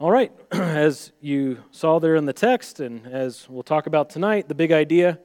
All 0.00 0.10
right, 0.10 0.32
as 0.50 1.12
you 1.20 1.62
saw 1.70 2.00
there 2.00 2.16
in 2.16 2.26
the 2.26 2.32
text, 2.32 2.80
and 2.80 3.06
as 3.06 3.48
we'll 3.48 3.62
talk 3.62 3.86
about 3.86 4.10
tonight, 4.10 4.48
the 4.48 4.54
big 4.54 4.72
idea 4.72 5.20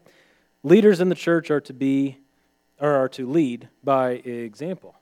leaders 0.62 1.00
in 1.00 1.10
the 1.10 1.16
church 1.16 1.50
are 1.50 1.62
to 1.62 1.74
be 1.74 2.20
or 2.80 2.92
are 2.92 3.10
to 3.10 3.28
lead 3.28 3.70
by 3.84 4.12
example. 4.12 4.94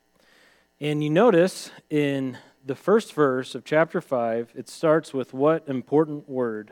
And 0.79 1.03
you 1.03 1.09
notice 1.09 1.69
in 1.89 2.37
the 2.65 2.75
first 2.75 3.13
verse 3.13 3.55
of 3.55 3.65
chapter 3.65 3.99
5, 3.99 4.53
it 4.55 4.69
starts 4.69 5.13
with 5.13 5.33
what 5.33 5.67
important 5.67 6.29
word? 6.29 6.71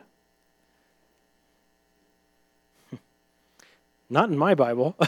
Not 4.10 4.30
in 4.30 4.38
my 4.38 4.56
Bible. 4.56 4.96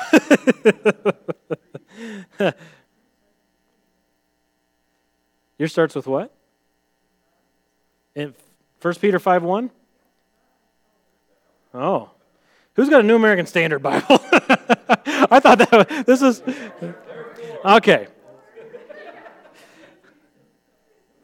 Yours 5.57 5.71
starts 5.71 5.95
with 5.95 6.05
what? 6.05 6.36
In 8.17 8.33
1 8.81 8.93
Peter 8.95 9.19
5 9.19 9.43
1? 9.43 9.69
Oh. 11.75 12.09
Who's 12.73 12.89
got 12.89 13.01
a 13.01 13.03
New 13.03 13.15
American 13.15 13.45
Standard 13.45 13.79
Bible? 13.79 14.07
I 14.09 15.39
thought 15.39 15.59
that 15.59 15.71
was, 15.71 16.05
this 16.05 16.21
is. 16.23 16.41
Okay. 17.63 18.07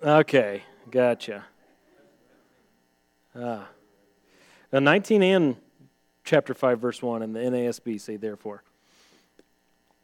Okay, 0.04 0.64
gotcha. 0.92 1.46
Ah. 3.36 3.68
Now, 4.72 4.80
19 4.80 5.24
and 5.24 5.56
chapter 6.24 6.54
5, 6.54 6.80
verse 6.80 7.02
1, 7.02 7.24
and 7.24 7.36
the 7.36 7.40
NASB 7.40 8.00
say 8.00 8.18
therefore. 8.18 8.62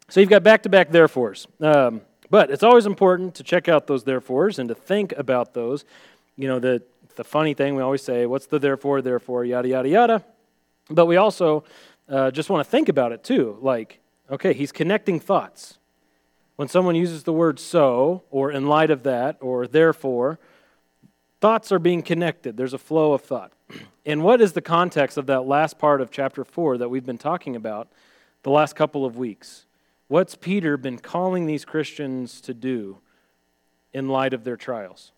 So 0.08 0.22
you've 0.22 0.30
got 0.30 0.42
back 0.42 0.64
to 0.64 0.70
back 0.70 0.90
therefores. 0.90 1.46
Um, 1.62 2.02
but 2.32 2.50
it's 2.50 2.64
always 2.64 2.88
important 2.88 3.36
to 3.36 3.44
check 3.44 3.68
out 3.68 3.86
those 3.86 4.06
therefores 4.06 4.58
and 4.58 4.70
to 4.70 4.76
think 4.76 5.14
about 5.18 5.54
those. 5.54 5.86
You 6.40 6.48
know, 6.48 6.60
the, 6.60 6.82
the 7.18 7.26
funny 7.26 7.54
thing 7.54 7.76
we 7.76 7.82
always 7.82 8.02
say, 8.02 8.26
what's 8.26 8.46
the 8.46 8.60
therefore, 8.60 9.02
therefore, 9.02 9.44
yada, 9.44 9.68
yada, 9.68 9.90
yada. 9.90 10.24
But 10.90 11.06
we 11.06 11.18
also 11.18 11.66
uh, 12.08 12.32
just 12.32 12.50
want 12.50 12.66
to 12.66 12.72
think 12.72 12.88
about 12.88 13.12
it 13.12 13.26
too. 13.26 13.58
Like, 13.62 14.00
okay, 14.32 14.54
he's 14.54 14.72
connecting 14.72 15.20
thoughts. 15.20 15.80
When 16.56 16.70
someone 16.70 16.96
uses 16.96 17.24
the 17.24 17.34
word 17.34 17.60
so, 17.60 18.24
or 18.32 18.54
in 18.54 18.68
light 18.68 18.90
of 18.90 19.04
that, 19.04 19.36
or 19.42 19.68
therefore, 19.68 20.40
thoughts 21.42 21.74
are 21.74 21.80
being 21.80 22.02
connected. 22.02 22.56
There's 22.56 22.74
a 22.74 22.78
flow 22.78 23.12
of 23.12 23.22
thought. 23.22 23.52
And 24.06 24.24
what 24.24 24.42
is 24.42 24.54
the 24.54 24.62
context 24.62 25.18
of 25.18 25.28
that 25.28 25.42
last 25.42 25.78
part 25.78 26.02
of 26.02 26.10
chapter 26.10 26.44
4 26.44 26.80
that 26.80 26.90
we've 26.90 27.06
been 27.06 27.20
talking 27.20 27.56
about 27.56 27.90
the 28.42 28.50
last 28.50 28.76
couple 28.76 29.06
of 29.06 29.18
weeks? 29.18 29.66
What's 30.08 30.34
Peter 30.36 30.78
been 30.78 30.98
calling 30.98 31.46
these 31.46 31.64
Christians 31.64 32.42
to 32.42 32.56
do 32.56 33.00
in 33.94 34.08
light 34.08 34.34
of 34.34 34.46
their 34.46 34.58
trials? 34.58 35.12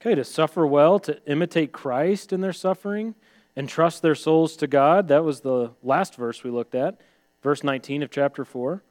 Okay, 0.00 0.14
to 0.14 0.24
suffer 0.24 0.64
well, 0.66 1.00
to 1.00 1.20
imitate 1.26 1.72
Christ 1.72 2.32
in 2.32 2.40
their 2.40 2.52
suffering, 2.52 3.16
and 3.56 3.68
trust 3.68 4.00
their 4.00 4.14
souls 4.14 4.56
to 4.56 4.68
God. 4.68 5.08
That 5.08 5.24
was 5.24 5.40
the 5.40 5.72
last 5.82 6.14
verse 6.14 6.44
we 6.44 6.50
looked 6.50 6.76
at, 6.76 7.00
verse 7.42 7.64
19 7.64 8.04
of 8.04 8.10
chapter 8.10 8.44
4. 8.44 8.82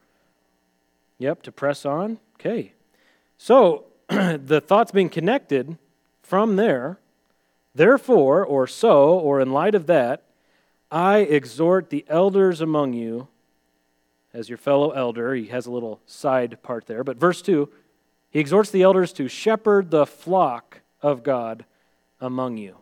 Yep, 1.16 1.42
to 1.42 1.52
press 1.52 1.86
on. 1.86 2.18
Okay. 2.34 2.74
So, 3.38 3.86
the 4.08 4.62
thoughts 4.64 4.92
being 4.92 5.08
connected 5.08 5.78
from 6.22 6.56
there, 6.56 6.98
therefore, 7.74 8.44
or 8.44 8.66
so, 8.66 9.18
or 9.18 9.40
in 9.40 9.50
light 9.52 9.74
of 9.74 9.86
that, 9.86 10.24
I 10.90 11.18
exhort 11.18 11.88
the 11.88 12.04
elders 12.08 12.60
among 12.60 12.92
you, 12.92 13.28
as 14.34 14.50
your 14.50 14.58
fellow 14.58 14.90
elder. 14.90 15.34
He 15.34 15.46
has 15.46 15.64
a 15.64 15.70
little 15.70 16.00
side 16.06 16.62
part 16.62 16.86
there. 16.86 17.02
But 17.02 17.16
verse 17.16 17.40
2 17.40 17.70
he 18.30 18.40
exhorts 18.40 18.70
the 18.70 18.82
elders 18.82 19.12
to 19.14 19.26
shepherd 19.26 19.90
the 19.90 20.04
flock 20.04 20.82
of 21.02 21.22
God 21.22 21.64
among 22.20 22.56
you 22.56 22.76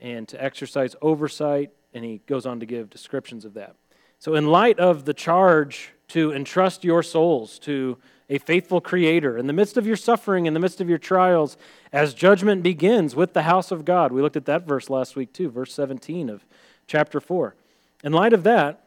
and 0.00 0.28
to 0.28 0.42
exercise 0.42 0.94
oversight. 1.02 1.70
And 1.92 2.04
he 2.04 2.20
goes 2.26 2.46
on 2.46 2.60
to 2.60 2.66
give 2.66 2.90
descriptions 2.90 3.44
of 3.44 3.54
that. 3.54 3.76
So, 4.18 4.34
in 4.34 4.46
light 4.46 4.78
of 4.78 5.04
the 5.04 5.14
charge 5.14 5.92
to 6.08 6.32
entrust 6.32 6.84
your 6.84 7.02
souls 7.02 7.58
to 7.60 7.98
a 8.30 8.38
faithful 8.38 8.80
creator 8.80 9.36
in 9.36 9.46
the 9.46 9.52
midst 9.52 9.76
of 9.76 9.86
your 9.86 9.96
suffering, 9.96 10.46
in 10.46 10.54
the 10.54 10.60
midst 10.60 10.80
of 10.80 10.88
your 10.88 10.98
trials, 10.98 11.56
as 11.92 12.14
judgment 12.14 12.62
begins 12.62 13.14
with 13.14 13.34
the 13.34 13.42
house 13.42 13.70
of 13.70 13.84
God, 13.84 14.12
we 14.12 14.22
looked 14.22 14.36
at 14.36 14.46
that 14.46 14.66
verse 14.66 14.88
last 14.88 15.14
week 15.14 15.32
too, 15.32 15.50
verse 15.50 15.74
17 15.74 16.30
of 16.30 16.44
chapter 16.86 17.20
4. 17.20 17.54
In 18.02 18.12
light 18.12 18.32
of 18.32 18.42
that, 18.44 18.84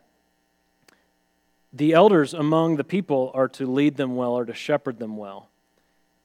the 1.71 1.93
elders 1.93 2.33
among 2.33 2.77
the 2.77 2.83
people 2.83 3.31
are 3.33 3.47
to 3.49 3.65
lead 3.65 3.97
them 3.97 4.15
well 4.15 4.33
or 4.33 4.45
to 4.45 4.53
shepherd 4.53 4.99
them 4.99 5.17
well. 5.17 5.49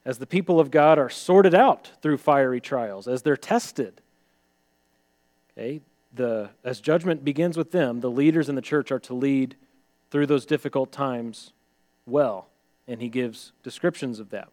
As 0.05 0.17
the 0.17 0.27
people 0.27 0.59
of 0.59 0.69
God 0.69 0.99
are 0.99 1.09
sorted 1.09 1.55
out 1.55 1.91
through 2.01 2.17
fiery 2.17 2.59
trials, 2.59 3.07
as 3.07 3.21
they're 3.21 3.37
tested. 3.37 4.01
Okay, 5.57 5.81
the, 6.13 6.49
as 6.63 6.81
judgment 6.81 7.23
begins 7.23 7.57
with 7.57 7.71
them, 7.71 8.01
the 8.01 8.11
leaders 8.11 8.49
in 8.49 8.55
the 8.55 8.61
church 8.61 8.91
are 8.91 8.99
to 8.99 9.13
lead 9.13 9.55
through 10.11 10.27
those 10.27 10.45
difficult 10.45 10.91
times 10.91 11.53
well. 12.05 12.47
And 12.87 13.01
he 13.01 13.07
gives 13.07 13.53
descriptions 13.63 14.19
of 14.19 14.29
that. 14.31 14.49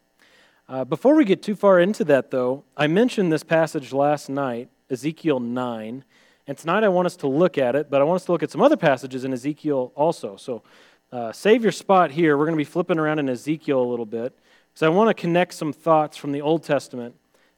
Uh, 0.69 0.85
before 0.85 1.17
we 1.17 1.25
get 1.25 1.43
too 1.43 1.57
far 1.57 1.81
into 1.81 2.05
that, 2.05 2.31
though, 2.31 2.63
I 2.77 2.87
mentioned 2.87 3.33
this 3.33 3.43
passage 3.43 3.93
last 3.93 4.29
night, 4.29 4.69
Ezekiel 4.89 5.41
9. 5.41 6.05
And 6.47 6.59
tonight 6.59 6.85
I 6.85 6.89
want 6.89 7.07
us 7.07 7.17
to 7.17 7.27
look 7.27 7.59
at 7.59 7.75
it, 7.75 7.91
but 7.91 8.01
I 8.01 8.05
want 8.05 8.21
us 8.21 8.27
to 8.27 8.33
look 8.33 8.45
at 8.45 8.53
some 8.53 8.63
other 8.63 8.77
passages 8.77 9.25
in 9.25 9.33
Ezekiel 9.33 9.91
also. 9.97 10.37
So 10.37 10.63
uh, 11.11 11.33
save 11.33 11.65
your 11.65 11.73
spot 11.73 12.13
here. 12.13 12.39
We're 12.39 12.45
going 12.45 12.57
to 12.57 12.65
be 12.65 12.65
flipping 12.65 12.99
around 12.99 13.19
in 13.19 13.29
Ezekiel 13.29 13.83
a 13.83 13.89
little 13.89 14.07
bit 14.07 14.33
because 14.73 14.83
I 14.83 14.89
want 14.89 15.09
to 15.09 15.15
connect 15.15 15.55
some 15.55 15.73
thoughts 15.73 16.17
from 16.17 16.33
the 16.33 16.41
Old 16.41 16.63
Testament 16.63 17.15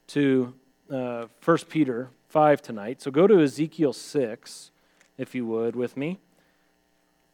to 0.08 0.54
uh, 0.90 1.26
1 1.44 1.58
Peter 1.68 2.10
5 2.28 2.62
tonight. 2.62 3.02
So 3.02 3.10
go 3.10 3.26
to 3.26 3.42
Ezekiel 3.42 3.92
6, 3.92 4.70
if 5.18 5.34
you 5.34 5.46
would, 5.46 5.76
with 5.76 5.96
me. 5.96 6.18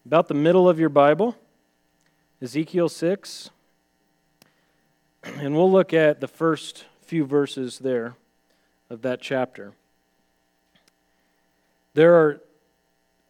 About 0.04 0.28
the 0.28 0.34
middle 0.34 0.68
of 0.68 0.80
your 0.80 0.88
Bible, 0.88 1.36
Ezekiel 2.42 2.88
6. 2.88 3.50
And 5.24 5.54
we'll 5.54 5.70
look 5.70 5.92
at 5.92 6.20
the 6.20 6.28
first 6.28 6.84
few 7.02 7.24
verses 7.24 7.80
there 7.80 8.14
of 8.88 9.02
that 9.02 9.20
chapter. 9.20 9.72
There 11.94 12.14
are 12.14 12.40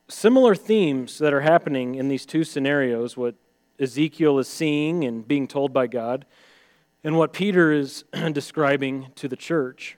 similar 0.08 0.54
themes 0.54 1.18
that 1.18 1.32
are 1.32 1.40
happening 1.40 1.94
in 1.94 2.08
these 2.08 2.26
two 2.26 2.44
scenarios 2.44 3.16
what 3.16 3.34
Ezekiel 3.78 4.38
is 4.38 4.48
seeing 4.48 5.04
and 5.04 5.26
being 5.26 5.46
told 5.46 5.72
by 5.72 5.86
God, 5.86 6.26
and 7.04 7.16
what 7.16 7.32
Peter 7.32 7.72
is 7.72 8.04
describing 8.32 9.08
to 9.16 9.28
the 9.28 9.36
church. 9.36 9.96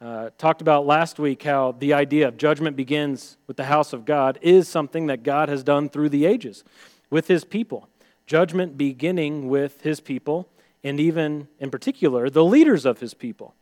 Uh, 0.00 0.30
talked 0.36 0.60
about 0.60 0.84
last 0.84 1.18
week 1.18 1.44
how 1.44 1.72
the 1.78 1.92
idea 1.92 2.26
of 2.26 2.36
judgment 2.36 2.76
begins 2.76 3.36
with 3.46 3.56
the 3.56 3.64
house 3.64 3.92
of 3.92 4.04
God 4.04 4.38
is 4.42 4.66
something 4.66 5.06
that 5.06 5.22
God 5.22 5.48
has 5.48 5.62
done 5.62 5.88
through 5.88 6.08
the 6.08 6.26
ages 6.26 6.64
with 7.08 7.28
his 7.28 7.44
people. 7.44 7.88
Judgment 8.26 8.76
beginning 8.76 9.48
with 9.48 9.82
his 9.82 10.00
people, 10.00 10.48
and 10.82 10.98
even 10.98 11.46
in 11.60 11.70
particular, 11.70 12.28
the 12.30 12.44
leaders 12.44 12.84
of 12.84 12.98
his 12.98 13.14
people. 13.14 13.54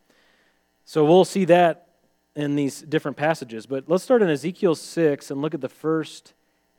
So 0.86 1.04
we'll 1.04 1.24
see 1.24 1.44
that 1.46 1.88
in 2.34 2.56
these 2.56 2.80
different 2.80 3.16
passages. 3.16 3.66
But 3.66 3.84
let's 3.86 4.04
start 4.04 4.22
in 4.22 4.30
Ezekiel 4.30 4.74
6 4.74 5.30
and 5.30 5.42
look 5.42 5.54
at 5.54 5.60
the 5.60 5.68
first 5.68 6.32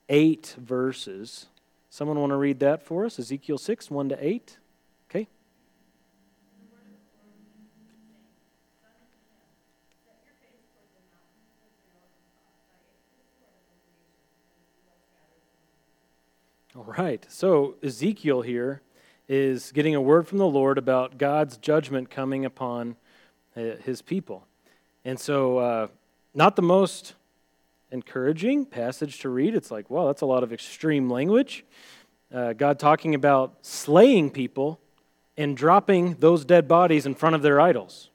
eight 0.10 0.56
verses. 0.58 1.48
Someone 1.94 2.18
want 2.22 2.30
to 2.30 2.38
read 2.38 2.62
that 2.62 2.82
for 2.82 3.06
us? 3.06 3.20
Ezekiel 3.20 3.58
6, 3.58 3.92
1 3.92 4.10
to 4.10 4.26
8. 4.26 4.58
Okay. 5.10 5.28
All 16.78 16.86
right. 16.86 17.26
So 17.30 17.76
Ezekiel 17.84 18.42
here 18.42 18.82
is 19.28 19.74
getting 19.74 19.94
a 19.94 20.00
word 20.00 20.30
from 20.30 20.38
the 20.38 20.48
Lord 20.48 20.78
about 20.78 21.18
God's 21.18 21.58
judgment 21.58 22.10
coming 22.10 22.46
upon 22.46 22.96
uh, 23.58 23.76
his 23.84 24.02
people. 24.02 24.48
And 25.04 25.20
so, 25.20 25.58
uh, 25.58 25.88
not 26.34 26.56
the 26.56 26.62
most 26.62 27.16
encouraging 27.92 28.66
passage 28.66 29.20
to 29.20 29.30
read. 29.30 29.56
It's 29.56 29.72
like, 29.72 29.90
wow, 29.90 30.08
that's 30.08 30.22
a 30.22 30.26
lot 30.26 30.44
of 30.44 30.54
extreme 30.54 31.10
language. 31.10 31.66
Uh, 32.34 32.54
God 32.54 32.80
talking 32.80 33.14
about 33.14 33.58
slaying 33.62 34.30
people 34.30 34.80
and 35.38 35.56
dropping 35.58 36.16
those 36.16 36.46
dead 36.46 36.68
bodies 36.68 37.06
in 37.06 37.16
front 37.16 37.36
of 37.36 37.42
their 37.42 37.60
idols. 37.60 38.10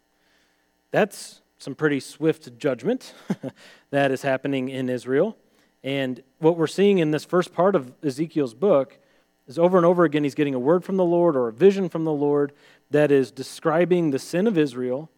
That's 0.91 1.43
some 1.59 1.75
pretty 1.75 2.01
swift 2.01 2.57
judgment 2.59 3.15
that 3.91 4.11
is 4.11 4.23
happening 4.23 4.69
in 4.69 4.89
Israel. 4.89 5.37
And 5.83 6.23
what 6.39 6.57
we're 6.57 6.67
seeing 6.67 6.99
in 6.99 7.11
this 7.11 7.25
first 7.25 7.53
part 7.53 7.75
of 7.75 7.93
Ezekiel's 8.03 8.55
book 8.55 8.99
is 9.47 9.59
over 9.59 9.77
and 9.77 9.87
over 9.87 10.05
again, 10.05 10.25
he's 10.25 10.35
getting 10.35 10.55
a 10.55 10.59
word 10.59 10.85
from 10.85 10.97
the 10.97 11.05
Lord 11.05 11.37
or 11.37 11.49
a 11.49 11.53
vision 11.53 11.89
from 11.89 12.05
the 12.05 12.13
Lord 12.13 12.53
that 12.91 13.11
is 13.11 13.31
describing 13.31 14.11
the 14.11 14.19
sin 14.19 14.47
of 14.47 14.59
Israel 14.59 15.11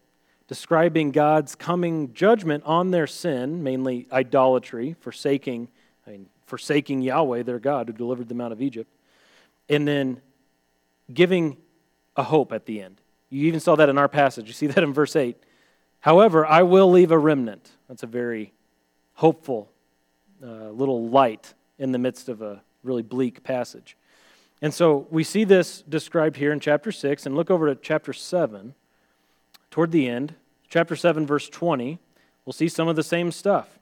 describing 0.49 1.11
God's 1.11 1.53
coming 1.53 2.11
judgment 2.11 2.63
on 2.65 2.89
their 2.89 3.05
sin, 3.05 3.61
mainly 3.61 4.07
idolatry, 4.11 4.95
forsaking, 4.99 5.67
I 6.07 6.09
mean, 6.09 6.25
forsaking 6.47 7.03
Yahweh, 7.03 7.43
their 7.43 7.59
God, 7.59 7.87
who 7.87 7.93
delivered 7.93 8.27
them 8.27 8.41
out 8.41 8.51
of 8.51 8.59
Egypt, 8.59 8.91
and 9.69 9.87
then 9.87 10.19
giving 11.13 11.55
a 12.17 12.23
hope 12.23 12.51
at 12.51 12.65
the 12.65 12.81
end. 12.81 12.99
You 13.29 13.45
even 13.45 13.59
saw 13.59 13.75
that 13.75 13.89
in 13.89 13.99
our 13.99 14.07
passage. 14.07 14.47
You 14.47 14.53
see 14.53 14.65
that 14.67 14.83
in 14.83 14.91
verse 14.91 15.15
8. 15.15 15.37
However, 15.99 16.47
I 16.47 16.63
will 16.63 16.89
leave 16.89 17.11
a 17.11 17.17
remnant. 17.19 17.69
That's 17.87 18.01
a 18.01 18.07
very 18.07 18.51
hopeful 19.13 19.69
uh, 20.43 20.69
little 20.71 21.09
light 21.09 21.53
in 21.77 21.91
the 21.91 21.99
midst 21.99 22.27
of 22.27 22.41
a 22.41 22.63
really 22.83 23.03
bleak 23.03 23.43
passage. 23.43 23.95
And 24.63 24.73
so 24.73 25.05
we 25.11 25.23
see 25.23 25.43
this 25.43 25.83
described 25.83 26.37
here 26.37 26.51
in 26.51 26.59
chapter 26.59 26.91
6, 26.91 27.27
and 27.27 27.35
look 27.35 27.51
over 27.51 27.67
to 27.67 27.79
chapter 27.79 28.13
7 28.13 28.73
toward 29.71 29.91
the 29.91 30.07
end. 30.07 30.35
Chapter 30.69 30.95
7, 30.95 31.25
verse 31.25 31.49
20, 31.49 31.99
we'll 32.45 32.53
see 32.53 32.67
some 32.67 32.87
of 32.87 32.95
the 32.95 33.03
same 33.03 33.31
stuff. 33.31 33.79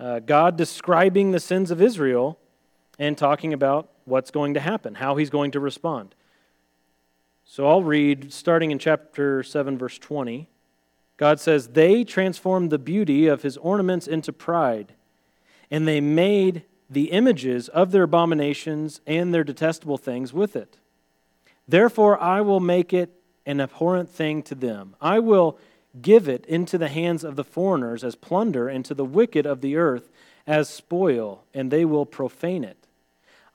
Uh, 0.00 0.18
God 0.18 0.56
describing 0.56 1.30
the 1.30 1.40
sins 1.40 1.70
of 1.70 1.80
Israel 1.80 2.38
and 2.98 3.16
talking 3.16 3.52
about 3.52 3.90
what's 4.04 4.30
going 4.30 4.54
to 4.54 4.60
happen, 4.60 4.96
how 4.96 5.16
he's 5.16 5.30
going 5.30 5.50
to 5.52 5.60
respond. 5.60 6.14
So 7.44 7.68
I'll 7.68 7.82
read 7.82 8.32
starting 8.32 8.70
in 8.70 8.78
chapter 8.78 9.42
7, 9.42 9.76
verse 9.76 9.98
20. 9.98 10.48
God 11.16 11.38
says, 11.38 11.68
They 11.68 12.04
transformed 12.04 12.70
the 12.70 12.78
beauty 12.78 13.26
of 13.26 13.42
his 13.42 13.56
ornaments 13.58 14.06
into 14.06 14.32
pride, 14.32 14.94
and 15.70 15.86
they 15.86 16.00
made 16.00 16.64
the 16.88 17.10
images 17.12 17.68
of 17.68 17.90
their 17.90 18.04
abominations 18.04 19.00
and 19.06 19.32
their 19.32 19.44
detestable 19.44 19.98
things 19.98 20.32
with 20.32 20.56
it. 20.56 20.78
Therefore, 21.66 22.20
I 22.20 22.40
will 22.40 22.60
make 22.60 22.92
it 22.92 23.10
an 23.46 23.60
abhorrent 23.60 24.08
thing 24.08 24.42
to 24.44 24.54
them. 24.54 24.94
I 25.00 25.18
will 25.18 25.58
give 26.00 26.28
it 26.28 26.46
into 26.46 26.78
the 26.78 26.88
hands 26.88 27.24
of 27.24 27.36
the 27.36 27.44
foreigners 27.44 28.02
as 28.02 28.14
plunder, 28.14 28.68
and 28.68 28.84
to 28.84 28.94
the 28.94 29.04
wicked 29.04 29.46
of 29.46 29.60
the 29.60 29.76
earth 29.76 30.10
as 30.46 30.68
spoil, 30.68 31.44
and 31.52 31.70
they 31.70 31.84
will 31.84 32.06
profane 32.06 32.64
it. 32.64 32.86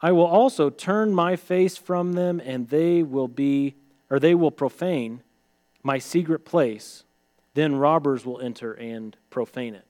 I 0.02 0.12
will 0.12 0.26
also 0.26 0.70
turn 0.70 1.14
my 1.14 1.36
face 1.36 1.78
from 1.78 2.14
them, 2.14 2.40
and 2.44 2.70
they 2.70 3.02
will 3.02 3.28
be, 3.28 3.76
or 4.10 4.20
they 4.20 4.36
will 4.36 4.52
profane 4.52 5.22
my 5.82 5.98
secret 5.98 6.46
place. 6.46 7.04
Then 7.56 7.78
robbers 7.78 8.26
will 8.26 8.40
enter 8.40 8.74
and 8.74 9.18
profane 9.30 9.74
it. 9.74 9.86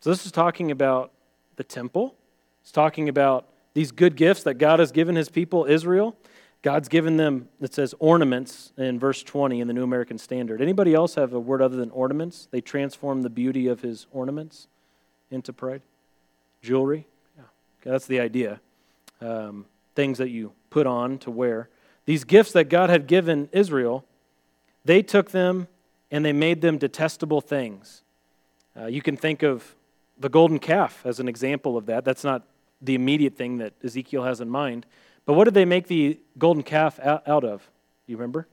So, 0.00 0.10
this 0.10 0.26
is 0.26 0.32
talking 0.32 0.70
about 0.70 1.12
the 1.56 1.64
temple. 1.64 2.14
It's 2.60 2.70
talking 2.70 3.08
about 3.08 3.48
these 3.72 3.90
good 3.90 4.14
gifts 4.14 4.42
that 4.42 4.54
God 4.54 4.78
has 4.78 4.92
given 4.92 5.16
his 5.16 5.28
people, 5.28 5.64
Israel. 5.64 6.16
God's 6.62 6.88
given 6.88 7.16
them, 7.16 7.48
it 7.60 7.72
says 7.72 7.94
ornaments 7.98 8.72
in 8.76 8.98
verse 8.98 9.22
20 9.22 9.60
in 9.60 9.68
the 9.68 9.74
New 9.74 9.84
American 9.84 10.18
Standard. 10.18 10.60
Anybody 10.60 10.92
else 10.92 11.14
have 11.14 11.32
a 11.32 11.40
word 11.40 11.62
other 11.62 11.76
than 11.76 11.90
ornaments? 11.90 12.48
They 12.50 12.60
transform 12.60 13.22
the 13.22 13.30
beauty 13.30 13.68
of 13.68 13.80
his 13.80 14.06
ornaments 14.10 14.66
into 15.30 15.52
pride. 15.52 15.82
Jewelry. 16.62 17.06
Yeah. 17.36 17.44
Okay, 17.80 17.90
that's 17.90 18.06
the 18.06 18.18
idea 18.18 18.60
um, 19.20 19.66
things 19.94 20.18
that 20.18 20.30
you 20.30 20.52
put 20.70 20.86
on 20.86 21.18
to 21.18 21.30
wear. 21.30 21.68
These 22.04 22.24
gifts 22.24 22.52
that 22.52 22.68
God 22.68 22.90
had 22.90 23.06
given 23.06 23.48
Israel, 23.52 24.04
they 24.84 25.02
took 25.02 25.30
them 25.30 25.68
and 26.10 26.24
they 26.24 26.32
made 26.32 26.60
them 26.60 26.78
detestable 26.78 27.40
things. 27.40 28.02
Uh, 28.76 28.86
you 28.86 29.02
can 29.02 29.16
think 29.16 29.42
of 29.42 29.74
the 30.18 30.28
golden 30.28 30.58
calf 30.58 31.04
as 31.04 31.20
an 31.20 31.28
example 31.28 31.76
of 31.76 31.86
that. 31.86 32.04
That's 32.04 32.24
not 32.24 32.42
the 32.80 32.94
immediate 32.94 33.36
thing 33.36 33.58
that 33.58 33.72
Ezekiel 33.84 34.24
has 34.24 34.40
in 34.40 34.48
mind. 34.48 34.86
But 35.28 35.34
what 35.34 35.44
did 35.44 35.52
they 35.52 35.66
make 35.66 35.88
the 35.88 36.18
golden 36.38 36.62
calf 36.62 36.98
out 36.98 37.44
of? 37.44 37.68
You 38.06 38.16
remember? 38.16 38.48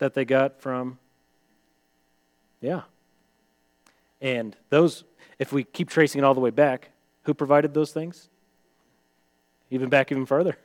That 0.00 0.12
they 0.12 0.26
got 0.26 0.60
from. 0.60 0.98
Yeah. 2.60 2.82
And 4.20 4.54
those, 4.68 5.04
if 5.38 5.50
we 5.50 5.64
keep 5.64 5.88
tracing 5.88 6.18
it 6.18 6.24
all 6.24 6.34
the 6.34 6.40
way 6.40 6.50
back, 6.50 6.90
who 7.22 7.32
provided 7.32 7.72
those 7.72 7.90
things? 7.90 8.28
Even 9.70 9.88
back 9.88 10.12
even 10.12 10.26
further. 10.26 10.58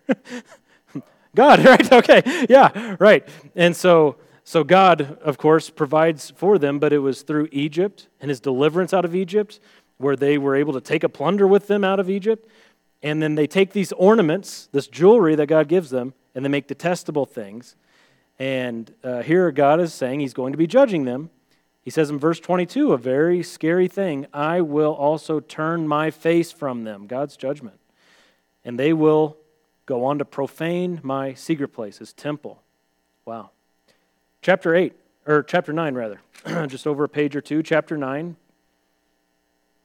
God, 1.33 1.59
right? 1.65 1.89
Okay. 1.89 2.45
Yeah, 2.49 2.97
right. 2.99 3.25
And 3.55 3.73
so 3.73 4.17
so 4.43 4.65
God, 4.65 5.19
of 5.21 5.37
course, 5.37 5.69
provides 5.69 6.33
for 6.35 6.57
them, 6.57 6.79
but 6.79 6.91
it 6.91 6.99
was 6.99 7.21
through 7.21 7.47
Egypt 7.53 8.09
and 8.19 8.27
his 8.27 8.41
deliverance 8.41 8.93
out 8.93 9.05
of 9.05 9.15
Egypt 9.15 9.61
where 9.99 10.17
they 10.17 10.37
were 10.37 10.57
able 10.57 10.73
to 10.73 10.81
take 10.81 11.05
a 11.05 11.07
plunder 11.07 11.47
with 11.47 11.67
them 11.67 11.85
out 11.85 12.01
of 12.01 12.09
Egypt. 12.09 12.45
And 13.03 13.21
then 13.21 13.35
they 13.35 13.45
take 13.45 13.73
these 13.73 13.91
ornaments, 13.91 14.69
this 14.71 14.87
jewelry 14.87 15.35
that 15.35 15.45
God 15.45 15.67
gives 15.67 15.91
them, 15.91 16.15
and 16.33 16.43
they 16.43 16.49
make 16.49 16.67
detestable 16.67 17.25
things. 17.27 17.75
And 18.39 18.91
uh, 19.03 19.21
here 19.21 19.51
God 19.51 19.79
is 19.79 19.93
saying 19.93 20.21
he's 20.21 20.33
going 20.33 20.53
to 20.53 20.57
be 20.57 20.65
judging 20.65 21.05
them 21.05 21.29
he 21.83 21.89
says 21.89 22.09
in 22.09 22.17
verse 22.17 22.39
22 22.39 22.93
a 22.93 22.97
very 22.97 23.43
scary 23.43 23.87
thing 23.87 24.25
I 24.33 24.61
will 24.61 24.93
also 24.93 25.39
turn 25.41 25.87
my 25.87 26.11
face 26.11 26.51
from 26.51 26.85
them, 26.85 27.07
God's 27.07 27.35
judgment. 27.35 27.79
And 28.63 28.79
they 28.79 28.93
will 28.93 29.37
go 29.85 30.05
on 30.05 30.17
to 30.19 30.25
profane 30.25 31.01
my 31.03 31.33
secret 31.33 31.69
place, 31.69 31.97
his 31.97 32.13
temple. 32.13 32.61
Wow. 33.25 33.51
Chapter 34.41 34.73
8, 34.73 34.93
or 35.27 35.43
chapter 35.43 35.73
9, 35.73 35.93
rather, 35.93 36.21
just 36.67 36.87
over 36.87 37.03
a 37.03 37.09
page 37.09 37.35
or 37.35 37.41
two, 37.41 37.61
chapter 37.61 37.97
9, 37.97 38.37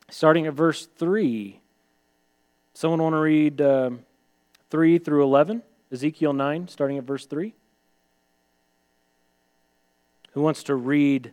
starting 0.09 0.47
at 0.47 0.55
verse 0.55 0.87
3. 0.99 1.61
Someone 2.79 3.03
want 3.03 3.15
to 3.15 3.19
read 3.19 3.61
uh, 3.61 3.91
3 4.71 4.99
through 4.99 5.25
11? 5.25 5.65
Ezekiel 5.91 6.33
9, 6.33 6.69
starting 6.69 6.97
at 6.97 7.03
verse 7.03 7.27
3? 7.27 7.53
Who 10.35 10.43
wants 10.43 10.63
to 10.63 10.77
read 10.77 11.33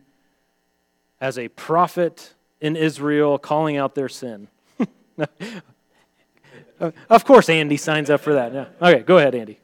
as 1.20 1.38
a 1.38 1.46
prophet 1.46 2.34
in 2.60 2.74
Israel 2.74 3.38
calling 3.38 3.76
out 3.76 3.94
their 3.94 4.08
sin. 4.08 4.48
of 7.08 7.24
course, 7.24 7.48
Andy 7.48 7.76
signs 7.76 8.10
up 8.10 8.22
for 8.22 8.34
that. 8.34 8.52
Yeah. 8.52 8.66
Okay, 8.82 9.04
go 9.04 9.18
ahead, 9.18 9.36
Andy. 9.36 9.60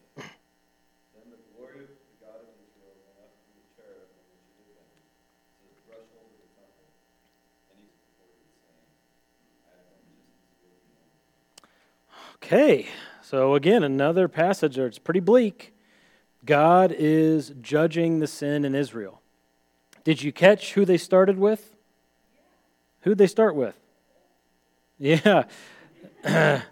Okay, 12.44 12.88
so 13.22 13.54
again, 13.54 13.84
another 13.84 14.26
passage 14.26 14.74
that's 14.74 14.98
pretty 14.98 15.20
bleak. 15.20 15.72
God 16.44 16.92
is 16.98 17.54
judging 17.62 18.18
the 18.18 18.26
sin 18.26 18.64
in 18.64 18.74
Israel. 18.74 19.22
Did 20.02 20.24
you 20.24 20.32
catch 20.32 20.72
who 20.72 20.84
they 20.84 20.98
started 20.98 21.38
with? 21.38 21.76
Who'd 23.02 23.18
they 23.18 23.28
start 23.28 23.54
with? 23.54 23.76
Yeah, 24.98 25.44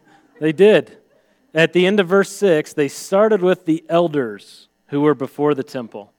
they 0.40 0.52
did. 0.52 0.98
At 1.54 1.72
the 1.72 1.86
end 1.86 2.00
of 2.00 2.08
verse 2.08 2.32
6, 2.32 2.72
they 2.72 2.88
started 2.88 3.40
with 3.40 3.64
the 3.64 3.84
elders 3.88 4.68
who 4.88 5.02
were 5.02 5.14
before 5.14 5.54
the 5.54 5.62
temple. 5.62 6.12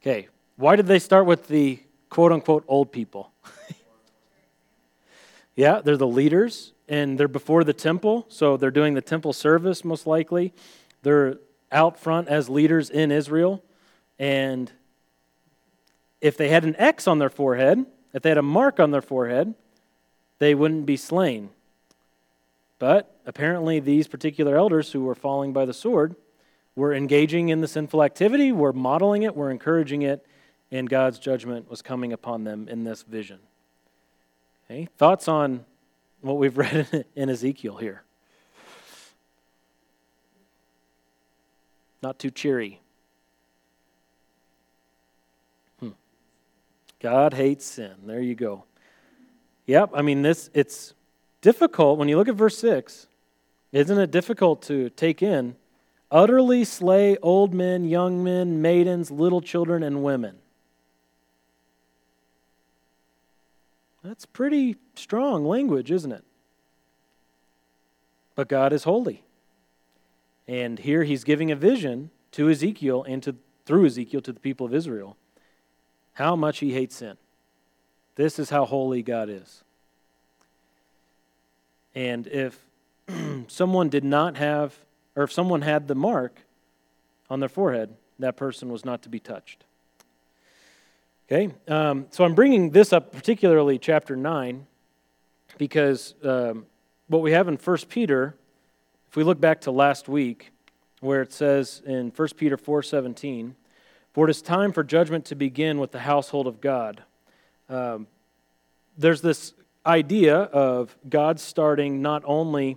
Okay, 0.00 0.28
why 0.54 0.76
did 0.76 0.86
they 0.86 1.00
start 1.00 1.26
with 1.26 1.48
the 1.48 1.80
quote 2.10 2.30
unquote 2.30 2.64
old 2.68 2.92
people? 2.92 3.32
yeah, 5.56 5.80
they're 5.82 5.96
the 5.96 6.06
leaders 6.06 6.73
and 6.88 7.18
they're 7.18 7.28
before 7.28 7.64
the 7.64 7.72
temple, 7.72 8.26
so 8.28 8.56
they're 8.56 8.70
doing 8.70 8.94
the 8.94 9.00
temple 9.00 9.32
service 9.32 9.84
most 9.84 10.06
likely. 10.06 10.52
They're 11.02 11.38
out 11.72 11.98
front 11.98 12.28
as 12.28 12.48
leaders 12.48 12.90
in 12.90 13.10
Israel, 13.10 13.62
and 14.18 14.70
if 16.20 16.36
they 16.36 16.48
had 16.48 16.64
an 16.64 16.76
X 16.78 17.06
on 17.06 17.18
their 17.18 17.30
forehead, 17.30 17.84
if 18.12 18.22
they 18.22 18.30
had 18.30 18.38
a 18.38 18.42
mark 18.42 18.80
on 18.80 18.90
their 18.90 19.02
forehead, 19.02 19.54
they 20.38 20.54
wouldn't 20.54 20.86
be 20.86 20.96
slain. 20.96 21.50
But 22.78 23.14
apparently, 23.26 23.80
these 23.80 24.08
particular 24.08 24.56
elders 24.56 24.92
who 24.92 25.04
were 25.04 25.14
falling 25.14 25.52
by 25.52 25.64
the 25.64 25.74
sword 25.74 26.16
were 26.76 26.92
engaging 26.92 27.48
in 27.48 27.60
the 27.60 27.68
sinful 27.68 28.02
activity, 28.02 28.52
were 28.52 28.72
modeling 28.72 29.22
it, 29.22 29.36
were 29.36 29.50
encouraging 29.50 30.02
it, 30.02 30.26
and 30.70 30.88
God's 30.88 31.18
judgment 31.18 31.70
was 31.70 31.82
coming 31.82 32.12
upon 32.12 32.44
them 32.44 32.68
in 32.68 32.84
this 32.84 33.02
vision. 33.02 33.38
Okay? 34.66 34.88
Thoughts 34.96 35.28
on 35.28 35.64
what 36.24 36.38
we've 36.38 36.56
read 36.56 37.04
in 37.16 37.28
Ezekiel 37.28 37.76
here? 37.76 38.02
Not 42.02 42.18
too 42.18 42.30
cheery. 42.30 42.80
Hmm. 45.80 45.90
God 47.00 47.34
hates 47.34 47.64
sin. 47.64 47.92
There 48.06 48.20
you 48.20 48.34
go. 48.34 48.64
Yep, 49.66 49.90
I 49.94 50.02
mean 50.02 50.22
this 50.22 50.50
it's 50.52 50.92
difficult 51.40 51.98
when 51.98 52.08
you 52.08 52.16
look 52.16 52.28
at 52.28 52.34
verse 52.34 52.58
6. 52.58 53.06
Isn't 53.72 53.98
it 53.98 54.10
difficult 54.10 54.62
to 54.62 54.90
take 54.90 55.22
in? 55.22 55.56
Utterly 56.10 56.64
slay 56.64 57.16
old 57.22 57.52
men, 57.52 57.84
young 57.84 58.22
men, 58.22 58.62
maidens, 58.62 59.10
little 59.10 59.40
children 59.40 59.82
and 59.82 60.02
women. 60.04 60.36
That's 64.04 64.26
pretty 64.26 64.76
strong 64.94 65.46
language, 65.46 65.90
isn't 65.90 66.12
it? 66.12 66.24
But 68.34 68.48
God 68.48 68.72
is 68.72 68.84
holy. 68.84 69.24
And 70.46 70.78
here 70.78 71.04
he's 71.04 71.24
giving 71.24 71.50
a 71.50 71.56
vision 71.56 72.10
to 72.32 72.50
Ezekiel 72.50 73.02
and 73.08 73.22
to, 73.22 73.36
through 73.64 73.86
Ezekiel 73.86 74.20
to 74.20 74.32
the 74.32 74.40
people 74.40 74.66
of 74.66 74.74
Israel 74.74 75.16
how 76.14 76.36
much 76.36 76.58
he 76.58 76.72
hates 76.72 76.96
sin. 76.96 77.16
This 78.14 78.38
is 78.38 78.50
how 78.50 78.66
holy 78.66 79.02
God 79.02 79.28
is. 79.28 79.64
And 81.94 82.26
if 82.26 82.64
someone 83.48 83.88
did 83.88 84.04
not 84.04 84.36
have, 84.36 84.76
or 85.16 85.24
if 85.24 85.32
someone 85.32 85.62
had 85.62 85.88
the 85.88 85.94
mark, 85.94 86.40
on 87.30 87.40
their 87.40 87.48
forehead, 87.48 87.96
that 88.18 88.36
person 88.36 88.70
was 88.70 88.84
not 88.84 89.02
to 89.02 89.08
be 89.08 89.18
touched. 89.18 89.64
Okay, 91.26 91.54
um, 91.68 92.04
so 92.10 92.22
I'm 92.22 92.34
bringing 92.34 92.68
this 92.68 92.92
up, 92.92 93.10
particularly 93.10 93.78
chapter 93.78 94.14
9, 94.14 94.66
because 95.56 96.14
um, 96.22 96.66
what 97.08 97.22
we 97.22 97.32
have 97.32 97.48
in 97.48 97.56
1 97.56 97.76
Peter, 97.88 98.34
if 99.08 99.16
we 99.16 99.24
look 99.24 99.40
back 99.40 99.62
to 99.62 99.70
last 99.70 100.06
week, 100.06 100.50
where 101.00 101.22
it 101.22 101.32
says 101.32 101.80
in 101.86 102.10
1 102.10 102.28
Peter 102.36 102.58
4:17, 102.58 103.54
"For 104.12 104.26
it 104.26 104.30
is 104.30 104.42
time 104.42 104.70
for 104.70 104.84
judgment 104.84 105.24
to 105.26 105.34
begin 105.34 105.78
with 105.78 105.92
the 105.92 106.00
household 106.00 106.46
of 106.46 106.60
God." 106.60 107.02
Um, 107.70 108.06
there's 108.98 109.22
this 109.22 109.54
idea 109.86 110.36
of 110.36 110.94
God 111.08 111.40
starting 111.40 112.02
not 112.02 112.22
only 112.26 112.76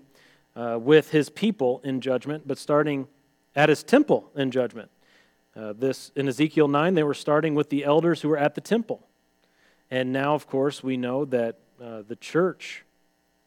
uh, 0.56 0.80
with 0.82 1.12
His 1.12 1.30
people 1.30 1.82
in 1.84 2.00
judgment, 2.00 2.48
but 2.48 2.58
starting 2.58 3.10
at 3.58 3.68
His 3.68 3.84
temple 3.84 4.32
in 4.38 4.51
judgment. 4.51 4.89
Uh, 5.58 5.74
this 5.74 6.12
in 6.16 6.28
Ezekiel 6.28 6.68
9, 6.68 6.94
they 6.94 7.04
were 7.04 7.16
starting 7.16 7.56
with 7.56 7.70
the 7.70 7.84
elders 7.84 8.22
who 8.22 8.30
were 8.30 8.38
at 8.38 8.54
the 8.54 8.62
temple. 8.62 9.08
And 9.90 10.14
now, 10.14 10.36
of 10.36 10.48
course, 10.48 10.84
we 10.84 10.98
know 10.98 11.26
that 11.26 11.58
uh, 11.82 12.04
the 12.08 12.16
church, 12.16 12.84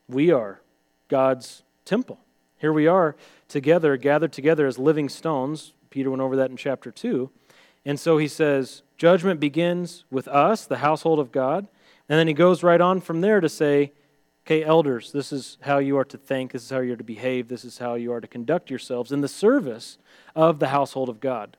we 0.08 0.32
are 0.32 0.60
God's 1.08 1.62
temple. 1.84 2.18
Here 2.58 2.72
we 2.72 2.86
are 2.86 3.14
together, 3.48 3.96
gathered 3.96 4.32
together 4.32 4.66
as 4.66 4.78
living 4.78 5.08
stones. 5.08 5.72
Peter 5.90 6.10
went 6.10 6.20
over 6.20 6.34
that 6.36 6.50
in 6.50 6.56
chapter 6.56 6.90
2. 6.90 7.30
And 7.84 7.98
so 7.98 8.18
he 8.18 8.28
says, 8.28 8.82
Judgment 8.96 9.38
begins 9.38 10.04
with 10.10 10.26
us, 10.28 10.66
the 10.66 10.78
household 10.78 11.18
of 11.20 11.30
God. 11.30 11.68
And 12.08 12.18
then 12.18 12.26
he 12.26 12.34
goes 12.34 12.62
right 12.62 12.80
on 12.80 13.00
from 13.00 13.20
there 13.20 13.40
to 13.40 13.48
say, 13.48 13.92
Okay, 14.46 14.64
elders, 14.64 15.12
this 15.12 15.32
is 15.32 15.58
how 15.60 15.78
you 15.78 15.96
are 15.96 16.04
to 16.06 16.18
think, 16.18 16.52
this 16.52 16.64
is 16.64 16.70
how 16.70 16.80
you're 16.80 16.96
to 16.96 17.04
behave, 17.04 17.46
this 17.48 17.64
is 17.64 17.78
how 17.78 17.94
you 17.94 18.12
are 18.12 18.20
to 18.20 18.26
conduct 18.26 18.68
yourselves 18.68 19.12
in 19.12 19.20
the 19.20 19.28
service 19.28 19.98
of 20.34 20.58
the 20.58 20.68
household 20.68 21.08
of 21.08 21.20
God. 21.20 21.56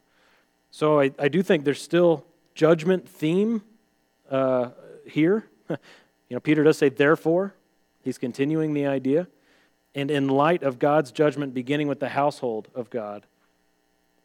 So 0.71 1.01
I, 1.01 1.11
I 1.19 1.27
do 1.27 1.43
think 1.43 1.65
there's 1.65 1.81
still 1.81 2.25
judgment 2.55 3.07
theme 3.07 3.61
uh, 4.29 4.69
here. 5.05 5.45
you 5.69 5.77
know, 6.29 6.39
Peter 6.39 6.63
does 6.63 6.77
say, 6.77 6.89
therefore. 6.89 7.53
He's 8.03 8.17
continuing 8.17 8.73
the 8.73 8.87
idea. 8.87 9.27
And 9.93 10.09
in 10.09 10.27
light 10.27 10.63
of 10.63 10.79
God's 10.79 11.11
judgment 11.11 11.53
beginning 11.53 11.87
with 11.87 11.99
the 11.99 12.09
household 12.09 12.69
of 12.73 12.89
God, 12.89 13.25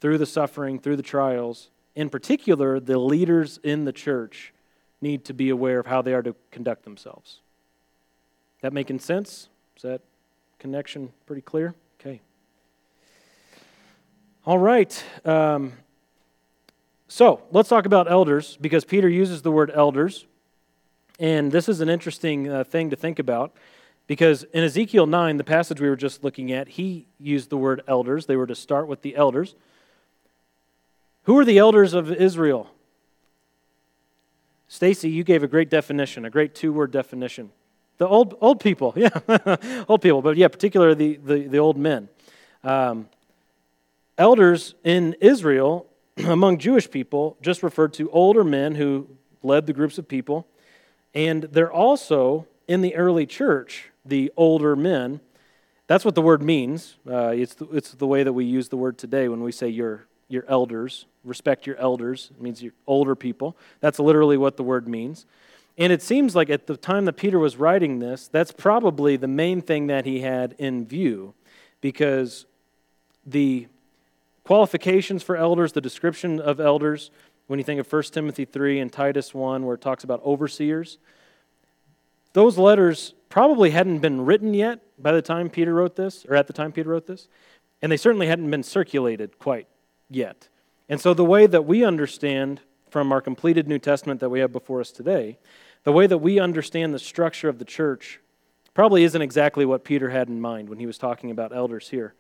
through 0.00 0.18
the 0.18 0.26
suffering, 0.26 0.78
through 0.78 0.96
the 0.96 1.02
trials, 1.02 1.68
in 1.94 2.08
particular, 2.08 2.78
the 2.78 2.98
leaders 2.98 3.58
in 3.62 3.84
the 3.84 3.92
church 3.92 4.52
need 5.00 5.24
to 5.24 5.34
be 5.34 5.50
aware 5.50 5.78
of 5.78 5.86
how 5.86 6.02
they 6.02 6.14
are 6.14 6.22
to 6.22 6.34
conduct 6.50 6.84
themselves. 6.84 7.40
That 8.60 8.72
making 8.72 9.00
sense? 9.00 9.48
Is 9.76 9.82
that 9.82 10.00
connection 10.58 11.12
pretty 11.26 11.42
clear? 11.42 11.74
Okay. 12.00 12.20
All 14.44 14.58
right. 14.58 15.04
Um, 15.24 15.72
so 17.16 17.40
let's 17.50 17.70
talk 17.70 17.86
about 17.86 18.10
elders 18.10 18.58
because 18.60 18.84
Peter 18.84 19.08
uses 19.08 19.40
the 19.40 19.50
word 19.50 19.72
elders. 19.74 20.26
And 21.18 21.50
this 21.50 21.66
is 21.66 21.80
an 21.80 21.88
interesting 21.88 22.46
uh, 22.46 22.62
thing 22.62 22.90
to 22.90 22.96
think 22.96 23.18
about 23.18 23.54
because 24.06 24.42
in 24.52 24.62
Ezekiel 24.62 25.06
9, 25.06 25.38
the 25.38 25.42
passage 25.42 25.80
we 25.80 25.88
were 25.88 25.96
just 25.96 26.22
looking 26.22 26.52
at, 26.52 26.68
he 26.68 27.06
used 27.18 27.48
the 27.48 27.56
word 27.56 27.80
elders. 27.88 28.26
They 28.26 28.36
were 28.36 28.46
to 28.46 28.54
start 28.54 28.86
with 28.86 29.00
the 29.00 29.16
elders. 29.16 29.54
Who 31.22 31.38
are 31.38 31.46
the 31.46 31.56
elders 31.56 31.94
of 31.94 32.12
Israel? 32.12 32.68
Stacy, 34.68 35.08
you 35.08 35.24
gave 35.24 35.42
a 35.42 35.48
great 35.48 35.70
definition, 35.70 36.26
a 36.26 36.30
great 36.30 36.54
two 36.54 36.70
word 36.70 36.90
definition. 36.90 37.50
The 37.96 38.06
old, 38.06 38.36
old 38.42 38.60
people, 38.60 38.92
yeah, 38.96 39.86
old 39.88 40.02
people, 40.02 40.20
but 40.20 40.36
yeah, 40.36 40.48
particularly 40.48 41.16
the, 41.16 41.16
the, 41.16 41.48
the 41.48 41.58
old 41.58 41.78
men. 41.78 42.10
Um, 42.62 43.08
elders 44.18 44.74
in 44.84 45.16
Israel 45.22 45.86
among 46.24 46.58
Jewish 46.58 46.90
people 46.90 47.36
just 47.42 47.62
referred 47.62 47.92
to 47.94 48.10
older 48.10 48.44
men 48.44 48.74
who 48.74 49.08
led 49.42 49.66
the 49.66 49.72
groups 49.72 49.98
of 49.98 50.08
people. 50.08 50.46
And 51.14 51.44
they're 51.44 51.72
also 51.72 52.46
in 52.68 52.80
the 52.80 52.94
early 52.94 53.26
church, 53.26 53.90
the 54.04 54.32
older 54.36 54.74
men. 54.76 55.20
That's 55.86 56.04
what 56.04 56.14
the 56.14 56.22
word 56.22 56.42
means. 56.42 56.96
Uh, 57.08 57.28
it's, 57.28 57.54
the, 57.54 57.66
it's 57.70 57.92
the 57.92 58.06
way 58.06 58.22
that 58.22 58.32
we 58.32 58.44
use 58.44 58.68
the 58.68 58.76
word 58.76 58.98
today 58.98 59.28
when 59.28 59.42
we 59.42 59.52
say 59.52 59.68
your, 59.68 60.06
your 60.28 60.44
elders. 60.48 61.06
Respect 61.22 61.66
your 61.66 61.76
elders. 61.76 62.30
It 62.34 62.42
means 62.42 62.62
your 62.62 62.72
older 62.86 63.14
people. 63.14 63.56
That's 63.80 63.98
literally 63.98 64.36
what 64.36 64.56
the 64.56 64.62
word 64.62 64.88
means. 64.88 65.26
And 65.78 65.92
it 65.92 66.02
seems 66.02 66.34
like 66.34 66.48
at 66.48 66.66
the 66.66 66.76
time 66.76 67.04
that 67.04 67.14
Peter 67.14 67.38
was 67.38 67.56
writing 67.56 67.98
this, 67.98 68.28
that's 68.28 68.50
probably 68.52 69.16
the 69.16 69.28
main 69.28 69.60
thing 69.60 69.88
that 69.88 70.06
he 70.06 70.20
had 70.20 70.54
in 70.58 70.86
view 70.86 71.34
because 71.82 72.46
the 73.26 73.68
Qualifications 74.46 75.24
for 75.24 75.36
elders, 75.36 75.72
the 75.72 75.80
description 75.80 76.38
of 76.38 76.60
elders, 76.60 77.10
when 77.48 77.58
you 77.58 77.64
think 77.64 77.80
of 77.80 77.92
1 77.92 78.02
Timothy 78.04 78.44
3 78.44 78.78
and 78.78 78.92
Titus 78.92 79.34
1, 79.34 79.66
where 79.66 79.74
it 79.74 79.80
talks 79.80 80.04
about 80.04 80.22
overseers, 80.24 80.98
those 82.32 82.56
letters 82.56 83.14
probably 83.28 83.70
hadn't 83.70 83.98
been 83.98 84.24
written 84.24 84.54
yet 84.54 84.78
by 85.02 85.10
the 85.10 85.20
time 85.20 85.50
Peter 85.50 85.74
wrote 85.74 85.96
this, 85.96 86.24
or 86.28 86.36
at 86.36 86.46
the 86.46 86.52
time 86.52 86.70
Peter 86.70 86.90
wrote 86.90 87.08
this, 87.08 87.26
and 87.82 87.90
they 87.90 87.96
certainly 87.96 88.28
hadn't 88.28 88.48
been 88.48 88.62
circulated 88.62 89.36
quite 89.40 89.66
yet. 90.08 90.48
And 90.88 91.00
so, 91.00 91.12
the 91.12 91.24
way 91.24 91.48
that 91.48 91.64
we 91.64 91.84
understand 91.84 92.60
from 92.88 93.10
our 93.10 93.20
completed 93.20 93.66
New 93.66 93.80
Testament 93.80 94.20
that 94.20 94.30
we 94.30 94.38
have 94.38 94.52
before 94.52 94.80
us 94.80 94.92
today, 94.92 95.38
the 95.82 95.90
way 95.90 96.06
that 96.06 96.18
we 96.18 96.38
understand 96.38 96.94
the 96.94 97.00
structure 97.00 97.48
of 97.48 97.58
the 97.58 97.64
church 97.64 98.20
probably 98.74 99.02
isn't 99.02 99.22
exactly 99.22 99.64
what 99.64 99.82
Peter 99.82 100.10
had 100.10 100.28
in 100.28 100.40
mind 100.40 100.68
when 100.68 100.78
he 100.78 100.86
was 100.86 100.98
talking 100.98 101.32
about 101.32 101.52
elders 101.52 101.88
here. 101.88 102.14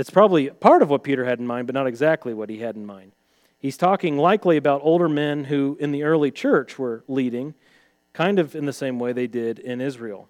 It's 0.00 0.08
probably 0.08 0.48
part 0.48 0.80
of 0.80 0.88
what 0.88 1.02
Peter 1.02 1.26
had 1.26 1.40
in 1.40 1.46
mind, 1.46 1.66
but 1.66 1.74
not 1.74 1.86
exactly 1.86 2.32
what 2.32 2.48
he 2.48 2.60
had 2.60 2.74
in 2.74 2.86
mind. 2.86 3.12
He's 3.58 3.76
talking 3.76 4.16
likely 4.16 4.56
about 4.56 4.80
older 4.82 5.10
men 5.10 5.44
who 5.44 5.76
in 5.78 5.92
the 5.92 6.04
early 6.04 6.30
church 6.30 6.78
were 6.78 7.04
leading, 7.06 7.52
kind 8.14 8.38
of 8.38 8.56
in 8.56 8.64
the 8.64 8.72
same 8.72 8.98
way 8.98 9.12
they 9.12 9.26
did 9.26 9.58
in 9.58 9.82
Israel. 9.82 10.26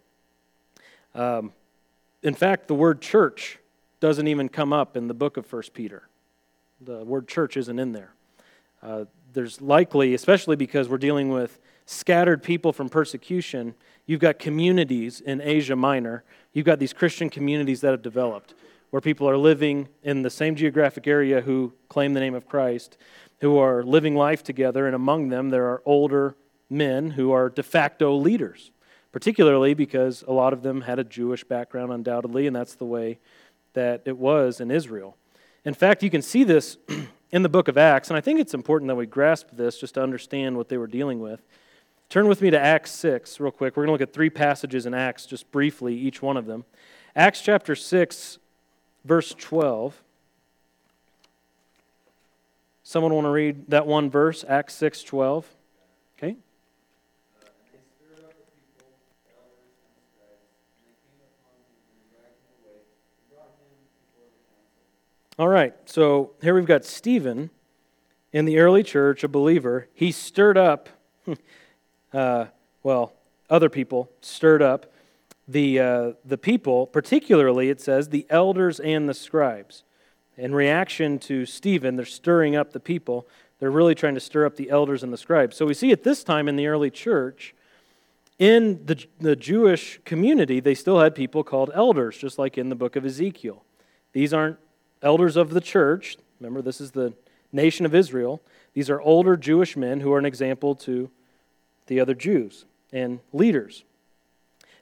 Um, 1.15 1.53
in 2.25 2.35
fact, 2.35 2.67
the 2.67 2.75
word 2.75 3.00
church 3.00 3.61
doesn't 4.00 4.27
even 4.27 4.49
come 4.49 4.73
up 4.73 4.97
in 4.97 5.07
the 5.07 5.15
book 5.15 5.37
of 5.37 5.50
1 5.50 5.62
Peter. 5.73 6.09
The 6.81 7.05
word 7.05 7.29
church 7.29 7.57
isn't 7.57 7.79
in 7.79 7.93
there. 7.93 8.12
Uh, 8.83 9.05
there's 9.35 9.61
likely, 9.61 10.15
especially 10.15 10.57
because 10.57 10.89
we're 10.89 10.99
dealing 10.99 11.29
with 11.29 11.61
scattered 11.87 12.43
people 12.43 12.73
from 12.73 12.89
persecution, 12.89 13.77
you've 14.05 14.19
got 14.19 14.41
communities 14.41 15.21
in 15.21 15.41
Asia 15.41 15.77
Minor. 15.77 16.25
You've 16.53 16.67
got 16.67 16.81
these 16.81 16.93
Christian 16.93 17.31
communities 17.31 17.83
that 17.83 17.93
have 17.93 18.03
developed 18.03 18.55
where 18.90 19.00
people 19.00 19.28
are 19.28 19.38
living 19.38 19.88
in 20.02 20.23
the 20.23 20.30
same 20.30 20.56
geographic 20.56 21.06
area 21.06 21.40
who 21.40 21.73
claim 21.88 22.14
the 22.14 22.20
name 22.20 22.35
of 22.35 22.49
Christ, 22.49 22.97
who 23.40 23.59
are 23.59 23.82
living 23.82 24.14
life 24.14 24.42
together, 24.42 24.87
and 24.87 24.94
among 24.94 25.28
them 25.28 25.50
there 25.50 25.66
are 25.66 25.82
older 25.85 26.37
men 26.68 27.11
who 27.11 27.32
are 27.32 27.49
de 27.49 27.62
facto 27.62 28.14
leaders, 28.14 28.70
particularly 29.12 29.75
because 29.75 30.23
a 30.26 30.32
lot 30.32 30.52
of 30.52 30.62
them 30.62 30.82
had 30.82 30.99
a 30.99 31.04
Jewish 31.04 31.44
background, 31.44 31.92
undoubtedly, 31.92 32.47
and 32.47 32.54
that's 32.54 32.75
the 32.75 32.85
way 32.85 33.18
that 33.73 34.02
it 34.04 34.16
was 34.16 34.61
in 34.61 34.70
Israel. 34.70 35.16
In 35.64 35.75
fact, 35.75 36.02
you 36.02 36.11
can 36.11 36.23
see 36.23 36.44
this 36.44 36.76
in 37.30 37.42
the 37.42 37.49
book 37.49 37.68
of 37.68 37.78
Acts, 37.78 38.09
and 38.09 38.16
I 38.16 38.20
think 38.20 38.40
it's 38.40 38.54
important 38.54 38.88
that 38.88 38.97
we 38.97 39.06
grasp 39.06 39.49
this 39.52 39.78
just 39.78 39.94
to 39.94 40.02
understand 40.02 40.56
what 40.56 40.68
they 40.68 40.78
were 40.78 40.87
dealing 40.87 41.20
with. 41.20 41.42
Turn 42.09 42.26
with 42.26 42.42
me 42.42 42.50
to 42.50 42.59
Acts 42.59 42.90
6 42.90 43.38
real 43.38 43.52
quick. 43.52 43.76
We're 43.76 43.85
going 43.85 43.97
to 43.97 44.04
look 44.04 44.09
at 44.09 44.12
three 44.12 44.30
passages 44.30 44.85
in 44.85 44.94
Acts, 44.94 45.26
just 45.26 45.50
briefly, 45.52 45.94
each 45.94 46.20
one 46.20 46.37
of 46.37 46.47
them. 46.47 46.64
Acts 47.14 47.40
chapter 47.40 47.76
6, 47.76 48.38
verse 49.04 49.35
12. 49.38 50.02
Someone 52.83 53.14
want 53.14 53.25
to 53.25 53.30
read 53.30 53.71
that 53.71 53.87
one 53.87 54.11
verse, 54.11 54.45
Acts 54.49 54.75
6 54.75 55.02
12? 55.04 55.47
Okay. 56.19 56.37
All 65.38 65.49
right, 65.49 65.75
so 65.87 66.33
here 66.42 66.54
we've 66.54 66.66
got 66.66 66.85
Stephen 66.85 67.50
in 68.33 68.45
the 68.45 68.59
early 68.59 68.83
church, 68.83 69.25
a 69.25 69.28
believer. 69.28 69.88
He 69.95 70.12
stirred 70.12 70.59
up, 70.59 70.88
uh, 72.12 72.47
well, 72.83 73.14
other 73.49 73.69
people 73.69 74.11
stirred 74.21 74.62
up 74.62 74.92
the, 75.50 75.80
uh, 75.80 76.12
the 76.25 76.38
people, 76.38 76.87
particularly, 76.87 77.71
it 77.71 77.80
says, 77.80 78.09
the 78.09 78.26
elders 78.30 78.78
and 78.78 79.09
the 79.09 79.14
scribes. 79.14 79.83
In 80.37 80.54
reaction 80.54 81.19
to 81.21 81.45
Stephen, 81.45 81.97
they're 81.97 82.07
stirring 82.07 82.54
up 82.54 82.73
the 82.73 82.80
people. 82.80 83.26
They're 83.59 83.71
really 83.71 83.95
trying 83.95 84.14
to 84.14 84.21
stir 84.21 84.47
up 84.47 84.57
the 84.57 84.71
elders 84.71 85.02
and 85.02 85.12
the 85.12 85.19
scribes. 85.19 85.57
So 85.57 85.66
we 85.66 85.75
see 85.75 85.90
at 85.90 86.04
this 86.04 86.23
time 86.23 86.49
in 86.49 86.57
the 86.57 86.69
early 86.69 86.90
church, 86.90 87.54
in 88.38 88.87
the, 88.87 89.04
the 89.19 89.37
Jewish 89.37 90.00
community, 90.04 90.61
they 90.61 90.75
still 90.75 91.00
had 91.00 91.14
people 91.14 91.42
called 91.42 91.71
elders, 91.75 92.16
just 92.16 92.38
like 92.38 92.57
in 92.57 92.69
the 92.69 92.76
book 92.76 92.95
of 92.97 93.04
Ezekiel. 93.04 93.64
These 94.12 94.33
aren't 94.33 94.57
elders 95.02 95.37
of 95.37 95.50
the 95.50 95.61
church. 95.61 96.16
Remember, 96.38 96.62
this 96.62 96.80
is 96.80 96.92
the 96.92 97.12
nation 97.52 97.85
of 97.85 97.95
Israel. 97.95 98.40
These 98.73 98.88
are 98.88 99.00
older 99.00 99.37
Jewish 99.37 99.76
men 99.76 100.00
who 100.00 100.12
are 100.12 100.19
an 100.19 100.25
example 100.25 100.75
to 100.76 101.11
the 101.87 101.99
other 101.99 102.14
Jews 102.14 102.64
and 102.92 103.19
leaders. 103.33 103.85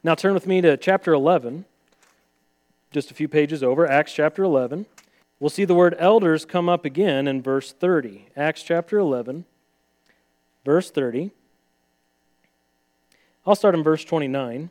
Now 0.04 0.14
turn 0.14 0.32
with 0.32 0.46
me 0.46 0.60
to 0.60 0.76
chapter 0.76 1.12
11, 1.12 1.64
just 2.92 3.10
a 3.10 3.14
few 3.14 3.26
pages 3.26 3.64
over, 3.64 3.84
Acts 3.84 4.12
chapter 4.12 4.44
11. 4.44 4.86
we'll 5.40 5.50
see 5.50 5.64
the 5.64 5.74
word 5.74 5.96
elders 5.98 6.44
come 6.44 6.68
up 6.68 6.84
again 6.84 7.26
in 7.26 7.42
verse 7.42 7.72
30. 7.72 8.28
Acts 8.36 8.62
chapter 8.62 8.98
11, 8.98 9.44
verse 10.64 10.92
30. 10.92 11.32
I'll 13.44 13.56
start 13.56 13.74
in 13.74 13.82
verse 13.82 14.04
29. 14.04 14.70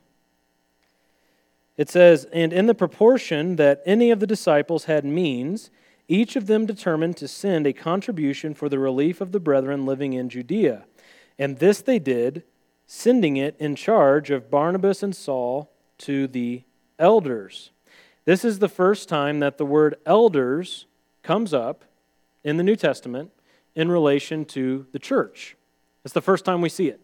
It 1.75 1.89
says, 1.89 2.25
And 2.31 2.53
in 2.53 2.67
the 2.67 2.74
proportion 2.74 3.57
that 3.57 3.81
any 3.86 4.12
of 4.12 4.22
the 4.22 4.27
disciples 4.27 4.86
had 4.86 5.03
means, 5.03 5.69
each 6.07 6.38
of 6.38 6.48
them 6.48 6.65
determined 6.65 7.17
to 7.17 7.27
send 7.27 7.67
a 7.67 7.74
contribution 7.74 8.53
for 8.53 8.69
the 8.69 8.79
relief 8.79 9.19
of 9.19 9.34
the 9.34 9.41
brethren 9.41 9.86
living 9.86 10.13
in 10.13 10.29
Judea. 10.29 10.86
And 11.38 11.60
this 11.60 11.81
they 11.81 12.00
did, 12.00 12.43
sending 12.88 13.36
it 13.38 13.56
in 13.60 13.75
charge 13.75 14.32
of 14.32 14.50
Barnabas 14.50 15.03
and 15.03 15.15
Saul 15.15 15.70
to 16.00 16.27
the 16.27 16.63
elders. 16.98 17.72
This 18.25 18.44
is 18.44 18.60
the 18.60 18.70
first 18.70 19.08
time 19.10 19.39
that 19.41 19.58
the 19.58 19.65
word 19.65 19.96
elders 20.06 20.86
comes 21.22 21.53
up 21.53 21.84
in 22.44 22.58
the 22.58 22.63
New 22.63 22.77
Testament 22.77 23.32
in 23.75 23.91
relation 23.91 24.46
to 24.46 24.88
the 24.94 25.00
church. 25.00 25.56
It's 26.03 26.13
the 26.13 26.22
first 26.22 26.46
time 26.46 26.62
we 26.62 26.70
see 26.70 26.88
it. 26.88 27.01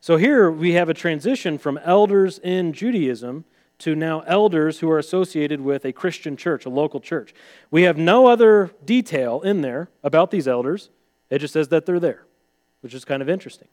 So 0.00 0.16
here 0.16 0.50
we 0.50 0.72
have 0.72 0.88
a 0.88 0.94
transition 0.94 1.58
from 1.58 1.78
elders 1.78 2.38
in 2.38 2.72
Judaism 2.72 3.44
to 3.78 3.94
now 3.94 4.20
elders 4.20 4.80
who 4.80 4.90
are 4.90 4.98
associated 4.98 5.60
with 5.60 5.84
a 5.84 5.92
Christian 5.92 6.36
church, 6.36 6.64
a 6.64 6.70
local 6.70 7.00
church. 7.00 7.34
We 7.70 7.82
have 7.82 7.98
no 7.98 8.26
other 8.26 8.70
detail 8.84 9.42
in 9.42 9.60
there 9.60 9.90
about 10.02 10.30
these 10.30 10.48
elders. 10.48 10.88
It 11.28 11.40
just 11.40 11.52
says 11.52 11.68
that 11.68 11.84
they're 11.84 12.00
there, 12.00 12.24
which 12.80 12.94
is 12.94 13.04
kind 13.04 13.20
of 13.20 13.28
interesting. 13.28 13.68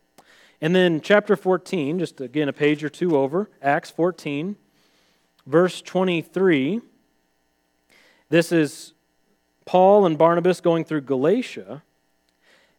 And 0.64 0.74
then 0.74 1.02
chapter 1.02 1.36
14, 1.36 2.00
just 2.00 2.22
again 2.22 2.48
a 2.48 2.54
page 2.54 2.86
or 2.86 2.90
two 2.90 3.18
over, 3.18 3.50
Acts 3.62 3.90
14, 3.90 4.56
verse 5.46 5.82
23. 5.82 6.80
This 8.30 8.54
is 8.54 8.94
Paul 9.66 10.06
and 10.06 10.18
Barnabas 10.18 10.62
going 10.62 10.86
through 10.86 11.02
Galatia. 11.02 11.84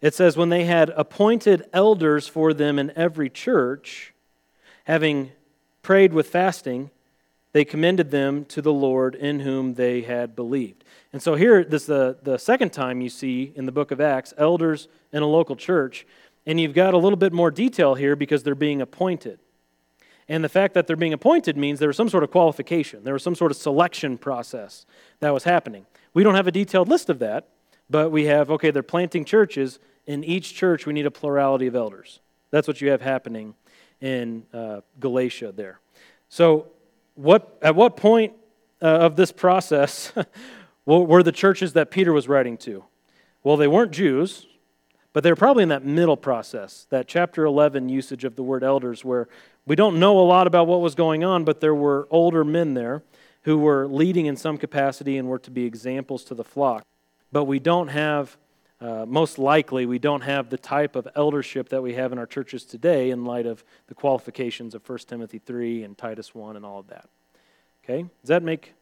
It 0.00 0.14
says, 0.14 0.34
When 0.34 0.48
they 0.48 0.64
had 0.64 0.94
appointed 0.96 1.68
elders 1.74 2.26
for 2.26 2.54
them 2.54 2.78
in 2.78 2.90
every 2.96 3.28
church, 3.28 4.14
having 4.84 5.32
prayed 5.82 6.14
with 6.14 6.30
fasting, 6.30 6.90
they 7.52 7.66
commended 7.66 8.10
them 8.10 8.46
to 8.46 8.62
the 8.62 8.72
Lord 8.72 9.14
in 9.14 9.40
whom 9.40 9.74
they 9.74 10.00
had 10.00 10.34
believed. 10.34 10.84
And 11.12 11.22
so 11.22 11.34
here, 11.34 11.62
this 11.62 11.82
is 11.82 11.88
the, 11.88 12.16
the 12.22 12.38
second 12.38 12.72
time 12.72 13.02
you 13.02 13.10
see 13.10 13.52
in 13.54 13.66
the 13.66 13.72
book 13.72 13.90
of 13.90 14.00
Acts 14.00 14.32
elders 14.38 14.88
in 15.12 15.22
a 15.22 15.26
local 15.26 15.54
church, 15.54 16.06
and 16.46 16.60
you've 16.60 16.74
got 16.74 16.94
a 16.94 16.98
little 16.98 17.16
bit 17.16 17.32
more 17.32 17.50
detail 17.50 17.94
here 17.94 18.16
because 18.16 18.42
they're 18.42 18.54
being 18.54 18.80
appointed. 18.80 19.38
And 20.28 20.42
the 20.42 20.48
fact 20.48 20.74
that 20.74 20.86
they're 20.86 20.96
being 20.96 21.12
appointed 21.12 21.56
means 21.56 21.78
there 21.78 21.88
was 21.88 21.96
some 21.96 22.08
sort 22.08 22.24
of 22.24 22.30
qualification, 22.30 23.04
there 23.04 23.12
was 23.12 23.22
some 23.22 23.34
sort 23.34 23.50
of 23.50 23.56
selection 23.56 24.16
process 24.16 24.86
that 25.20 25.32
was 25.32 25.44
happening. 25.44 25.86
We 26.14 26.22
don't 26.22 26.34
have 26.34 26.46
a 26.46 26.52
detailed 26.52 26.88
list 26.88 27.10
of 27.10 27.18
that, 27.18 27.48
but 27.90 28.10
we 28.10 28.24
have, 28.24 28.50
okay, 28.50 28.70
they're 28.70 28.82
planting 28.82 29.24
churches. 29.24 29.78
In 30.06 30.24
each 30.24 30.54
church, 30.54 30.86
we 30.86 30.92
need 30.92 31.06
a 31.06 31.10
plurality 31.10 31.66
of 31.66 31.74
elders. 31.74 32.20
That's 32.50 32.68
what 32.68 32.80
you 32.80 32.90
have 32.90 33.02
happening 33.02 33.54
in 34.00 34.44
uh, 34.52 34.80
Galatia 35.00 35.52
there. 35.52 35.80
So 36.28 36.68
what, 37.14 37.58
at 37.62 37.74
what 37.74 37.96
point 37.96 38.32
uh, 38.80 38.86
of 38.86 39.16
this 39.16 39.32
process 39.32 40.12
were 40.86 41.22
the 41.22 41.32
churches 41.32 41.72
that 41.74 41.90
Peter 41.90 42.12
was 42.12 42.28
writing 42.28 42.56
to? 42.58 42.84
Well, 43.42 43.56
they 43.56 43.68
weren't 43.68 43.92
Jews, 43.92 44.46
but 45.14 45.23
they're 45.23 45.37
probably 45.37 45.62
in 45.62 45.68
that 45.71 45.85
middle 45.85 46.16
process, 46.16 46.87
that 46.90 47.06
chapter 47.06 47.44
11 47.44 47.88
usage 47.88 48.25
of 48.25 48.35
the 48.35 48.42
word 48.42 48.64
elders, 48.64 49.04
where 49.04 49.28
we 49.64 49.76
don't 49.76 49.99
know 49.99 50.18
a 50.18 50.26
lot 50.26 50.49
about 50.49 50.66
what 50.66 50.80
was 50.80 50.97
going 50.97 51.23
on, 51.23 51.44
but 51.44 51.61
there 51.61 51.75
were 51.75 52.09
older 52.11 52.44
men 52.44 52.75
there 52.75 53.02
who 53.42 53.56
were 53.56 53.87
leading 53.87 54.26
in 54.26 54.37
some 54.37 54.59
capacity 54.59 55.16
and 55.16 55.28
were 55.28 55.38
to 55.38 55.52
be 55.52 55.64
examples 55.64 56.25
to 56.25 56.35
the 56.35 56.42
flock. 56.42 56.85
But 57.30 57.44
we 57.44 57.61
don't 57.61 57.88
have, 57.88 58.37
uh, 58.80 59.06
most 59.06 59.38
likely, 59.38 59.87
we 59.87 60.00
don't 60.00 60.23
have 60.23 60.50
the 60.50 60.59
type 60.59 60.97
of 60.97 61.06
eldership 61.14 61.68
that 61.68 61.81
we 61.81 61.94
have 61.94 62.11
in 62.11 62.18
our 62.18 62.27
churches 62.27 62.64
today 62.64 63.11
in 63.11 63.24
light 63.24 63.46
of 63.46 63.62
the 63.87 63.94
qualifications 63.94 64.74
of 64.74 64.87
1 64.88 64.98
Timothy 65.07 65.38
3 65.38 65.85
and 65.85 65.96
Titus 65.96 66.35
1 66.35 66.57
and 66.57 66.66
all 66.66 66.81
of 66.81 66.88
that. 66.88 67.09
Okay? 67.85 68.03
Does 68.03 68.29
that 68.29 68.42
make 68.42 68.74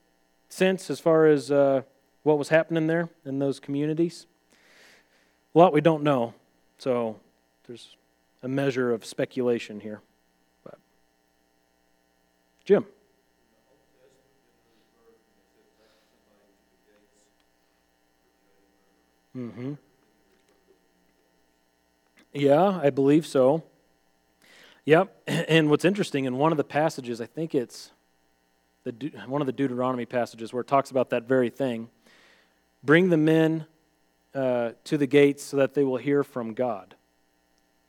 sense 0.49 0.89
as 0.89 0.99
far 0.99 1.27
as 1.27 1.51
uh, 1.51 1.83
what 2.23 2.39
was 2.39 2.49
happening 2.49 2.87
there 2.87 3.11
in 3.27 3.39
those 3.39 3.61
communities? 3.61 4.27
A 5.55 5.59
lot 5.59 5.73
we 5.73 5.81
don't 5.81 6.03
know, 6.03 6.33
so 6.79 7.21
there's 7.67 7.97
a 8.43 8.49
measure 8.49 8.93
of 8.93 9.05
speculation 9.05 9.81
here. 9.81 10.01
But. 10.65 10.79
Jim. 12.65 12.87
Mm-hmm. 19.37 19.75
Yeah, 22.33 22.81
I 22.83 22.91
believe 22.91 23.27
so. 23.27 23.63
Yep. 24.85 25.15
And 25.49 25.71
what's 25.71 25.85
interesting 25.85 26.25
in 26.25 26.37
one 26.37 26.53
of 26.53 26.59
the 26.59 26.65
passages, 26.65 27.21
I 27.21 27.27
think 27.27 27.55
it's 27.55 27.91
the, 28.85 28.93
one 29.27 29.41
of 29.41 29.47
the 29.47 29.53
Deuteronomy 29.53 30.07
passages 30.07 30.53
where 30.53 30.63
it 30.63 30.67
talks 30.67 30.91
about 30.91 31.11
that 31.11 31.25
very 31.25 31.51
thing. 31.51 31.89
Bring 32.83 33.11
the 33.11 33.17
men 33.17 33.67
uh, 34.35 34.73
to 34.85 34.97
the 34.97 35.07
gates 35.07 35.43
so 35.43 35.57
that 35.59 35.75
they 35.75 35.85
will 35.85 35.99
hear 35.99 36.25
from 36.25 36.55
God, 36.55 36.95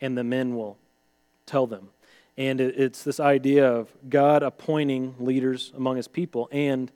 and 0.01 0.17
the 0.17 0.23
men 0.23 0.55
will 0.55 0.77
tell 1.45 1.67
them. 1.67 1.89
And 2.37 2.59
it, 2.59 2.75
it's 2.77 3.03
this 3.03 3.19
idea 3.19 3.71
of 3.71 3.89
God 4.09 4.43
appointing 4.43 5.15
leaders 5.19 5.71
among 5.75 5.97
his 5.97 6.07
people, 6.07 6.49
and 6.51 6.91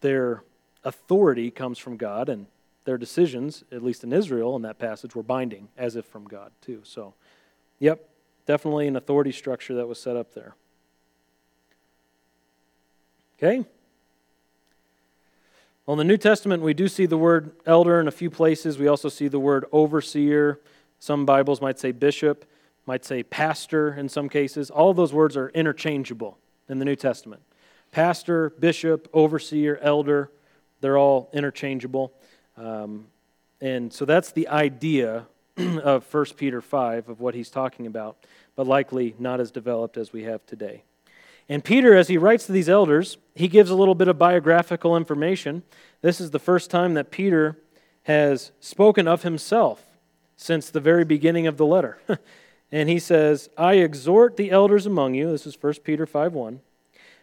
their 0.00 0.42
authority 0.84 1.50
comes 1.50 1.78
from 1.78 1.96
God, 1.96 2.28
and 2.28 2.46
their 2.84 2.98
decisions, 2.98 3.62
at 3.70 3.84
least 3.84 4.02
in 4.02 4.12
Israel 4.12 4.56
in 4.56 4.62
that 4.62 4.78
passage, 4.78 5.14
were 5.14 5.22
binding, 5.22 5.68
as 5.76 5.96
if 5.96 6.04
from 6.06 6.24
God, 6.24 6.50
too. 6.62 6.80
So, 6.84 7.14
yep, 7.78 8.08
definitely 8.46 8.88
an 8.88 8.96
authority 8.96 9.32
structure 9.32 9.74
that 9.74 9.86
was 9.86 10.00
set 10.00 10.16
up 10.16 10.34
there. 10.34 10.54
Okay? 13.38 13.64
Well, 15.90 15.98
in 15.98 16.06
the 16.06 16.12
New 16.12 16.18
Testament, 16.18 16.62
we 16.62 16.72
do 16.72 16.86
see 16.86 17.06
the 17.06 17.16
word 17.16 17.50
elder 17.66 17.98
in 17.98 18.06
a 18.06 18.12
few 18.12 18.30
places. 18.30 18.78
We 18.78 18.86
also 18.86 19.08
see 19.08 19.26
the 19.26 19.40
word 19.40 19.64
overseer. 19.72 20.60
Some 21.00 21.26
Bibles 21.26 21.60
might 21.60 21.80
say 21.80 21.90
bishop, 21.90 22.44
might 22.86 23.04
say 23.04 23.24
pastor 23.24 23.92
in 23.94 24.08
some 24.08 24.28
cases. 24.28 24.70
All 24.70 24.94
those 24.94 25.12
words 25.12 25.36
are 25.36 25.48
interchangeable 25.48 26.38
in 26.68 26.78
the 26.78 26.84
New 26.84 26.94
Testament. 26.94 27.42
Pastor, 27.90 28.50
bishop, 28.50 29.08
overseer, 29.12 29.78
elder, 29.78 30.30
they're 30.80 30.96
all 30.96 31.28
interchangeable. 31.32 32.12
Um, 32.56 33.08
and 33.60 33.92
so 33.92 34.04
that's 34.04 34.30
the 34.30 34.46
idea 34.46 35.26
of 35.58 36.06
1 36.14 36.24
Peter 36.36 36.60
5 36.60 37.08
of 37.08 37.18
what 37.18 37.34
he's 37.34 37.50
talking 37.50 37.88
about, 37.88 38.16
but 38.54 38.64
likely 38.64 39.16
not 39.18 39.40
as 39.40 39.50
developed 39.50 39.96
as 39.96 40.12
we 40.12 40.22
have 40.22 40.46
today. 40.46 40.84
And 41.50 41.64
Peter, 41.64 41.96
as 41.96 42.06
he 42.06 42.16
writes 42.16 42.46
to 42.46 42.52
these 42.52 42.68
elders, 42.68 43.18
he 43.34 43.48
gives 43.48 43.70
a 43.70 43.74
little 43.74 43.96
bit 43.96 44.06
of 44.06 44.16
biographical 44.16 44.96
information. 44.96 45.64
This 46.00 46.20
is 46.20 46.30
the 46.30 46.38
first 46.38 46.70
time 46.70 46.94
that 46.94 47.10
Peter 47.10 47.58
has 48.04 48.52
spoken 48.60 49.08
of 49.08 49.24
himself 49.24 49.84
since 50.36 50.70
the 50.70 50.78
very 50.78 51.04
beginning 51.04 51.48
of 51.48 51.56
the 51.56 51.66
letter. 51.66 51.98
and 52.72 52.88
he 52.88 53.00
says, 53.00 53.50
I 53.58 53.74
exhort 53.74 54.36
the 54.36 54.52
elders 54.52 54.86
among 54.86 55.14
you, 55.14 55.32
this 55.32 55.44
is 55.44 55.60
1 55.60 55.74
Peter 55.82 56.06
5 56.06 56.32
1. 56.34 56.60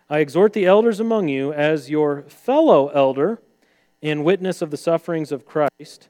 I 0.10 0.20
exhort 0.20 0.52
the 0.52 0.66
elders 0.66 1.00
among 1.00 1.30
you 1.30 1.54
as 1.54 1.90
your 1.90 2.24
fellow 2.24 2.90
elder 2.90 3.42
and 4.04 4.26
witness 4.26 4.62
of 4.62 4.72
the 4.72 4.78
sufferings 4.78 5.32
of 5.32 5.46
Christ, 5.46 6.10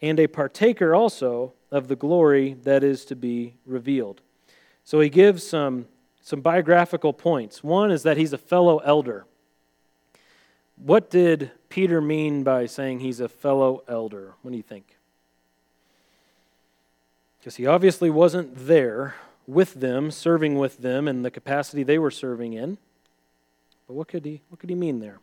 and 0.00 0.18
a 0.18 0.28
partaker 0.28 0.94
also 0.94 1.52
of 1.70 1.88
the 1.88 1.96
glory 1.96 2.54
that 2.62 2.82
is 2.82 3.04
to 3.04 3.14
be 3.14 3.56
revealed. 3.66 4.22
So 4.82 5.00
he 5.00 5.10
gives 5.10 5.46
some 5.46 5.88
some 6.20 6.40
biographical 6.40 7.12
points. 7.12 7.64
One 7.64 7.90
is 7.90 8.02
that 8.02 8.16
he's 8.16 8.32
a 8.32 8.38
fellow 8.38 8.78
elder. 8.78 9.26
What 10.76 11.10
did 11.10 11.50
Peter 11.68 12.00
mean 12.00 12.42
by 12.42 12.66
saying 12.66 13.00
he's 13.00 13.20
a 13.20 13.28
fellow 13.28 13.82
elder? 13.88 14.34
What 14.42 14.50
do 14.50 14.56
you 14.56 14.62
think? 14.62 14.96
Because 17.38 17.56
he 17.56 17.66
obviously 17.66 18.10
wasn't 18.10 18.66
there 18.66 19.14
with 19.46 19.74
them, 19.74 20.10
serving 20.10 20.58
with 20.58 20.78
them 20.78 21.08
in 21.08 21.22
the 21.22 21.30
capacity 21.30 21.82
they 21.82 21.98
were 21.98 22.10
serving 22.10 22.52
in. 22.52 22.78
But 23.86 23.94
what 23.94 24.08
could 24.08 24.24
he, 24.24 24.42
what 24.48 24.60
could 24.60 24.70
he 24.70 24.76
mean 24.76 25.00
there? 25.00 25.18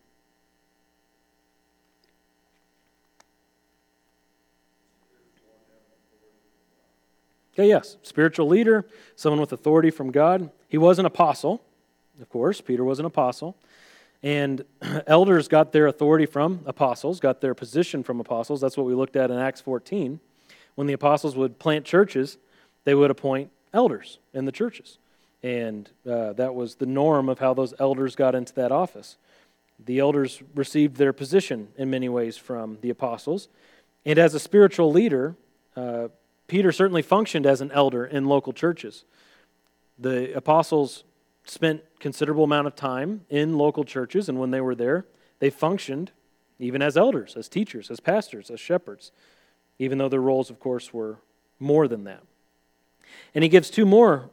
Okay, 7.57 7.69
yes, 7.69 7.97
spiritual 8.03 8.47
leader, 8.47 8.85
someone 9.15 9.41
with 9.41 9.51
authority 9.51 9.89
from 9.89 10.11
God. 10.11 10.51
He 10.67 10.77
was 10.77 10.99
an 10.99 11.07
apostle, 11.07 11.63
of 12.21 12.29
course. 12.29 12.61
Peter 12.61 12.83
was 12.83 12.99
an 12.99 13.05
apostle. 13.05 13.57
And 14.21 14.63
elders 15.07 15.47
got 15.47 15.71
their 15.71 15.87
authority 15.87 16.27
from 16.27 16.61
apostles, 16.67 17.19
got 17.19 17.41
their 17.41 17.55
position 17.55 18.03
from 18.03 18.19
apostles. 18.19 18.61
That's 18.61 18.77
what 18.77 18.85
we 18.85 18.93
looked 18.93 19.15
at 19.15 19.31
in 19.31 19.39
Acts 19.39 19.59
14. 19.61 20.19
When 20.75 20.85
the 20.85 20.93
apostles 20.93 21.35
would 21.35 21.57
plant 21.57 21.83
churches, 21.83 22.37
they 22.83 22.93
would 22.93 23.09
appoint 23.09 23.49
elders 23.73 24.19
in 24.35 24.45
the 24.45 24.51
churches. 24.51 24.99
And 25.41 25.89
uh, 26.07 26.33
that 26.33 26.53
was 26.53 26.75
the 26.75 26.85
norm 26.85 27.27
of 27.27 27.39
how 27.39 27.55
those 27.55 27.73
elders 27.79 28.15
got 28.15 28.35
into 28.35 28.53
that 28.53 28.71
office. 28.71 29.17
The 29.83 29.97
elders 29.97 30.43
received 30.53 30.97
their 30.97 31.11
position 31.11 31.69
in 31.75 31.89
many 31.89 32.07
ways 32.07 32.37
from 32.37 32.77
the 32.81 32.91
apostles. 32.91 33.47
And 34.05 34.19
as 34.19 34.35
a 34.35 34.39
spiritual 34.39 34.91
leader, 34.91 35.35
uh, 35.75 36.09
Peter 36.47 36.71
certainly 36.71 37.01
functioned 37.01 37.45
as 37.45 37.61
an 37.61 37.71
elder 37.71 38.05
in 38.05 38.25
local 38.25 38.53
churches. 38.53 39.03
The 39.99 40.35
apostles 40.35 41.03
spent 41.43 41.83
considerable 41.99 42.43
amount 42.43 42.67
of 42.67 42.75
time 42.75 43.25
in 43.29 43.57
local 43.57 43.83
churches, 43.83 44.29
and 44.29 44.39
when 44.39 44.51
they 44.51 44.61
were 44.61 44.75
there, 44.75 45.05
they 45.39 45.49
functioned 45.49 46.11
even 46.59 46.81
as 46.81 46.97
elders, 46.97 47.35
as 47.35 47.47
teachers, 47.47 47.91
as 47.91 47.99
pastors, 47.99 48.49
as 48.49 48.59
shepherds, 48.59 49.11
even 49.77 49.97
though 49.97 50.09
their 50.09 50.21
roles, 50.21 50.49
of 50.49 50.59
course, 50.59 50.93
were 50.93 51.17
more 51.59 51.87
than 51.87 52.03
that. 52.05 52.23
And 53.35 53.43
he 53.43 53.49
gives 53.49 53.69
two 53.69 53.85
more 53.85 54.29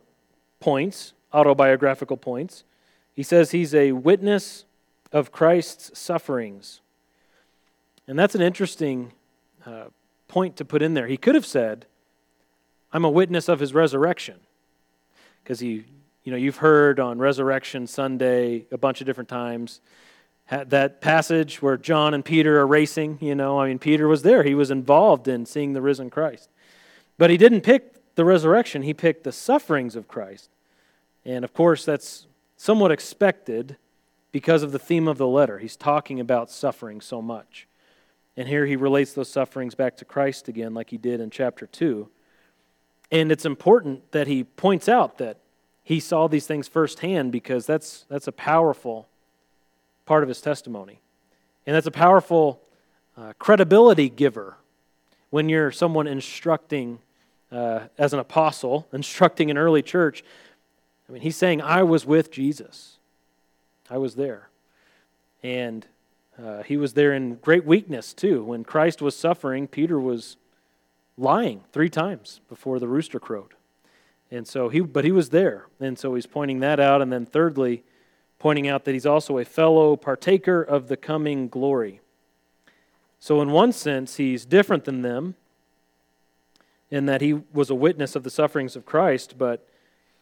points, 0.60 1.12
autobiographical 1.32 2.16
points. 2.16 2.64
He 3.12 3.22
says 3.22 3.50
he's 3.50 3.74
a 3.74 3.92
witness 3.92 4.64
of 5.12 5.30
Christ's 5.30 5.98
sufferings. 5.98 6.80
And 8.08 8.18
that's 8.18 8.34
an 8.34 8.42
interesting 8.42 9.12
uh, 9.66 9.84
point 10.28 10.56
to 10.56 10.64
put 10.64 10.82
in 10.82 10.94
there. 10.94 11.06
He 11.06 11.16
could 11.16 11.34
have 11.34 11.46
said, 11.46 11.86
I'm 12.94 13.04
a 13.04 13.10
witness 13.10 13.48
of 13.48 13.58
his 13.58 13.74
resurrection. 13.74 14.36
Because 15.42 15.60
he, 15.60 15.84
you 16.22 16.30
know, 16.30 16.36
you've 16.36 16.58
heard 16.58 17.00
on 17.00 17.18
Resurrection 17.18 17.86
Sunday 17.86 18.64
a 18.70 18.78
bunch 18.78 19.00
of 19.00 19.06
different 19.06 19.28
times 19.28 19.80
that 20.48 21.00
passage 21.00 21.60
where 21.62 21.76
John 21.76 22.14
and 22.14 22.24
Peter 22.24 22.60
are 22.60 22.66
racing, 22.66 23.18
you 23.20 23.34
know, 23.34 23.58
I 23.60 23.68
mean, 23.68 23.78
Peter 23.78 24.06
was 24.06 24.22
there. 24.22 24.42
He 24.42 24.54
was 24.54 24.70
involved 24.70 25.26
in 25.26 25.46
seeing 25.46 25.72
the 25.72 25.80
risen 25.82 26.10
Christ. 26.10 26.50
But 27.18 27.30
he 27.30 27.36
didn't 27.36 27.62
pick 27.62 28.14
the 28.14 28.24
resurrection, 28.24 28.82
he 28.82 28.94
picked 28.94 29.24
the 29.24 29.32
sufferings 29.32 29.96
of 29.96 30.06
Christ. 30.06 30.50
And 31.24 31.44
of 31.44 31.52
course, 31.52 31.84
that's 31.84 32.26
somewhat 32.56 32.92
expected 32.92 33.76
because 34.30 34.62
of 34.62 34.70
the 34.70 34.78
theme 34.78 35.08
of 35.08 35.18
the 35.18 35.26
letter. 35.26 35.58
He's 35.58 35.76
talking 35.76 36.20
about 36.20 36.50
suffering 36.50 37.00
so 37.00 37.20
much. 37.20 37.66
And 38.36 38.46
here 38.46 38.66
he 38.66 38.76
relates 38.76 39.14
those 39.14 39.28
sufferings 39.28 39.74
back 39.74 39.96
to 39.96 40.04
Christ 40.04 40.48
again, 40.48 40.74
like 40.74 40.90
he 40.90 40.98
did 40.98 41.20
in 41.20 41.30
chapter 41.30 41.66
2. 41.66 42.08
And 43.10 43.30
it's 43.30 43.44
important 43.44 44.10
that 44.12 44.26
he 44.26 44.44
points 44.44 44.88
out 44.88 45.18
that 45.18 45.38
he 45.82 46.00
saw 46.00 46.26
these 46.26 46.46
things 46.46 46.66
firsthand 46.66 47.30
because 47.30 47.66
that's, 47.66 48.06
that's 48.08 48.26
a 48.26 48.32
powerful 48.32 49.06
part 50.06 50.22
of 50.22 50.28
his 50.28 50.40
testimony. 50.40 51.00
And 51.66 51.76
that's 51.76 51.86
a 51.86 51.92
powerful 51.92 52.60
uh, 53.16 53.34
credibility 53.38 54.08
giver 54.08 54.56
when 55.30 55.48
you're 55.48 55.70
someone 55.70 56.06
instructing 56.06 56.98
uh, 57.52 57.80
as 57.98 58.12
an 58.12 58.18
apostle, 58.18 58.88
instructing 58.92 59.50
an 59.50 59.58
early 59.58 59.82
church. 59.82 60.24
I 61.08 61.12
mean, 61.12 61.22
he's 61.22 61.36
saying, 61.36 61.60
I 61.60 61.82
was 61.82 62.06
with 62.06 62.30
Jesus. 62.30 62.96
I 63.90 63.98
was 63.98 64.14
there. 64.14 64.48
And 65.42 65.86
uh, 66.42 66.62
he 66.62 66.76
was 66.76 66.94
there 66.94 67.12
in 67.12 67.36
great 67.36 67.64
weakness, 67.66 68.14
too. 68.14 68.42
When 68.42 68.64
Christ 68.64 69.02
was 69.02 69.14
suffering, 69.14 69.68
Peter 69.68 70.00
was 70.00 70.36
lying 71.16 71.62
three 71.72 71.88
times 71.88 72.40
before 72.48 72.78
the 72.78 72.88
rooster 72.88 73.20
crowed. 73.20 73.54
And 74.30 74.46
so 74.48 74.68
he, 74.68 74.80
but 74.80 75.04
he 75.04 75.12
was 75.12 75.30
there. 75.30 75.66
And 75.80 75.98
so 75.98 76.14
he's 76.14 76.26
pointing 76.26 76.60
that 76.60 76.80
out. 76.80 77.00
And 77.00 77.12
then 77.12 77.24
thirdly, 77.26 77.84
pointing 78.38 78.68
out 78.68 78.84
that 78.84 78.92
he's 78.92 79.06
also 79.06 79.38
a 79.38 79.44
fellow 79.44 79.96
partaker 79.96 80.60
of 80.62 80.88
the 80.88 80.96
coming 80.96 81.48
glory. 81.48 82.00
So, 83.18 83.40
in 83.40 83.52
one 83.52 83.72
sense, 83.72 84.16
he's 84.16 84.44
different 84.44 84.84
than 84.84 85.00
them 85.00 85.34
in 86.90 87.06
that 87.06 87.22
he 87.22 87.32
was 87.32 87.70
a 87.70 87.74
witness 87.74 88.14
of 88.14 88.22
the 88.22 88.28
sufferings 88.28 88.76
of 88.76 88.84
Christ, 88.84 89.38
but 89.38 89.66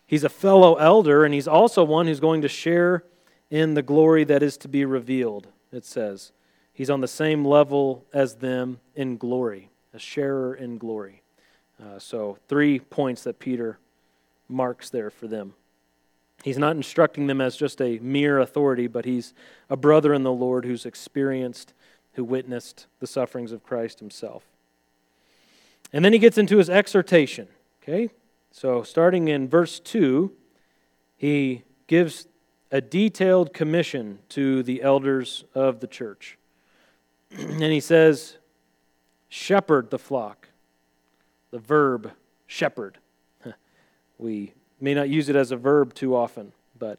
he's 0.07 0.23
a 0.23 0.29
fellow 0.29 0.77
elder, 0.77 1.25
and 1.25 1.35
he's 1.35 1.49
also 1.49 1.83
one 1.83 2.07
who's 2.07 2.21
going 2.21 2.43
to 2.43 2.49
share 2.49 3.03
in 3.51 3.75
the 3.75 3.83
glory 3.83 4.23
that 4.23 4.41
is 4.41 4.57
to 4.59 4.69
be 4.69 4.85
revealed, 4.85 5.49
it 5.73 5.85
says. 5.85 6.31
He's 6.73 6.91
on 6.91 7.01
the 7.01 7.09
same 7.09 7.45
level 7.45 8.07
as 8.15 8.37
them 8.37 8.79
in 8.95 9.17
glory, 9.17 9.69
a 9.95 9.99
sharer 9.99 10.55
in 10.55 10.79
glory. 10.79 11.23
Uh, 11.83 11.99
so, 11.99 12.39
three 12.49 12.79
points 12.79 13.25
that 13.25 13.39
Peter 13.39 13.79
marks 14.49 14.91
there 14.91 15.11
for 15.11 15.27
them. 15.27 15.55
He's 16.43 16.59
not 16.59 16.77
instructing 16.77 17.27
them 17.27 17.41
as 17.41 17.57
just 17.57 17.81
a 17.81 17.99
mere 18.01 18.39
authority, 18.39 18.87
but 18.87 19.05
he's 19.05 19.33
a 19.71 19.77
brother 19.77 20.13
in 20.13 20.23
the 20.23 20.33
Lord 20.33 20.65
who's 20.65 20.85
experienced, 20.85 21.73
who 22.15 22.25
witnessed 22.25 22.87
the 23.01 23.07
sufferings 23.07 23.53
of 23.53 23.65
Christ 23.65 24.01
himself. 24.01 24.45
And 25.93 26.05
then 26.05 26.13
he 26.13 26.19
gets 26.19 26.39
into 26.39 26.59
his 26.59 26.71
exhortation. 26.71 27.49
Okay? 27.83 28.11
So, 28.51 28.83
starting 28.83 29.29
in 29.29 29.49
verse 29.49 29.81
2, 29.81 30.33
he 31.17 31.63
gives 31.87 32.27
a 32.71 32.81
detailed 32.81 33.53
commission 33.53 34.19
to 34.31 34.63
the 34.63 34.83
elders 34.83 35.45
of 35.55 35.81
the 35.81 35.87
church. 35.87 36.39
and 37.31 37.63
he 37.63 37.81
says, 37.81 38.39
Shepherd 39.35 39.89
the 39.89 39.99
flock. 39.99 40.49
The 41.53 41.59
verb 41.59 42.13
shepherd. 42.47 42.99
we 44.19 44.53
may 44.79 44.93
not 44.93 45.09
use 45.09 45.31
it 45.31 45.37
as 45.37 45.51
a 45.51 45.57
verb 45.57 45.95
too 45.95 46.15
often, 46.15 46.53
but 46.79 46.99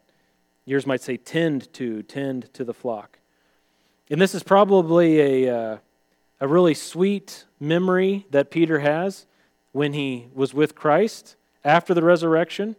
yours 0.65 0.88
might 0.88 1.02
say 1.02 1.15
tend 1.15 1.72
to, 1.74 2.02
tend 2.02 2.52
to 2.56 2.63
the 2.63 2.74
flock. 2.74 3.19
And 4.10 4.19
this 4.19 4.34
is 4.34 4.41
probably 4.41 5.46
a, 5.46 5.56
uh, 5.56 5.78
a 6.39 6.48
really 6.48 6.74
sweet 6.74 7.46
memory 7.60 8.26
that 8.32 8.50
Peter 8.50 8.80
has 8.80 9.28
when 9.72 9.93
he 9.93 10.26
was 10.34 10.56
with 10.56 10.74
Christ 10.74 11.36
after 11.63 11.93
the 11.93 12.02
resurrection. 12.02 12.76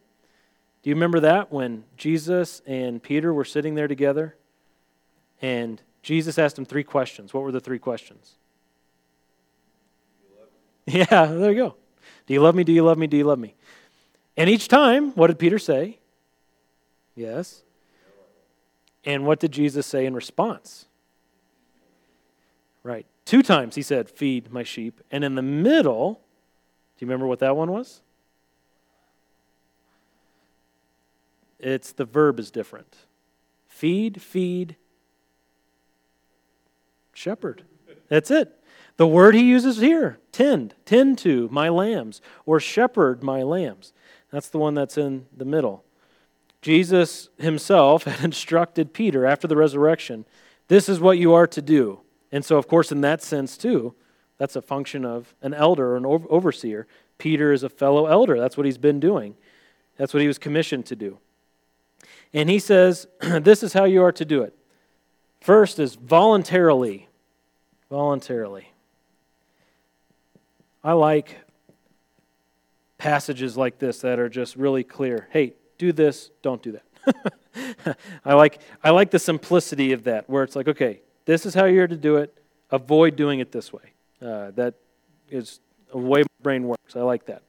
Do 0.82 0.90
you 0.90 0.96
remember 0.96 1.20
that 1.20 1.52
when 1.52 1.84
Jesus 1.96 2.60
and 2.66 3.00
Peter 3.00 3.32
were 3.32 3.44
sitting 3.44 3.76
there 3.76 3.86
together? 3.86 4.34
And 5.40 5.80
Jesus 6.02 6.40
asked 6.40 6.58
him 6.58 6.64
three 6.64 6.82
questions. 6.82 7.32
What 7.32 7.44
were 7.44 7.52
the 7.52 7.60
three 7.60 7.78
questions? 7.78 8.34
Yeah, 10.92 11.26
there 11.26 11.50
you 11.50 11.56
go. 11.56 11.76
Do 12.26 12.34
you 12.34 12.42
love 12.42 12.54
me? 12.54 12.64
Do 12.64 12.72
you 12.72 12.82
love 12.82 12.98
me? 12.98 13.06
Do 13.06 13.16
you 13.16 13.24
love 13.24 13.38
me? 13.38 13.54
And 14.36 14.50
each 14.50 14.68
time, 14.68 15.12
what 15.12 15.28
did 15.28 15.38
Peter 15.38 15.58
say? 15.58 15.98
Yes. 17.14 17.62
And 19.04 19.24
what 19.24 19.40
did 19.40 19.52
Jesus 19.52 19.86
say 19.86 20.06
in 20.06 20.14
response? 20.14 20.86
Right. 22.82 23.06
Two 23.24 23.42
times 23.42 23.74
he 23.74 23.82
said, 23.82 24.10
Feed 24.10 24.52
my 24.52 24.62
sheep. 24.62 25.00
And 25.10 25.24
in 25.24 25.34
the 25.34 25.42
middle, 25.42 26.20
do 26.96 27.04
you 27.04 27.08
remember 27.08 27.26
what 27.26 27.38
that 27.38 27.56
one 27.56 27.70
was? 27.70 28.02
It's 31.58 31.92
the 31.92 32.04
verb 32.04 32.38
is 32.38 32.50
different. 32.50 32.94
Feed, 33.68 34.20
feed, 34.20 34.76
shepherd. 37.14 37.62
That's 38.08 38.30
it. 38.30 38.52
The 38.96 39.06
word 39.06 39.34
he 39.34 39.42
uses 39.42 39.78
here, 39.78 40.18
tend, 40.30 40.74
tend 40.84 41.18
to 41.18 41.48
my 41.50 41.68
lambs, 41.68 42.20
or 42.46 42.60
shepherd 42.60 43.22
my 43.22 43.42
lambs. 43.42 43.92
That's 44.30 44.48
the 44.48 44.58
one 44.58 44.74
that's 44.74 44.96
in 44.96 45.26
the 45.36 45.44
middle. 45.44 45.84
Jesus 46.62 47.28
himself 47.38 48.04
had 48.04 48.24
instructed 48.24 48.92
Peter 48.92 49.26
after 49.26 49.48
the 49.48 49.56
resurrection 49.56 50.24
this 50.68 50.88
is 50.88 51.00
what 51.00 51.18
you 51.18 51.34
are 51.34 51.46
to 51.48 51.62
do. 51.62 52.00
And 52.32 52.44
so, 52.44 52.56
of 52.56 52.66
course, 52.66 52.90
in 52.90 53.00
that 53.02 53.22
sense, 53.22 53.56
too, 53.56 53.94
that's 54.38 54.56
a 54.56 54.62
function 54.62 55.04
of 55.04 55.34
an 55.42 55.54
elder 55.54 55.92
or 55.92 55.96
an 55.96 56.06
overseer. 56.06 56.86
Peter 57.18 57.52
is 57.52 57.62
a 57.62 57.68
fellow 57.68 58.06
elder. 58.06 58.38
That's 58.38 58.56
what 58.56 58.66
he's 58.66 58.78
been 58.78 59.00
doing, 59.00 59.36
that's 59.96 60.12
what 60.12 60.20
he 60.20 60.26
was 60.26 60.38
commissioned 60.38 60.86
to 60.86 60.96
do. 60.96 61.18
And 62.32 62.50
he 62.50 62.58
says, 62.58 63.06
This 63.20 63.62
is 63.62 63.72
how 63.72 63.84
you 63.84 64.02
are 64.02 64.12
to 64.12 64.24
do 64.24 64.42
it. 64.42 64.56
First 65.40 65.78
is 65.78 65.94
voluntarily. 65.94 67.08
Voluntarily. 67.90 68.73
I 70.84 70.92
like 70.92 71.38
passages 72.98 73.56
like 73.56 73.78
this 73.78 74.00
that 74.00 74.18
are 74.18 74.28
just 74.28 74.54
really 74.54 74.84
clear. 74.84 75.28
Hey, 75.30 75.54
do 75.78 75.92
this, 75.92 76.30
don't 76.42 76.62
do 76.62 76.72
that. 76.72 77.96
I 78.24 78.34
like 78.34 78.60
I 78.82 78.90
like 78.90 79.10
the 79.10 79.18
simplicity 79.18 79.92
of 79.92 80.04
that, 80.04 80.28
where 80.28 80.44
it's 80.44 80.54
like, 80.54 80.68
okay, 80.68 81.00
this 81.24 81.46
is 81.46 81.54
how 81.54 81.64
you're 81.64 81.86
to 81.86 81.96
do 81.96 82.16
it. 82.16 82.36
Avoid 82.70 83.16
doing 83.16 83.40
it 83.40 83.50
this 83.50 83.72
way. 83.72 83.92
Uh, 84.20 84.50
that 84.52 84.74
is 85.30 85.60
a 85.92 85.98
way 85.98 86.20
my 86.20 86.42
brain 86.42 86.64
works. 86.64 86.96
I 86.96 87.00
like 87.00 87.26
that. 87.26 87.42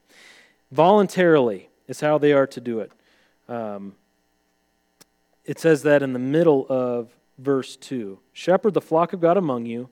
Voluntarily 0.71 1.69
is 1.87 1.99
how 1.99 2.17
they 2.17 2.31
are 2.31 2.47
to 2.47 2.61
do 2.61 2.79
it. 2.79 2.91
Um, 3.49 3.95
it 5.43 5.59
says 5.59 5.83
that 5.83 6.01
in 6.01 6.13
the 6.13 6.19
middle 6.19 6.65
of 6.69 7.09
verse 7.37 7.75
2 7.75 8.17
Shepherd 8.31 8.73
the 8.73 8.81
flock 8.81 9.11
of 9.11 9.19
God 9.19 9.35
among 9.35 9.65
you, 9.65 9.89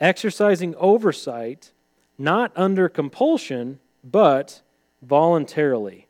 exercising 0.00 0.76
oversight, 0.76 1.72
not 2.20 2.52
under 2.54 2.86
compulsion, 2.86 3.80
but 4.04 4.60
voluntarily. 5.00 6.06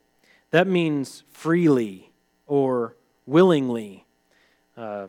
That 0.50 0.66
means 0.66 1.22
freely 1.30 2.10
or 2.48 2.96
willingly, 3.26 4.04
uh, 4.76 5.06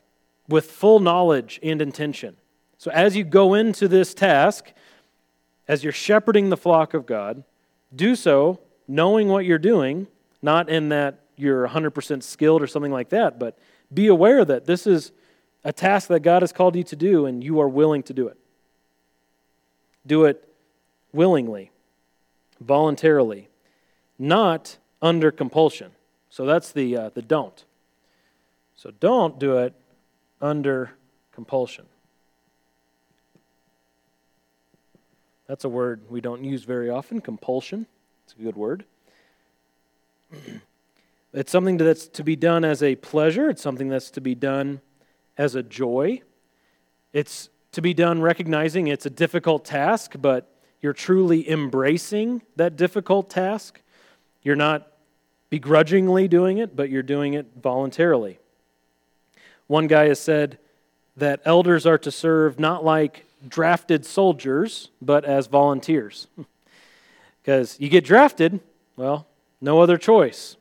with 0.47 0.69
full 0.69 0.99
knowledge 0.99 1.59
and 1.63 1.81
intention. 1.81 2.37
So, 2.77 2.91
as 2.91 3.15
you 3.15 3.23
go 3.23 3.55
into 3.55 3.87
this 3.87 4.13
task, 4.13 4.73
as 5.67 5.83
you're 5.83 5.91
shepherding 5.91 6.49
the 6.49 6.57
flock 6.57 6.93
of 6.93 7.07
God, 7.07 7.43
do 7.95 8.15
so 8.15 8.59
knowing 8.87 9.27
what 9.27 9.45
you're 9.45 9.57
doing, 9.57 10.05
not 10.43 10.69
in 10.69 10.89
that 10.89 11.19
you're 11.35 11.67
100% 11.67 12.21
skilled 12.21 12.61
or 12.61 12.67
something 12.67 12.91
like 12.91 13.09
that, 13.09 13.39
but 13.39 13.57
be 13.91 14.05
aware 14.05 14.45
that 14.45 14.65
this 14.65 14.85
is 14.85 15.11
a 15.63 15.73
task 15.73 16.09
that 16.09 16.19
God 16.19 16.43
has 16.43 16.51
called 16.51 16.75
you 16.75 16.83
to 16.83 16.95
do 16.95 17.25
and 17.25 17.43
you 17.43 17.59
are 17.59 17.69
willing 17.69 18.03
to 18.03 18.13
do 18.13 18.27
it. 18.27 18.37
Do 20.05 20.25
it 20.25 20.47
willingly, 21.13 21.71
voluntarily, 22.59 23.49
not 24.17 24.77
under 25.01 25.31
compulsion. 25.31 25.91
So 26.29 26.45
that's 26.45 26.71
the, 26.71 26.95
uh, 26.95 27.09
the 27.09 27.21
don't. 27.21 27.63
So 28.75 28.91
don't 28.99 29.39
do 29.39 29.57
it 29.57 29.73
under 30.41 30.91
compulsion. 31.33 31.85
That's 35.47 35.65
a 35.65 35.69
word 35.69 36.01
we 36.09 36.21
don't 36.21 36.43
use 36.43 36.63
very 36.63 36.89
often 36.89 37.19
compulsion. 37.19 37.85
It's 38.23 38.33
a 38.39 38.43
good 38.43 38.55
word. 38.55 38.85
It's 41.33 41.51
something 41.51 41.77
that's 41.77 42.07
to 42.07 42.25
be 42.25 42.35
done 42.35 42.65
as 42.65 42.83
a 42.83 42.95
pleasure, 42.97 43.49
it's 43.49 43.61
something 43.61 43.87
that's 43.87 44.11
to 44.11 44.21
be 44.21 44.35
done 44.35 44.81
as 45.37 45.55
a 45.55 45.63
joy. 45.63 46.21
It's 47.13 47.49
to 47.71 47.81
be 47.81 47.93
done 47.93 48.21
recognizing 48.21 48.87
it's 48.87 49.05
a 49.05 49.09
difficult 49.09 49.63
task, 49.63 50.15
but 50.19 50.53
you're 50.81 50.93
truly 50.93 51.49
embracing 51.49 52.41
that 52.55 52.75
difficult 52.75 53.29
task. 53.29 53.81
You're 54.41 54.55
not 54.55 54.87
begrudgingly 55.49 56.27
doing 56.27 56.57
it, 56.57 56.75
but 56.75 56.89
you're 56.89 57.03
doing 57.03 57.33
it 57.33 57.47
voluntarily. 57.61 58.39
One 59.67 59.87
guy 59.87 60.07
has 60.07 60.19
said 60.19 60.57
that 61.17 61.41
elders 61.45 61.85
are 61.85 61.97
to 61.99 62.11
serve 62.11 62.59
not 62.59 62.83
like 62.83 63.25
drafted 63.47 64.05
soldiers, 64.05 64.89
but 65.01 65.25
as 65.25 65.47
volunteers. 65.47 66.27
Because 67.41 67.79
you 67.79 67.89
get 67.89 68.03
drafted, 68.03 68.59
well, 68.95 69.25
no 69.59 69.81
other 69.81 69.97
choice. 69.97 70.57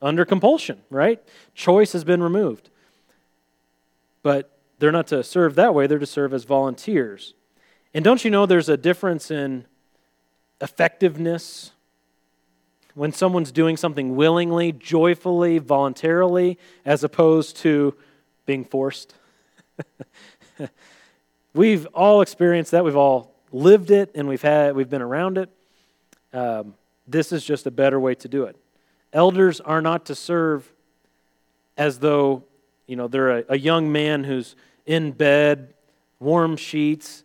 Under 0.00 0.24
compulsion, 0.24 0.80
right? 0.88 1.22
Choice 1.54 1.92
has 1.92 2.04
been 2.04 2.22
removed. 2.22 2.70
But 4.22 4.50
they're 4.78 4.90
not 4.90 5.08
to 5.08 5.22
serve 5.22 5.56
that 5.56 5.74
way, 5.74 5.86
they're 5.86 5.98
to 5.98 6.06
serve 6.06 6.32
as 6.32 6.44
volunteers. 6.44 7.34
And 7.94 8.04
don't 8.04 8.24
you 8.24 8.30
know 8.30 8.46
there's 8.46 8.68
a 8.68 8.76
difference 8.76 9.30
in 9.30 9.66
effectiveness 10.60 11.72
when 12.94 13.12
someone's 13.12 13.52
doing 13.52 13.76
something 13.76 14.16
willingly, 14.16 14.72
joyfully, 14.72 15.58
voluntarily, 15.58 16.58
as 16.84 17.04
opposed 17.04 17.56
to 17.58 17.94
being 18.46 18.64
forced? 18.64 19.14
we've 21.54 21.86
all 21.86 22.22
experienced 22.22 22.70
that. 22.70 22.84
We've 22.84 22.96
all 22.96 23.34
lived 23.50 23.90
it, 23.90 24.10
and 24.14 24.26
we've 24.26 24.42
had 24.42 24.74
we've 24.74 24.90
been 24.90 25.02
around 25.02 25.36
it. 25.36 25.50
Um, 26.32 26.74
this 27.06 27.32
is 27.32 27.44
just 27.44 27.66
a 27.66 27.70
better 27.70 28.00
way 28.00 28.14
to 28.16 28.28
do 28.28 28.44
it. 28.44 28.56
Elders 29.12 29.60
are 29.60 29.82
not 29.82 30.06
to 30.06 30.14
serve 30.14 30.72
as 31.76 31.98
though 31.98 32.44
you 32.86 32.96
know 32.96 33.08
they're 33.08 33.38
a, 33.38 33.44
a 33.50 33.58
young 33.58 33.92
man 33.92 34.24
who's 34.24 34.56
in 34.86 35.12
bed, 35.12 35.74
warm 36.20 36.56
sheets, 36.56 37.24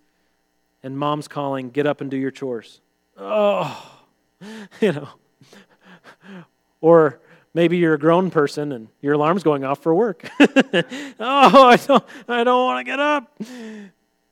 and 0.88 0.98
mom's 0.98 1.28
calling, 1.28 1.70
"Get 1.70 1.86
up 1.86 2.00
and 2.00 2.10
do 2.10 2.16
your 2.16 2.32
chores." 2.32 2.80
Oh, 3.18 4.00
you 4.82 4.94
know. 4.94 5.10
Or 6.80 7.20
maybe 7.56 7.78
you're 7.78 7.96
a 7.96 8.00
grown 8.00 8.30
person 8.30 8.72
and 8.72 8.90
your 9.02 9.14
alarm's 9.14 9.42
going 9.42 9.64
off 9.64 9.82
for 9.82 9.96
work. 9.96 10.30
oh, 10.40 10.46
I 11.20 11.76
don't, 11.76 12.04
I 12.28 12.44
don't 12.44 12.66
want 12.66 12.86
to 12.86 12.92
get 12.92 13.00
up. 13.00 13.42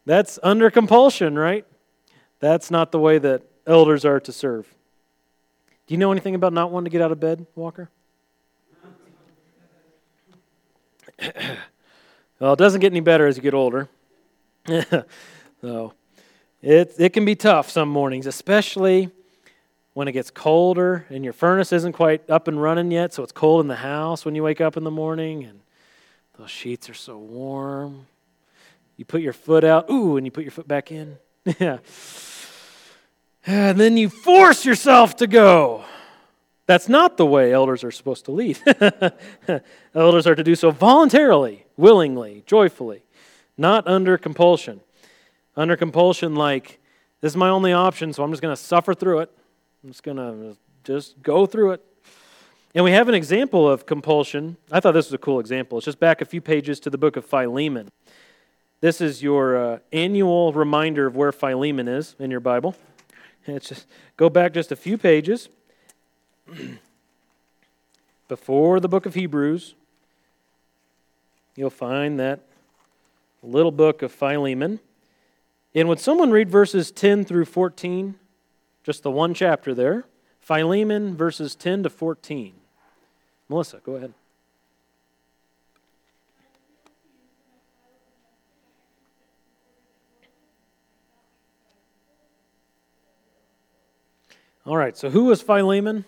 That's 0.06 0.38
under 0.44 0.70
compulsion, 0.70 1.38
right? 1.38 1.65
That's 2.39 2.70
not 2.70 2.91
the 2.91 3.00
way 3.00 3.18
that 3.18 3.41
elders 3.65 4.06
are 4.06 4.20
to 4.20 4.32
serve. 4.32 4.72
Do 5.88 5.96
you 5.96 5.98
know 5.98 6.12
anything 6.12 6.36
about 6.36 6.54
not 6.54 6.70
wanting 6.70 6.86
to 6.86 6.91
get 6.91 7.02
out 7.02 7.12
of 7.12 7.20
bed, 7.20 7.48
Walker? 7.56 7.89
well, 12.39 12.54
it 12.54 12.60
doesn't 12.60 12.80
get 12.80 12.94
any 12.94 13.00
better 13.00 13.26
as 13.26 13.38
you 13.38 13.41
get 13.41 13.56
older. 13.56 13.89
so 15.62 15.94
it, 16.65 16.95
it 16.97 17.13
can 17.13 17.25
be 17.25 17.36
tough 17.36 17.69
some 17.69 17.89
mornings, 17.89 18.25
especially 18.25 19.12
when 19.93 20.08
it 20.08 20.13
gets 20.13 20.32
colder 20.32 21.06
and 21.12 21.23
your 21.23 21.32
furnace 21.32 21.71
isn't 21.71 21.93
quite 21.93 22.28
up 22.28 22.47
and 22.47 22.60
running 22.60 22.89
yet, 22.89 23.13
so 23.13 23.21
it's 23.21 23.32
cold 23.32 23.62
in 23.62 23.67
the 23.67 23.75
house 23.75 24.25
when 24.25 24.34
you 24.34 24.41
wake 24.41 24.60
up 24.60 24.75
in 24.75 24.84
the 24.84 24.89
morning 24.89 25.43
and 25.43 25.60
those 26.39 26.49
sheets 26.49 26.89
are 26.89 26.95
so 26.95 27.19
warm. 27.19 28.08
You 28.97 29.06
put 29.06 29.21
your 29.21 29.32
foot 29.32 29.63
out, 29.63 29.91
ooh, 29.91 30.17
and 30.17 30.25
you 30.25 30.32
put 30.32 30.43
your 30.43 30.51
foot 30.51 30.67
back 30.67 30.91
in. 30.91 31.17
yeah. 31.60 31.78
And 33.45 33.80
then 33.80 33.95
you 33.95 34.10
force 34.10 34.65
yourself 34.65 35.17
to 35.17 35.28
go. 35.28 35.86
That's 36.65 36.89
not 36.89 37.17
the 37.17 37.28
way 37.28 37.54
elders 37.54 37.84
are 37.84 37.91
supposed 37.91 38.25
to 38.25 38.32
lead. 38.32 38.58
elders 39.93 40.25
are 40.25 40.34
to 40.34 40.43
do 40.43 40.56
so 40.56 40.71
voluntarily, 40.71 41.67
willingly, 41.78 42.43
joyfully, 42.47 43.04
not 43.56 43.88
under 43.88 44.17
compulsion. 44.17 44.82
Under 45.58 45.78
compulsion, 45.78 46.36
like, 46.36 46.80
this 47.22 47.32
is 47.32 47.38
my 47.38 47.50
only 47.50 47.72
option, 47.72 48.12
so 48.13 48.24
I'm 48.24 48.32
just 48.32 48.41
going 48.41 48.56
to 48.56 48.62
suffer 48.62 48.94
through 48.94 49.20
it. 49.20 49.32
I'm 49.84 49.89
just 49.89 50.04
going 50.04 50.18
to 50.18 50.58
just 50.84 51.22
go 51.22 51.46
through 51.46 51.72
it. 51.72 51.86
And 52.74 52.84
we 52.84 52.91
have 52.91 53.08
an 53.08 53.15
example 53.15 53.70
of 53.70 53.86
compulsion. 53.86 54.58
I 54.70 54.82
thought 54.82 54.91
this 54.91 55.06
was 55.06 55.13
a 55.13 55.18
cool 55.18 55.39
example. 55.39 55.78
It's 55.78 55.86
just 55.86 56.00
back 56.00 56.20
a 56.20 56.26
few 56.26 56.41
pages 56.41 56.80
to 56.82 56.89
the 56.89 56.98
book 56.98 57.15
of 57.15 57.26
Philemon. 57.26 57.89
This 58.82 59.00
is 59.00 59.24
your 59.24 59.58
uh, 59.58 59.80
annual 59.94 60.52
reminder 60.52 61.08
of 61.08 61.15
where 61.15 61.32
Philemon 61.32 61.88
is 61.88 62.15
in 62.20 62.32
your 62.32 62.41
Bible. 62.41 62.76
It's 63.48 63.70
just 63.70 63.86
go 64.18 64.28
back 64.28 64.54
just 64.54 64.72
a 64.72 64.76
few 64.76 64.98
pages 64.98 65.50
before 68.28 68.80
the 68.80 68.88
book 68.88 69.06
of 69.06 69.13
Hebrews. 69.13 69.76
You'll 71.56 71.70
find 71.70 72.20
that 72.20 72.39
little 73.44 73.72
book 73.72 74.02
of 74.02 74.12
Philemon. 74.12 74.80
And 75.76 75.90
would 75.90 76.00
someone 76.00 76.32
read 76.32 76.50
verses 76.50 76.90
10 76.90 77.26
through 77.26 77.46
14? 77.46 78.16
Just 78.82 79.04
the 79.04 79.12
one 79.12 79.34
chapter 79.34 79.74
there. 79.74 80.06
Philemon, 80.40 81.18
verses 81.18 81.54
10 81.54 81.84
to 81.84 81.90
14. 81.90 82.54
Melissa, 83.50 83.82
go 83.84 83.96
ahead. 83.96 84.14
All 94.66 94.78
right, 94.78 94.98
so 94.98 95.10
who 95.10 95.26
was 95.26 95.42
Philemon? 95.42 96.06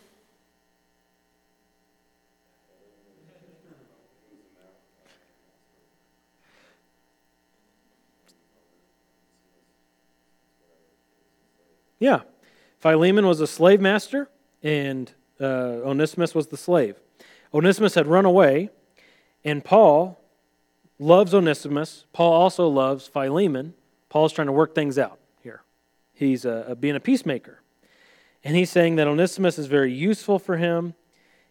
Yeah. 11.99 12.21
Philemon 12.79 13.25
was 13.25 13.41
a 13.41 13.47
slave 13.47 13.81
master, 13.81 14.29
and 14.61 15.11
uh, 15.39 15.43
Onesimus 15.83 16.35
was 16.35 16.47
the 16.47 16.57
slave. 16.57 16.95
Onesimus 17.53 17.95
had 17.95 18.07
run 18.07 18.25
away, 18.25 18.69
and 19.43 19.63
Paul 19.63 20.19
loves 20.99 21.33
Onesimus. 21.33 22.05
Paul 22.13 22.33
also 22.33 22.67
loves 22.67 23.07
Philemon. 23.07 23.73
Paul's 24.09 24.33
trying 24.33 24.47
to 24.47 24.51
work 24.51 24.75
things 24.75 24.97
out 24.97 25.19
here. 25.41 25.61
He's 26.13 26.45
uh, 26.45 26.75
being 26.79 26.95
a 26.95 26.99
peacemaker. 26.99 27.61
And 28.43 28.55
he's 28.55 28.69
saying 28.69 28.95
that 28.95 29.07
Onesimus 29.07 29.59
is 29.59 29.65
very 29.67 29.91
useful 29.91 30.39
for 30.39 30.57
him 30.57 30.93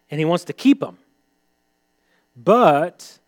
and 0.09 0.19
he 0.19 0.25
wants 0.25 0.45
to 0.45 0.53
keep 0.53 0.81
him. 0.81 0.97
But 2.35 3.19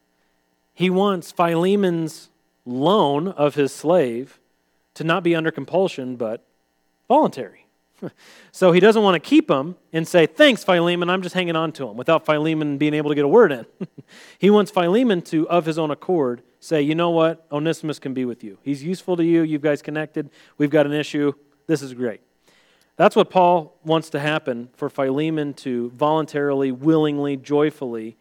he 0.74 0.90
wants 0.90 1.32
Philemon's 1.32 2.30
loan 2.66 3.28
of 3.28 3.56
his 3.56 3.74
slave 3.74 4.40
to 4.94 5.04
not 5.04 5.24
be 5.24 5.36
under 5.36 5.52
compulsion, 5.52 6.16
but 6.16 6.46
voluntary. 7.10 7.66
so 8.52 8.72
he 8.72 8.80
doesn't 8.80 9.04
want 9.04 9.16
to 9.16 9.20
keep 9.20 9.50
him 9.50 9.76
and 9.92 10.08
say, 10.08 10.26
Thanks, 10.26 10.64
Philemon, 10.64 11.10
I'm 11.10 11.22
just 11.22 11.36
hanging 11.36 11.56
on 11.56 11.72
to 11.74 11.90
him 11.90 11.98
without 11.98 12.26
Philemon 12.26 12.78
being 12.78 12.94
able 12.94 13.10
to 13.10 13.16
get 13.16 13.26
a 13.26 13.30
word 13.30 13.52
in. 13.52 13.66
he 14.40 14.50
wants 14.50 14.72
Philemon 14.72 15.22
to, 15.24 15.50
of 15.50 15.66
his 15.66 15.78
own 15.78 15.92
accord, 15.92 16.42
say, 16.60 16.82
You 16.82 16.96
know 16.96 17.10
what? 17.10 17.46
Onesimus 17.52 18.00
can 18.00 18.14
be 18.14 18.26
with 18.26 18.44
you. 18.44 18.58
He's 18.64 18.84
useful 18.84 19.18
to 19.18 19.24
you. 19.26 19.42
You 19.42 19.60
guys 19.60 19.82
connected. 19.82 20.30
We've 20.58 20.70
got 20.70 20.86
an 20.86 20.94
issue. 20.94 21.34
This 21.68 21.82
is 21.82 21.94
great. 21.94 22.22
That's 22.96 23.16
what 23.16 23.30
Paul 23.30 23.78
wants 23.84 24.10
to 24.12 24.20
happen 24.20 24.70
for 24.76 24.90
Philemon 24.90 25.54
to 25.56 25.90
voluntarily, 25.92 26.72
willingly, 26.72 27.38
joyfully 27.38 28.18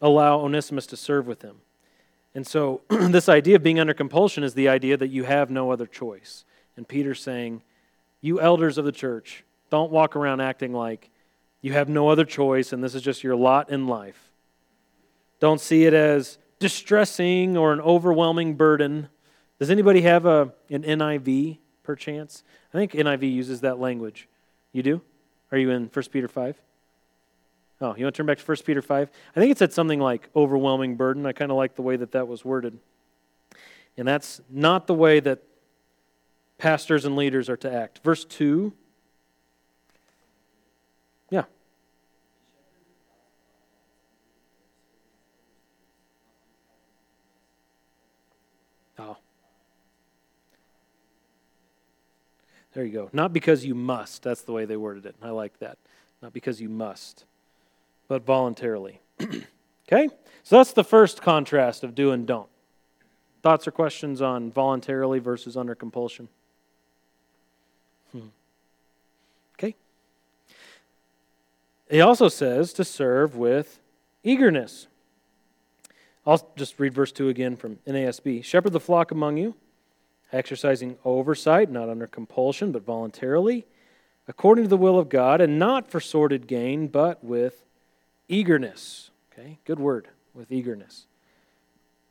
allow 0.00 0.40
Onesimus 0.40 0.86
to 0.88 0.96
serve 0.96 1.26
with 1.26 1.42
him. 1.42 1.56
And 2.34 2.46
so, 2.46 2.80
this 2.88 3.28
idea 3.28 3.56
of 3.56 3.62
being 3.62 3.78
under 3.78 3.92
compulsion 3.92 4.42
is 4.42 4.54
the 4.54 4.68
idea 4.68 4.96
that 4.96 5.08
you 5.08 5.24
have 5.24 5.50
no 5.50 5.70
other 5.70 5.86
choice. 5.86 6.44
And 6.76 6.88
Peter's 6.88 7.20
saying, 7.20 7.62
You 8.22 8.40
elders 8.40 8.78
of 8.78 8.86
the 8.86 8.92
church, 8.92 9.44
don't 9.68 9.92
walk 9.92 10.16
around 10.16 10.40
acting 10.40 10.72
like 10.72 11.10
you 11.60 11.72
have 11.74 11.88
no 11.88 12.08
other 12.08 12.24
choice 12.24 12.72
and 12.72 12.82
this 12.82 12.94
is 12.94 13.02
just 13.02 13.22
your 13.22 13.36
lot 13.36 13.70
in 13.70 13.86
life. 13.86 14.30
Don't 15.40 15.60
see 15.60 15.84
it 15.84 15.92
as 15.92 16.38
distressing 16.58 17.56
or 17.56 17.72
an 17.72 17.80
overwhelming 17.80 18.54
burden. 18.54 19.08
Does 19.58 19.70
anybody 19.70 20.02
have 20.02 20.24
a, 20.24 20.52
an 20.70 20.82
NIV 20.84 21.58
perchance? 21.82 22.44
I 22.72 22.78
think 22.78 22.92
NIV 22.92 23.32
uses 23.32 23.60
that 23.62 23.78
language. 23.78 24.28
You 24.72 24.82
do? 24.82 25.02
Are 25.50 25.58
you 25.58 25.70
in 25.70 25.90
1 25.92 26.04
Peter 26.10 26.28
5? 26.28 26.56
Oh, 27.80 27.96
you 27.96 28.04
want 28.04 28.14
to 28.14 28.18
turn 28.18 28.26
back 28.26 28.38
to 28.38 28.44
1 28.44 28.56
Peter 28.64 28.80
5? 28.80 29.10
I 29.34 29.40
think 29.40 29.50
it 29.50 29.58
said 29.58 29.72
something 29.72 29.98
like 29.98 30.28
overwhelming 30.36 30.94
burden. 30.94 31.26
I 31.26 31.32
kind 31.32 31.50
of 31.50 31.56
like 31.56 31.74
the 31.74 31.82
way 31.82 31.96
that 31.96 32.12
that 32.12 32.28
was 32.28 32.44
worded. 32.44 32.78
And 33.96 34.06
that's 34.06 34.40
not 34.48 34.86
the 34.86 34.94
way 34.94 35.20
that 35.20 35.42
pastors 36.62 37.04
and 37.04 37.16
leaders 37.16 37.48
are 37.48 37.56
to 37.56 37.70
act. 37.70 37.98
Verse 38.04 38.24
2. 38.24 38.72
Yeah. 41.28 41.42
Oh. 48.96 49.16
There 52.74 52.84
you 52.84 52.92
go. 52.92 53.10
Not 53.12 53.32
because 53.32 53.64
you 53.64 53.74
must. 53.74 54.22
That's 54.22 54.42
the 54.42 54.52
way 54.52 54.64
they 54.64 54.76
worded 54.76 55.04
it. 55.04 55.16
I 55.20 55.30
like 55.30 55.58
that. 55.58 55.78
Not 56.22 56.32
because 56.32 56.60
you 56.60 56.68
must, 56.68 57.24
but 58.06 58.24
voluntarily. 58.24 59.00
okay? 59.20 60.08
So 60.44 60.58
that's 60.58 60.72
the 60.72 60.84
first 60.84 61.22
contrast 61.22 61.82
of 61.82 61.96
do 61.96 62.12
and 62.12 62.24
don't. 62.24 62.48
Thoughts 63.42 63.66
or 63.66 63.72
questions 63.72 64.22
on 64.22 64.52
voluntarily 64.52 65.18
versus 65.18 65.56
under 65.56 65.74
compulsion? 65.74 66.28
Hmm. 68.12 68.28
Okay. 69.58 69.74
He 71.90 72.00
also 72.00 72.28
says 72.28 72.72
to 72.74 72.84
serve 72.84 73.36
with 73.36 73.80
eagerness. 74.22 74.86
I'll 76.26 76.48
just 76.56 76.78
read 76.78 76.94
verse 76.94 77.10
2 77.10 77.28
again 77.28 77.56
from 77.56 77.78
NASB. 77.86 78.44
Shepherd 78.44 78.72
the 78.72 78.80
flock 78.80 79.10
among 79.10 79.38
you 79.38 79.54
exercising 80.32 80.96
oversight, 81.04 81.70
not 81.70 81.88
under 81.88 82.06
compulsion, 82.06 82.72
but 82.72 82.84
voluntarily, 82.84 83.66
according 84.26 84.64
to 84.64 84.68
the 84.68 84.76
will 84.76 84.98
of 84.98 85.08
God, 85.08 85.40
and 85.40 85.58
not 85.58 85.88
for 85.88 86.00
sordid 86.00 86.46
gain, 86.46 86.88
but 86.88 87.22
with 87.22 87.64
eagerness. 88.28 89.10
Okay, 89.32 89.58
good 89.64 89.78
word, 89.78 90.08
with 90.34 90.50
eagerness. 90.50 91.06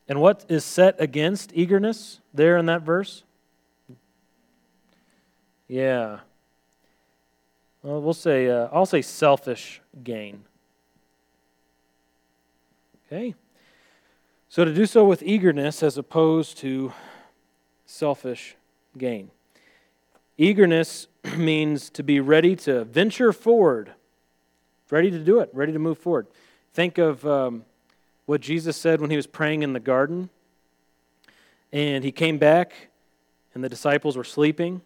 And 0.08 0.22
what 0.22 0.46
is 0.50 0.64
set 0.64 1.00
against 1.00 1.52
eagerness 1.54 2.20
there 2.34 2.58
in 2.58 2.66
that 2.68 2.82
verse? 2.82 3.24
Yeah. 5.72 6.20
Well, 7.82 8.02
we'll 8.02 8.14
say, 8.14 8.50
uh, 8.50 8.68
I'll 8.74 8.86
say 8.86 9.02
selfish 9.02 9.80
gain. 10.04 10.44
Okay? 13.08 13.36
So 14.50 14.66
to 14.66 14.74
do 14.74 14.86
so 14.86 15.06
with 15.06 15.24
eagerness 15.24 15.82
as 15.82 15.98
opposed 15.98 16.58
to 16.58 16.92
selfish 17.86 18.58
gain. 18.98 19.32
Eagerness 20.38 21.08
means 21.38 21.90
to 21.92 22.04
be 22.04 22.20
ready 22.20 22.54
to 22.58 22.84
venture 22.84 23.32
forward, 23.32 23.94
ready 24.90 25.10
to 25.10 25.20
do 25.20 25.40
it, 25.40 25.50
ready 25.54 25.72
to 25.72 25.80
move 25.80 25.98
forward. 25.98 26.28
Think 26.74 26.98
of 26.98 27.26
um, 27.26 27.64
what 28.26 28.42
Jesus 28.42 28.76
said 28.76 29.00
when 29.00 29.10
he 29.10 29.16
was 29.16 29.26
praying 29.26 29.64
in 29.64 29.72
the 29.72 29.80
garden, 29.80 30.32
and 31.72 32.04
he 32.04 32.12
came 32.12 32.38
back, 32.38 32.90
and 33.56 33.64
the 33.64 33.70
disciples 33.70 34.18
were 34.18 34.26
sleeping. 34.26 34.82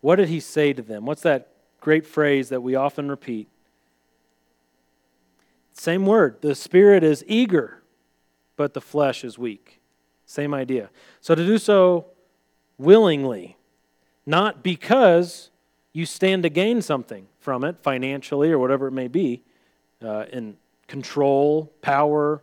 What 0.00 0.16
did 0.16 0.28
he 0.28 0.40
say 0.40 0.72
to 0.72 0.82
them? 0.82 1.04
What's 1.06 1.22
that 1.22 1.48
great 1.80 2.06
phrase 2.06 2.48
that 2.50 2.62
we 2.62 2.74
often 2.74 3.08
repeat? 3.08 3.48
Same 5.72 6.06
word. 6.06 6.40
The 6.40 6.54
spirit 6.54 7.04
is 7.04 7.24
eager, 7.26 7.82
but 8.56 8.74
the 8.74 8.80
flesh 8.80 9.24
is 9.24 9.38
weak. 9.38 9.80
Same 10.26 10.52
idea. 10.52 10.90
So 11.20 11.34
to 11.34 11.46
do 11.46 11.58
so 11.58 12.06
willingly, 12.76 13.56
not 14.26 14.62
because 14.62 15.50
you 15.92 16.04
stand 16.04 16.42
to 16.42 16.50
gain 16.50 16.82
something 16.82 17.26
from 17.40 17.64
it 17.64 17.78
financially 17.78 18.50
or 18.50 18.58
whatever 18.58 18.88
it 18.88 18.92
may 18.92 19.08
be, 19.08 19.42
uh, 20.04 20.26
in 20.32 20.56
control, 20.86 21.72
power, 21.80 22.42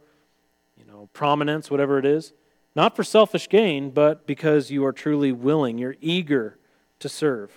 you 0.78 0.86
know, 0.92 1.10
prominence, 1.14 1.70
whatever 1.70 1.98
it 1.98 2.06
is. 2.06 2.34
Not 2.76 2.96
for 2.96 3.04
selfish 3.04 3.48
gain, 3.48 3.92
but 3.92 4.26
because 4.26 4.72
you 4.72 4.86
are 4.86 4.92
truly 4.92 5.32
willing, 5.32 5.78
you're 5.78 5.96
eager 6.02 6.58
to 7.06 7.10
serve. 7.10 7.52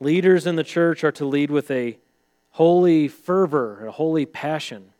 Leaders 0.00 0.46
in 0.46 0.56
the 0.56 0.64
church 0.64 1.04
are 1.04 1.12
to 1.12 1.24
lead 1.24 1.50
with 1.50 1.70
a 1.70 1.98
holy 2.52 3.06
fervor, 3.06 3.86
a 3.86 3.92
holy 3.92 4.26
passion 4.26 4.94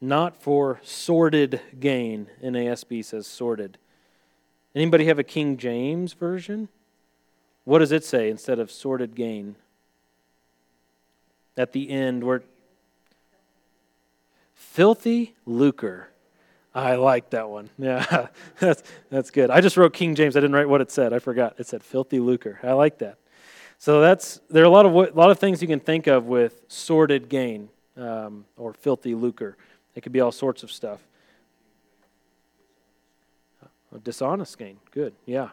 not 0.00 0.36
for 0.36 0.80
sordid 0.82 1.60
gain. 1.78 2.28
NASB 2.42 3.04
says 3.04 3.26
sordid. 3.26 3.76
Anybody 4.74 5.06
have 5.06 5.18
a 5.18 5.24
King 5.24 5.56
James 5.56 6.14
version? 6.14 6.68
What 7.64 7.80
does 7.80 7.92
it 7.92 8.04
say 8.04 8.30
instead 8.30 8.58
of 8.58 8.70
sordid 8.70 9.14
gain? 9.14 9.56
At 11.56 11.72
the 11.72 11.90
end, 11.90 12.24
where 12.24 12.42
filthy 14.54 15.34
lucre. 15.44 16.09
I 16.74 16.94
like 16.96 17.30
that 17.30 17.48
one. 17.48 17.70
Yeah, 17.78 18.28
that's, 18.58 18.82
that's 19.10 19.30
good. 19.30 19.50
I 19.50 19.60
just 19.60 19.76
wrote 19.76 19.92
King 19.92 20.14
James. 20.14 20.36
I 20.36 20.40
didn't 20.40 20.54
write 20.54 20.68
what 20.68 20.80
it 20.80 20.90
said. 20.90 21.12
I 21.12 21.18
forgot. 21.18 21.54
It 21.58 21.66
said 21.66 21.82
filthy 21.82 22.20
lucre. 22.20 22.60
I 22.62 22.72
like 22.72 22.98
that. 22.98 23.18
So 23.78 24.00
that's 24.00 24.40
there 24.50 24.62
are 24.62 24.66
a 24.66 24.70
lot 24.70 24.84
of 24.84 24.94
a 24.94 25.18
lot 25.18 25.30
of 25.30 25.38
things 25.38 25.62
you 25.62 25.68
can 25.68 25.80
think 25.80 26.06
of 26.06 26.26
with 26.26 26.62
sordid 26.68 27.30
gain 27.30 27.70
um, 27.96 28.44
or 28.56 28.74
filthy 28.74 29.14
lucre. 29.14 29.56
It 29.94 30.02
could 30.02 30.12
be 30.12 30.20
all 30.20 30.32
sorts 30.32 30.62
of 30.62 30.70
stuff. 30.70 31.00
Uh, 33.62 33.98
dishonest 34.04 34.58
gain. 34.58 34.78
Good. 34.90 35.14
Yeah. 35.26 35.48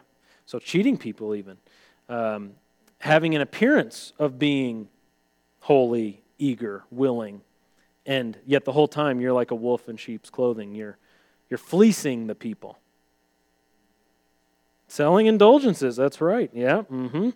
So 0.46 0.58
cheating 0.58 0.96
people, 0.96 1.34
even. 1.34 1.56
Um, 2.08 2.52
having 2.98 3.34
an 3.34 3.40
appearance 3.40 4.12
of 4.18 4.38
being 4.38 4.88
holy, 5.60 6.22
eager, 6.38 6.84
willing, 6.90 7.40
and 8.06 8.38
yet 8.46 8.64
the 8.64 8.72
whole 8.72 8.88
time 8.88 9.20
you're 9.20 9.32
like 9.32 9.50
a 9.50 9.54
wolf 9.54 9.88
in 9.88 9.96
sheep's 9.96 10.30
clothing. 10.30 10.74
You're, 10.74 10.96
you're 11.50 11.58
fleecing 11.58 12.26
the 12.26 12.34
people. 12.34 12.78
Selling 14.88 15.26
indulgences, 15.26 15.96
that's 15.96 16.20
right. 16.20 16.50
Yeah, 16.52 16.82
mm-hmm. 16.90 17.30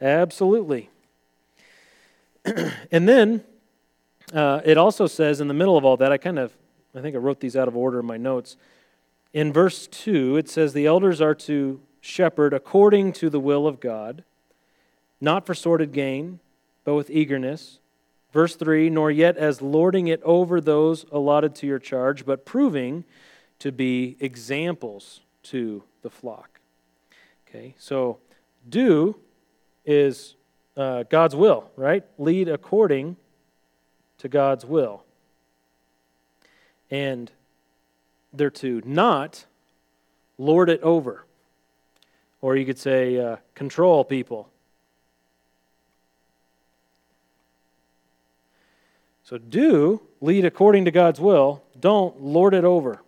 Absolutely. 0.00 0.90
and 2.90 3.08
then 3.08 3.44
uh, 4.32 4.60
it 4.64 4.78
also 4.78 5.06
says 5.06 5.40
in 5.40 5.48
the 5.48 5.54
middle 5.54 5.76
of 5.76 5.84
all 5.84 5.96
that, 5.96 6.12
I 6.12 6.18
kind 6.18 6.38
of, 6.38 6.52
I 6.94 7.00
think 7.00 7.14
I 7.14 7.18
wrote 7.18 7.40
these 7.40 7.56
out 7.56 7.68
of 7.68 7.76
order 7.76 8.00
in 8.00 8.06
my 8.06 8.16
notes. 8.16 8.56
In 9.32 9.52
verse 9.52 9.86
2, 9.86 10.36
it 10.36 10.48
says, 10.48 10.72
The 10.72 10.86
elders 10.86 11.20
are 11.20 11.34
to 11.34 11.80
shepherd 12.00 12.54
according 12.54 13.12
to 13.12 13.28
the 13.28 13.40
will 13.40 13.66
of 13.66 13.80
God, 13.80 14.24
not 15.20 15.44
for 15.44 15.54
sordid 15.54 15.92
gain, 15.92 16.40
but 16.84 16.94
with 16.94 17.10
eagerness. 17.10 17.80
Verse 18.32 18.56
3, 18.56 18.90
nor 18.90 19.10
yet 19.10 19.36
as 19.36 19.62
lording 19.62 20.06
it 20.08 20.22
over 20.22 20.60
those 20.60 21.04
allotted 21.10 21.54
to 21.56 21.66
your 21.66 21.78
charge, 21.78 22.24
but 22.24 22.44
proving 22.44 23.04
to 23.60 23.72
be 23.72 24.16
examples 24.20 25.20
to 25.44 25.82
the 26.02 26.10
flock. 26.10 26.60
Okay, 27.48 27.74
so 27.78 28.18
do 28.68 29.16
is 29.84 30.34
uh, 30.76 31.04
God's 31.04 31.34
will, 31.34 31.70
right? 31.76 32.04
Lead 32.18 32.48
according 32.48 33.16
to 34.18 34.28
God's 34.28 34.64
will. 34.64 35.04
And 36.90 37.30
they're 38.32 38.50
to 38.50 38.82
not 38.84 39.46
lord 40.38 40.68
it 40.70 40.80
over. 40.82 41.24
Or 42.40 42.56
you 42.56 42.64
could 42.64 42.78
say, 42.78 43.18
uh, 43.18 43.36
control 43.54 44.04
people. 44.04 44.48
So 49.24 49.38
do 49.38 50.00
lead 50.20 50.44
according 50.44 50.84
to 50.84 50.90
God's 50.90 51.20
will, 51.20 51.62
don't 51.78 52.22
lord 52.22 52.54
it 52.54 52.64
over. 52.64 53.00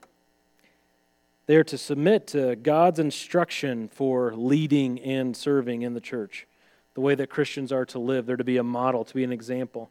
They 1.51 1.57
are 1.57 1.65
to 1.65 1.79
submit 1.79 2.29
to 2.29 2.55
God's 2.55 3.01
instruction 3.01 3.89
for 3.89 4.33
leading 4.37 5.01
and 5.01 5.37
serving 5.37 5.83
in 5.83 5.95
the 5.95 6.01
church, 6.01 6.47
the 6.95 7.01
way 7.01 7.17
that 7.17 7.29
Christians 7.29 7.73
are 7.73 7.85
to 7.87 7.99
live. 7.99 8.25
They're 8.25 8.37
to 8.37 8.45
be 8.45 8.59
a 8.59 8.63
model, 8.63 9.05
to 9.05 9.13
be 9.13 9.25
an 9.25 9.33
example 9.33 9.91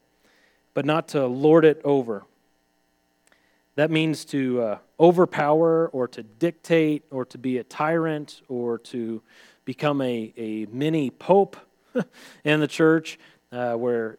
but 0.73 0.85
not 0.85 1.09
to 1.09 1.27
lord 1.27 1.65
it 1.65 1.81
over. 1.83 2.23
That 3.75 3.91
means 3.91 4.23
to 4.23 4.61
uh, 4.61 4.77
overpower 5.01 5.89
or 5.89 6.07
to 6.07 6.23
dictate 6.23 7.03
or 7.11 7.25
to 7.25 7.37
be 7.37 7.57
a 7.57 7.65
tyrant 7.65 8.41
or 8.47 8.77
to 8.77 9.21
become 9.65 9.99
a, 9.99 10.33
a 10.37 10.65
mini 10.67 11.09
pope 11.09 11.57
in 12.45 12.61
the 12.61 12.69
church 12.69 13.19
uh, 13.51 13.73
where 13.73 14.17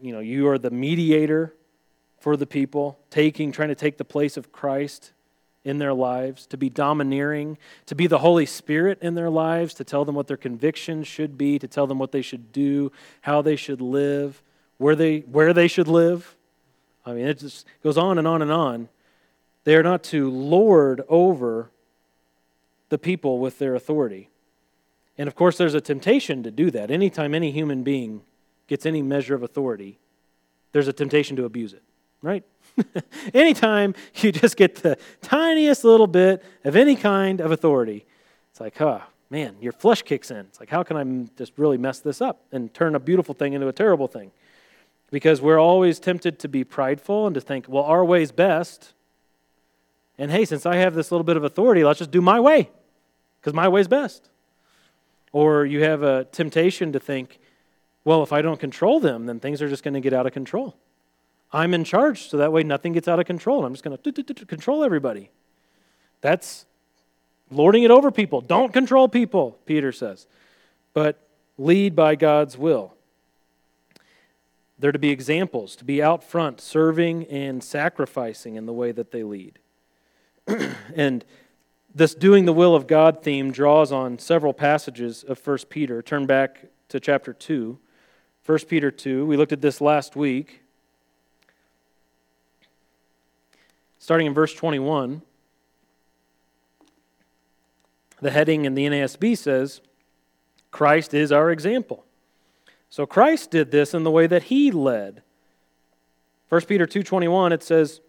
you 0.00 0.12
know 0.12 0.20
you 0.20 0.46
are 0.46 0.56
the 0.56 0.70
mediator 0.70 1.52
for 2.20 2.36
the 2.36 2.46
people, 2.46 2.96
taking 3.10 3.50
trying 3.50 3.70
to 3.70 3.74
take 3.74 3.98
the 3.98 4.04
place 4.04 4.36
of 4.36 4.52
Christ 4.52 5.10
in 5.66 5.78
their 5.78 5.92
lives, 5.92 6.46
to 6.46 6.56
be 6.56 6.70
domineering, 6.70 7.58
to 7.84 7.94
be 7.94 8.06
the 8.06 8.20
Holy 8.20 8.46
Spirit 8.46 8.98
in 9.02 9.14
their 9.14 9.28
lives, 9.28 9.74
to 9.74 9.84
tell 9.84 10.04
them 10.04 10.14
what 10.14 10.28
their 10.28 10.36
convictions 10.36 11.06
should 11.06 11.36
be, 11.36 11.58
to 11.58 11.68
tell 11.68 11.86
them 11.86 11.98
what 11.98 12.12
they 12.12 12.22
should 12.22 12.52
do, 12.52 12.90
how 13.22 13.42
they 13.42 13.56
should 13.56 13.80
live 13.80 14.42
where 14.78 14.96
they, 14.96 15.20
where 15.20 15.52
they 15.52 15.68
should 15.68 15.88
live. 15.88 16.36
I 17.04 17.12
mean, 17.12 17.26
it 17.26 17.38
just 17.38 17.66
goes 17.82 17.96
on 17.96 18.18
and 18.18 18.26
on 18.26 18.42
and 18.42 18.52
on. 18.52 18.88
They 19.64 19.76
are 19.76 19.82
not 19.82 20.02
to 20.04 20.30
lord 20.30 21.02
over 21.08 21.70
the 22.88 22.98
people 22.98 23.38
with 23.38 23.58
their 23.58 23.74
authority. 23.74 24.28
And 25.18 25.28
of 25.28 25.34
course, 25.34 25.56
there's 25.56 25.74
a 25.74 25.80
temptation 25.80 26.42
to 26.42 26.50
do 26.50 26.70
that. 26.70 26.90
Anytime 26.90 27.34
any 27.34 27.50
human 27.50 27.82
being 27.82 28.22
gets 28.66 28.86
any 28.86 29.02
measure 29.02 29.34
of 29.34 29.42
authority, 29.42 29.98
there's 30.72 30.88
a 30.88 30.92
temptation 30.92 31.36
to 31.36 31.44
abuse 31.44 31.72
it, 31.72 31.82
right? 32.22 32.44
Anytime 33.34 33.94
you 34.16 34.32
just 34.32 34.56
get 34.56 34.76
the 34.76 34.98
tiniest 35.22 35.84
little 35.84 36.06
bit 36.06 36.42
of 36.64 36.76
any 36.76 36.96
kind 36.96 37.40
of 37.40 37.52
authority, 37.52 38.04
it's 38.50 38.60
like, 38.60 38.76
huh, 38.76 39.00
man, 39.30 39.56
your 39.60 39.72
flesh 39.72 40.02
kicks 40.02 40.30
in. 40.30 40.38
It's 40.38 40.60
like, 40.60 40.70
how 40.70 40.82
can 40.82 40.96
I 40.96 41.28
just 41.36 41.52
really 41.56 41.78
mess 41.78 41.98
this 42.00 42.20
up 42.20 42.42
and 42.52 42.72
turn 42.72 42.94
a 42.94 43.00
beautiful 43.00 43.34
thing 43.34 43.52
into 43.52 43.68
a 43.68 43.72
terrible 43.72 44.08
thing? 44.08 44.30
Because 45.10 45.40
we're 45.40 45.58
always 45.58 45.98
tempted 45.98 46.38
to 46.40 46.48
be 46.48 46.64
prideful 46.64 47.26
and 47.26 47.34
to 47.34 47.40
think, 47.40 47.66
well, 47.68 47.84
our 47.84 48.04
way's 48.04 48.32
best. 48.32 48.92
And 50.18 50.30
hey, 50.30 50.44
since 50.44 50.66
I 50.66 50.76
have 50.76 50.94
this 50.94 51.12
little 51.12 51.24
bit 51.24 51.36
of 51.36 51.44
authority, 51.44 51.84
let's 51.84 51.98
just 51.98 52.10
do 52.10 52.20
my 52.20 52.40
way 52.40 52.70
because 53.40 53.54
my 53.54 53.68
way's 53.68 53.88
best. 53.88 54.30
Or 55.32 55.64
you 55.64 55.82
have 55.84 56.02
a 56.02 56.24
temptation 56.24 56.92
to 56.92 57.00
think, 57.00 57.38
well, 58.04 58.22
if 58.22 58.32
I 58.32 58.42
don't 58.42 58.58
control 58.58 59.00
them, 59.00 59.26
then 59.26 59.40
things 59.40 59.60
are 59.60 59.68
just 59.68 59.82
going 59.82 59.94
to 59.94 60.00
get 60.00 60.12
out 60.12 60.26
of 60.26 60.32
control. 60.32 60.76
I'm 61.56 61.72
in 61.72 61.84
charge, 61.84 62.28
so 62.28 62.36
that 62.36 62.52
way 62.52 62.62
nothing 62.64 62.92
gets 62.92 63.08
out 63.08 63.18
of 63.18 63.24
control. 63.24 63.64
I'm 63.64 63.72
just 63.72 63.82
going 63.82 63.96
to 63.96 64.34
control 64.44 64.84
everybody. 64.84 65.30
That's 66.20 66.66
lording 67.50 67.82
it 67.82 67.90
over 67.90 68.10
people. 68.10 68.42
Don't 68.42 68.74
control 68.74 69.08
people, 69.08 69.58
Peter 69.64 69.90
says, 69.90 70.26
but 70.92 71.26
lead 71.56 71.96
by 71.96 72.14
God's 72.14 72.58
will. 72.58 72.92
They're 74.78 74.92
to 74.92 74.98
be 74.98 75.08
examples, 75.08 75.76
to 75.76 75.84
be 75.86 76.02
out 76.02 76.22
front, 76.22 76.60
serving 76.60 77.24
and 77.28 77.64
sacrificing 77.64 78.56
in 78.56 78.66
the 78.66 78.74
way 78.74 78.92
that 78.92 79.10
they 79.10 79.22
lead. 79.22 79.58
and 80.94 81.24
this 81.94 82.14
doing 82.14 82.44
the 82.44 82.52
will 82.52 82.74
of 82.74 82.86
God 82.86 83.22
theme 83.22 83.50
draws 83.50 83.92
on 83.92 84.18
several 84.18 84.52
passages 84.52 85.24
of 85.24 85.44
1 85.44 85.58
Peter. 85.70 86.02
Turn 86.02 86.26
back 86.26 86.66
to 86.90 87.00
chapter 87.00 87.32
2. 87.32 87.78
1 88.44 88.58
Peter 88.68 88.90
2. 88.90 89.24
We 89.24 89.38
looked 89.38 89.52
at 89.52 89.62
this 89.62 89.80
last 89.80 90.16
week. 90.16 90.60
Starting 94.06 94.28
in 94.28 94.34
verse 94.34 94.54
21. 94.54 95.20
The 98.20 98.30
heading 98.30 98.64
in 98.64 98.76
the 98.76 98.86
NASB 98.86 99.36
says, 99.36 99.80
Christ 100.70 101.12
is 101.12 101.32
our 101.32 101.50
example. 101.50 102.04
So 102.88 103.04
Christ 103.04 103.50
did 103.50 103.72
this 103.72 103.94
in 103.94 104.04
the 104.04 104.10
way 104.12 104.28
that 104.28 104.44
he 104.44 104.70
led. 104.70 105.22
1 106.48 106.68
Peter 106.68 106.86
2:21 106.86 107.50
it 107.50 107.64
says, 107.64 108.00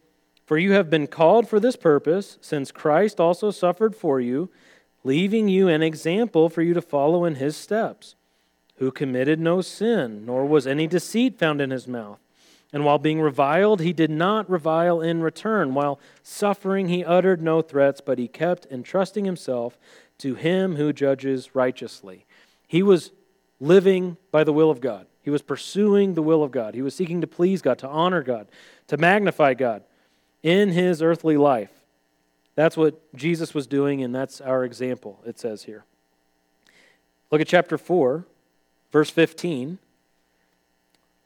"For 0.45 0.59
you 0.59 0.73
have 0.73 0.91
been 0.91 1.07
called 1.07 1.47
for 1.47 1.59
this 1.59 1.75
purpose, 1.75 2.37
since 2.41 2.71
Christ 2.71 3.19
also 3.19 3.49
suffered 3.49 3.95
for 3.95 4.21
you, 4.21 4.51
leaving 5.03 5.47
you 5.47 5.67
an 5.67 5.81
example 5.81 6.47
for 6.47 6.61
you 6.61 6.75
to 6.75 6.81
follow 6.83 7.25
in 7.25 7.37
his 7.37 7.57
steps, 7.57 8.13
who 8.75 8.91
committed 8.91 9.39
no 9.39 9.61
sin, 9.61 10.27
nor 10.27 10.45
was 10.45 10.67
any 10.67 10.85
deceit 10.85 11.39
found 11.39 11.59
in 11.59 11.71
his 11.71 11.87
mouth." 11.87 12.19
And 12.73 12.83
while 12.83 12.99
being 12.99 13.21
reviled, 13.21 13.81
he 13.81 13.93
did 13.93 14.11
not 14.11 14.49
revile 14.49 15.01
in 15.01 15.21
return. 15.21 15.73
While 15.73 15.99
suffering, 16.21 16.89
he 16.89 17.03
uttered 17.05 17.41
no 17.41 17.61
threats, 17.61 18.01
but 18.01 18.19
he 18.19 18.27
kept 18.27 18.67
entrusting 18.69 19.25
himself 19.25 19.77
to 20.19 20.35
him 20.35 20.75
who 20.75 20.91
judges 20.91 21.55
righteously. 21.55 22.25
He 22.67 22.83
was 22.83 23.11
living 23.59 24.17
by 24.31 24.43
the 24.43 24.53
will 24.53 24.69
of 24.69 24.81
God. 24.81 25.07
He 25.23 25.29
was 25.29 25.41
pursuing 25.41 26.13
the 26.13 26.21
will 26.21 26.43
of 26.43 26.51
God. 26.51 26.73
He 26.73 26.81
was 26.81 26.95
seeking 26.95 27.21
to 27.21 27.27
please 27.27 27.61
God, 27.61 27.79
to 27.79 27.87
honor 27.87 28.21
God, 28.21 28.47
to 28.87 28.97
magnify 28.97 29.53
God 29.53 29.83
in 30.43 30.69
his 30.69 31.01
earthly 31.01 31.37
life. 31.37 31.71
That's 32.55 32.75
what 32.75 33.13
Jesus 33.13 33.53
was 33.53 33.67
doing, 33.67 34.03
and 34.03 34.13
that's 34.15 34.41
our 34.41 34.63
example, 34.63 35.19
it 35.25 35.37
says 35.37 35.63
here. 35.63 35.85
Look 37.29 37.41
at 37.41 37.47
chapter 37.47 37.77
4, 37.77 38.25
verse 38.91 39.09
15. 39.09 39.77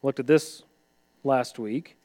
Looked 0.04 0.20
at 0.20 0.28
this 0.28 0.64
last 1.24 1.60
week, 1.60 1.98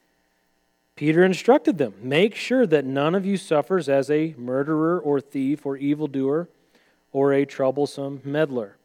Peter 0.97 1.23
instructed 1.25 1.77
them 1.77 1.95
make 2.03 2.35
sure 2.35 2.67
that 2.67 2.85
none 2.85 3.15
of 3.15 3.27
you 3.27 3.37
suffers 3.37 3.89
as 3.89 4.11
a 4.11 4.35
murderer 4.39 4.99
or 4.99 5.21
thief 5.21 5.67
or 5.67 5.77
evildoer 5.77 6.49
or 7.13 7.33
a 7.33 7.45
troublesome 7.45 8.21
meddler. 8.25 8.77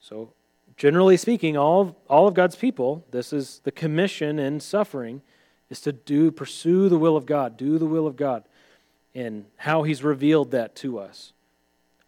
So, 0.00 0.32
generally 0.76 1.16
speaking, 1.16 1.56
all, 1.56 1.96
all 2.08 2.26
of 2.26 2.34
God's 2.34 2.56
people, 2.56 3.04
this 3.10 3.32
is 3.32 3.60
the 3.64 3.70
commission 3.70 4.38
in 4.38 4.58
suffering, 4.58 5.22
is 5.70 5.80
to 5.82 5.92
do 5.92 6.30
pursue 6.30 6.88
the 6.88 6.98
will 6.98 7.16
of 7.16 7.26
God, 7.26 7.56
do 7.56 7.78
the 7.78 7.86
will 7.86 8.06
of 8.06 8.16
God, 8.16 8.44
and 9.14 9.44
how 9.56 9.82
He's 9.82 10.02
revealed 10.02 10.50
that 10.50 10.74
to 10.76 10.98
us. 10.98 11.32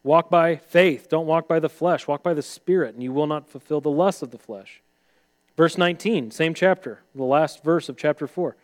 Walk 0.02 0.28
by 0.28 0.56
faith, 0.56 1.08
don't 1.08 1.26
walk 1.26 1.48
by 1.48 1.60
the 1.60 1.68
flesh, 1.68 2.06
walk 2.06 2.22
by 2.22 2.34
the 2.34 2.42
Spirit, 2.42 2.94
and 2.94 3.02
you 3.02 3.12
will 3.12 3.26
not 3.26 3.48
fulfill 3.48 3.80
the 3.80 3.90
lusts 3.90 4.20
of 4.20 4.30
the 4.30 4.38
flesh. 4.38 4.82
Verse 5.56 5.78
19, 5.78 6.30
same 6.30 6.54
chapter, 6.54 7.00
the 7.14 7.22
last 7.22 7.62
verse 7.62 7.88
of 7.88 7.96
chapter 7.96 8.26
4. 8.26 8.56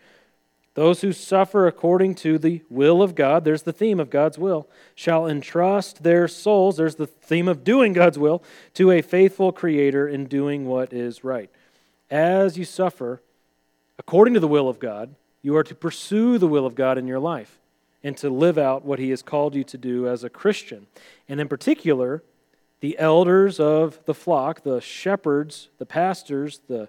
Those 0.75 1.01
who 1.01 1.13
suffer 1.13 1.67
according 1.67 2.15
to 2.17 2.39
the 2.39 2.63
will 2.69 3.03
of 3.03 3.15
God, 3.15 3.45
there's 3.45 3.63
the 3.63 3.73
theme 3.73 4.01
of 4.01 4.11
God's 4.11 4.39
will, 4.39 4.69
shall 4.95 5.27
entrust 5.27 6.03
their 6.03 6.29
souls, 6.29 6.77
there's 6.77 6.95
the 6.95 7.07
theme 7.07 7.49
of 7.49 7.65
doing 7.65 7.93
God's 7.93 8.19
will, 8.19 8.43
to 8.75 8.91
a 8.91 9.03
faithful 9.03 9.53
Creator 9.53 10.09
in 10.09 10.27
doing 10.27 10.67
what 10.67 10.93
is 10.93 11.25
right. 11.25 11.51
As 12.11 12.57
you 12.57 12.65
suffer 12.65 13.21
according 13.99 14.35
to 14.35 14.41
the 14.41 14.49
will 14.49 14.69
of 14.69 14.79
God, 14.79 15.15
you 15.43 15.57
are 15.57 15.65
to 15.65 15.75
pursue 15.75 16.39
the 16.39 16.49
will 16.49 16.67
of 16.67 16.75
God 16.75 16.99
in 16.99 17.07
your 17.07 17.21
life 17.21 17.59
and 18.03 18.17
to 18.17 18.31
live 18.31 18.59
out 18.59 18.85
what 18.85 18.99
He 18.99 19.11
has 19.11 19.23
called 19.23 19.55
you 19.55 19.65
to 19.65 19.79
do 19.79 20.09
as 20.09 20.25
a 20.25 20.31
Christian. 20.31 20.87
And 21.29 21.41
in 21.41 21.49
particular, 21.49 22.23
the 22.81 22.99
elders 22.99 23.61
of 23.61 24.03
the 24.07 24.15
flock, 24.15 24.63
the 24.63 24.81
shepherds, 24.81 25.69
the 25.79 25.87
pastors, 25.87 26.61
the 26.69 26.89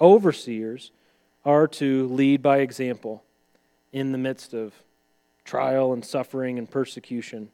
overseers, 0.00 0.90
are 1.44 1.66
to 1.66 2.06
lead 2.08 2.42
by 2.42 2.58
example 2.58 3.24
in 3.92 4.12
the 4.12 4.18
midst 4.18 4.52
of 4.52 4.74
trial 5.44 5.92
and 5.92 6.04
suffering 6.04 6.58
and 6.58 6.70
persecution. 6.70 7.50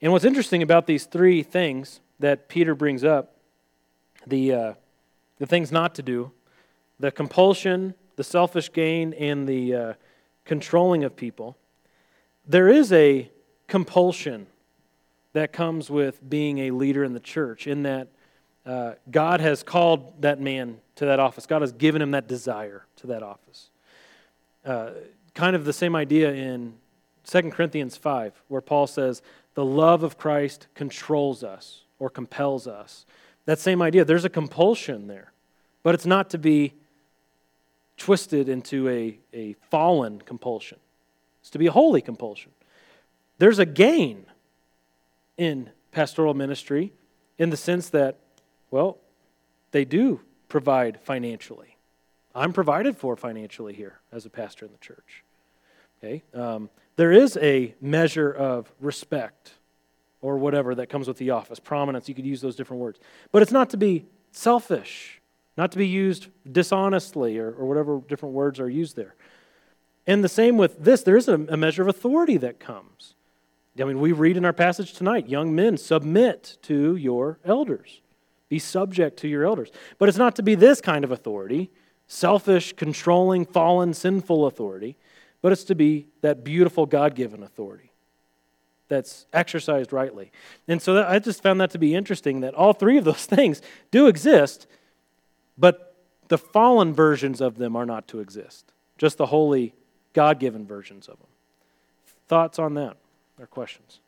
And 0.00 0.12
what's 0.12 0.24
interesting 0.24 0.62
about 0.62 0.86
these 0.86 1.04
three 1.04 1.42
things 1.42 2.00
that 2.18 2.48
Peter 2.48 2.74
brings 2.74 3.04
up 3.04 3.36
the, 4.26 4.52
uh, 4.52 4.72
the 5.38 5.46
things 5.46 5.70
not 5.70 5.94
to 5.96 6.02
do, 6.02 6.32
the 6.98 7.10
compulsion, 7.10 7.94
the 8.16 8.24
selfish 8.24 8.72
gain, 8.72 9.12
and 9.14 9.46
the 9.46 9.74
uh, 9.74 9.92
controlling 10.44 11.04
of 11.04 11.14
people, 11.14 11.56
there 12.46 12.68
is 12.68 12.92
a 12.92 13.30
compulsion 13.68 14.46
that 15.36 15.52
comes 15.52 15.90
with 15.90 16.26
being 16.26 16.60
a 16.60 16.70
leader 16.70 17.04
in 17.04 17.12
the 17.12 17.20
church, 17.20 17.66
in 17.66 17.82
that 17.82 18.08
uh, 18.64 18.92
God 19.10 19.40
has 19.40 19.62
called 19.62 20.22
that 20.22 20.40
man 20.40 20.78
to 20.94 21.04
that 21.04 21.20
office. 21.20 21.44
God 21.44 21.60
has 21.60 21.72
given 21.72 22.00
him 22.00 22.12
that 22.12 22.26
desire 22.26 22.86
to 22.96 23.08
that 23.08 23.22
office. 23.22 23.68
Uh, 24.64 24.92
kind 25.34 25.54
of 25.54 25.66
the 25.66 25.74
same 25.74 25.94
idea 25.94 26.32
in 26.32 26.72
2 27.26 27.50
Corinthians 27.50 27.98
5, 27.98 28.32
where 28.48 28.62
Paul 28.62 28.86
says, 28.86 29.20
The 29.52 29.64
love 29.64 30.02
of 30.02 30.16
Christ 30.16 30.68
controls 30.74 31.44
us 31.44 31.82
or 31.98 32.08
compels 32.08 32.66
us. 32.66 33.04
That 33.44 33.58
same 33.58 33.82
idea. 33.82 34.06
There's 34.06 34.24
a 34.24 34.30
compulsion 34.30 35.06
there, 35.06 35.32
but 35.82 35.94
it's 35.94 36.06
not 36.06 36.30
to 36.30 36.38
be 36.38 36.72
twisted 37.98 38.48
into 38.48 38.88
a, 38.88 39.18
a 39.34 39.52
fallen 39.70 40.22
compulsion, 40.22 40.78
it's 41.42 41.50
to 41.50 41.58
be 41.58 41.66
a 41.66 41.72
holy 41.72 42.00
compulsion. 42.00 42.52
There's 43.38 43.58
a 43.58 43.66
gain 43.66 44.24
in 45.36 45.70
pastoral 45.92 46.34
ministry 46.34 46.92
in 47.38 47.50
the 47.50 47.56
sense 47.56 47.88
that, 47.90 48.18
well, 48.70 48.98
they 49.70 49.84
do 49.84 50.20
provide 50.48 51.00
financially. 51.00 51.76
I'm 52.34 52.52
provided 52.52 52.96
for 52.96 53.16
financially 53.16 53.74
here 53.74 54.00
as 54.12 54.26
a 54.26 54.30
pastor 54.30 54.66
in 54.66 54.72
the 54.72 54.78
church. 54.78 55.24
Okay? 55.98 56.22
Um, 56.34 56.70
there 56.96 57.12
is 57.12 57.36
a 57.38 57.74
measure 57.80 58.30
of 58.30 58.72
respect 58.80 59.52
or 60.20 60.38
whatever 60.38 60.74
that 60.74 60.88
comes 60.88 61.08
with 61.08 61.18
the 61.18 61.30
office, 61.30 61.60
prominence, 61.60 62.08
you 62.08 62.14
could 62.14 62.26
use 62.26 62.40
those 62.40 62.56
different 62.56 62.80
words. 62.82 62.98
But 63.32 63.42
it's 63.42 63.52
not 63.52 63.70
to 63.70 63.76
be 63.76 64.06
selfish, 64.32 65.20
not 65.56 65.72
to 65.72 65.78
be 65.78 65.86
used 65.86 66.28
dishonestly 66.50 67.38
or, 67.38 67.52
or 67.52 67.66
whatever 67.66 68.00
different 68.08 68.34
words 68.34 68.58
are 68.60 68.68
used 68.68 68.96
there. 68.96 69.14
And 70.06 70.22
the 70.22 70.28
same 70.28 70.56
with 70.56 70.82
this, 70.82 71.02
there 71.02 71.16
is 71.16 71.28
a, 71.28 71.34
a 71.34 71.56
measure 71.56 71.82
of 71.82 71.88
authority 71.88 72.36
that 72.38 72.60
comes. 72.60 73.14
I 73.80 73.84
mean, 73.84 74.00
we 74.00 74.12
read 74.12 74.36
in 74.36 74.44
our 74.44 74.52
passage 74.52 74.92
tonight 74.92 75.28
young 75.28 75.54
men, 75.54 75.76
submit 75.76 76.58
to 76.62 76.96
your 76.96 77.38
elders, 77.44 78.00
be 78.48 78.58
subject 78.58 79.18
to 79.18 79.28
your 79.28 79.44
elders. 79.44 79.70
But 79.98 80.08
it's 80.08 80.18
not 80.18 80.36
to 80.36 80.42
be 80.42 80.54
this 80.54 80.80
kind 80.80 81.04
of 81.04 81.10
authority 81.10 81.70
selfish, 82.08 82.72
controlling, 82.74 83.44
fallen, 83.44 83.92
sinful 83.92 84.46
authority, 84.46 84.96
but 85.42 85.52
it's 85.52 85.64
to 85.64 85.74
be 85.74 86.06
that 86.20 86.44
beautiful 86.44 86.86
God 86.86 87.14
given 87.14 87.42
authority 87.42 87.90
that's 88.88 89.26
exercised 89.32 89.92
rightly. 89.92 90.30
And 90.68 90.80
so 90.80 90.94
that, 90.94 91.08
I 91.08 91.18
just 91.18 91.42
found 91.42 91.60
that 91.60 91.70
to 91.72 91.78
be 91.78 91.94
interesting 91.94 92.40
that 92.40 92.54
all 92.54 92.72
three 92.72 92.98
of 92.98 93.04
those 93.04 93.26
things 93.26 93.60
do 93.90 94.06
exist, 94.06 94.66
but 95.58 95.96
the 96.28 96.38
fallen 96.38 96.92
versions 96.92 97.40
of 97.40 97.58
them 97.58 97.76
are 97.76 97.86
not 97.86 98.08
to 98.08 98.20
exist, 98.20 98.72
just 98.98 99.18
the 99.18 99.26
holy, 99.26 99.74
God 100.12 100.38
given 100.38 100.66
versions 100.66 101.08
of 101.08 101.18
them. 101.18 101.28
Thoughts 102.28 102.58
on 102.58 102.74
that? 102.74 102.96
Or 103.38 103.46
questions? 103.46 104.00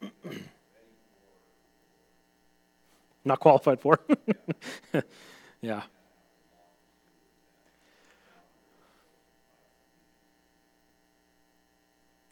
not 3.24 3.40
qualified 3.40 3.80
for. 3.80 4.00
yeah. 5.60 5.82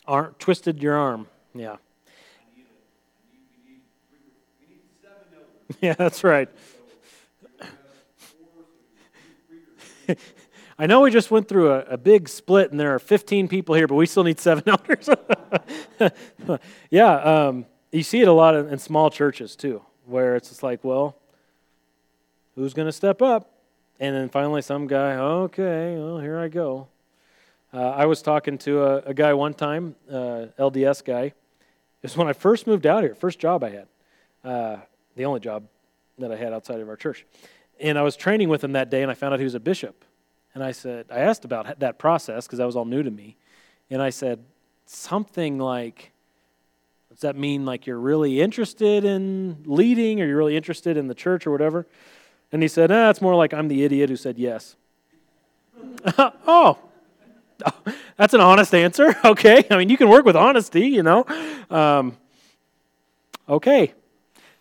Arm, 0.07 0.35
twisted 0.39 0.83
your 0.83 0.95
arm. 0.95 1.27
Yeah. 1.55 1.77
Yeah, 5.81 5.95
that's 5.95 6.23
right. 6.23 6.51
I 10.79 10.87
know 10.87 11.01
we 11.01 11.11
just 11.11 11.31
went 11.31 11.49
through 11.49 11.73
a, 11.73 11.81
a, 11.81 11.97
big 11.97 12.29
split 12.29 12.71
and 12.71 12.81
there 12.81 12.95
are 12.95 12.99
15 12.99 13.49
people 13.49 13.75
here, 13.75 13.87
but 13.87 13.95
we 13.95 14.07
still 14.07 14.25
need 14.25 14.41
seven 14.41 14.65
elders. 14.69 15.09
yeah, 16.91 17.15
um, 17.15 17.67
you 17.93 18.03
see 18.03 18.21
it 18.21 18.29
a 18.29 18.33
lot 18.33 18.57
in, 18.57 18.69
in 18.69 18.79
small 18.79 19.11
churches 19.11 19.55
too, 19.55 19.83
where 20.07 20.37
it's 20.37 20.49
just 20.49 20.63
like, 20.63 20.83
well, 20.83 21.17
who's 22.57 22.75
going 22.75 22.87
to 22.87 22.93
step 22.93 23.23
up? 23.23 23.51
And 24.01 24.15
then 24.17 24.29
finally, 24.29 24.63
some 24.63 24.87
guy, 24.89 25.15
okay, 25.15 25.97
well, 25.97 26.19
here 26.19 26.39
I 26.39 26.49
go. 26.49 26.89
Uh, 27.73 27.91
I 27.91 28.07
was 28.07 28.23
talking 28.23 28.59
to 28.59 28.83
a, 28.83 28.97
a 28.99 29.15
guy 29.15 29.33
one 29.35 29.55
time, 29.55 29.95
uh, 30.11 30.47
LDS 30.59 31.05
guy. 31.05 31.25
It 31.25 31.35
was 32.03 32.17
when 32.17 32.29
I 32.29 32.33
first 32.33 32.67
moved 32.67 32.87
out 32.87 33.03
here, 33.03 33.15
first 33.15 33.39
job 33.39 33.63
I 33.65 33.71
had, 33.71 33.89
uh, 34.45 34.77
the 35.17 35.25
only 35.25 35.41
job 35.41 35.65
that 36.19 36.31
I 36.31 36.37
had 36.37 36.53
outside 36.53 36.81
of 36.81 36.89
our 36.89 36.97
church. 36.97 37.25
And 37.81 37.99
I 37.99 38.03
was 38.03 38.17
training 38.17 38.49
with 38.49 38.63
him 38.63 38.73
that 38.73 38.91
day, 38.91 39.03
and 39.03 39.11
I 39.11 39.15
found 39.15 39.35
out 39.35 39.41
he 39.41 39.45
was 39.45 39.55
a 39.55 39.61
bishop. 39.61 40.05
And 40.55 40.63
I 40.63 40.73
said, 40.73 41.07
I 41.11 41.19
asked 41.19 41.45
about 41.45 41.81
that 41.81 41.99
process 41.99 42.47
because 42.47 42.59
that 42.59 42.67
was 42.67 42.77
all 42.77 42.85
new 42.85 43.03
to 43.03 43.11
me. 43.11 43.37
And 43.91 44.01
I 44.01 44.11
said, 44.11 44.45
something 44.87 45.59
like, 45.59 46.13
does 47.11 47.21
that 47.21 47.37
mean 47.37 47.65
like 47.65 47.87
you're 47.87 47.99
really 47.99 48.41
interested 48.41 49.05
in 49.05 49.63
leading 49.67 50.21
or 50.21 50.27
you're 50.27 50.37
really 50.37 50.57
interested 50.57 50.97
in 50.97 51.09
the 51.09 51.15
church 51.15 51.47
or 51.47 51.51
whatever? 51.51 51.87
And 52.53 52.63
he 52.63 52.69
said, 52.69 52.91
ah, 52.93 53.11
it's 53.11 53.21
more 53.21 53.35
like 53.35 53.53
I'm 53.53 53.69
the 53.69 53.85
idiot 53.85 54.11
who 54.11 54.17
said 54.17 54.39
yes. 54.39 54.77
oh, 56.19 56.79
that's 58.17 58.35
an 58.35 58.41
honest 58.41 58.75
answer. 58.75 59.15
Okay. 59.25 59.65
I 59.71 59.77
mean, 59.77 59.89
you 59.89 59.97
can 59.97 60.09
work 60.09 60.25
with 60.25 60.37
honesty, 60.37 60.87
you 60.87 61.03
know. 61.03 61.25
Um, 61.71 62.17
okay. 63.49 63.95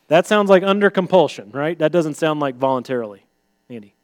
That 0.07 0.27
sounds 0.27 0.49
like 0.49 0.63
under 0.63 0.89
compulsion, 0.89 1.49
right? 1.51 1.77
That 1.77 1.91
doesn't 1.91 2.15
sound 2.15 2.39
like 2.39 2.55
voluntarily. 2.55 3.25
Andy. 3.69 3.95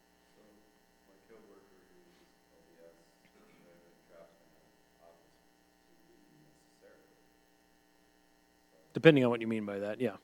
Depending 8.92 9.24
on 9.24 9.30
what 9.30 9.40
you 9.40 9.46
mean 9.46 9.64
by 9.64 9.78
that, 9.78 10.00
yeah. 10.00 10.16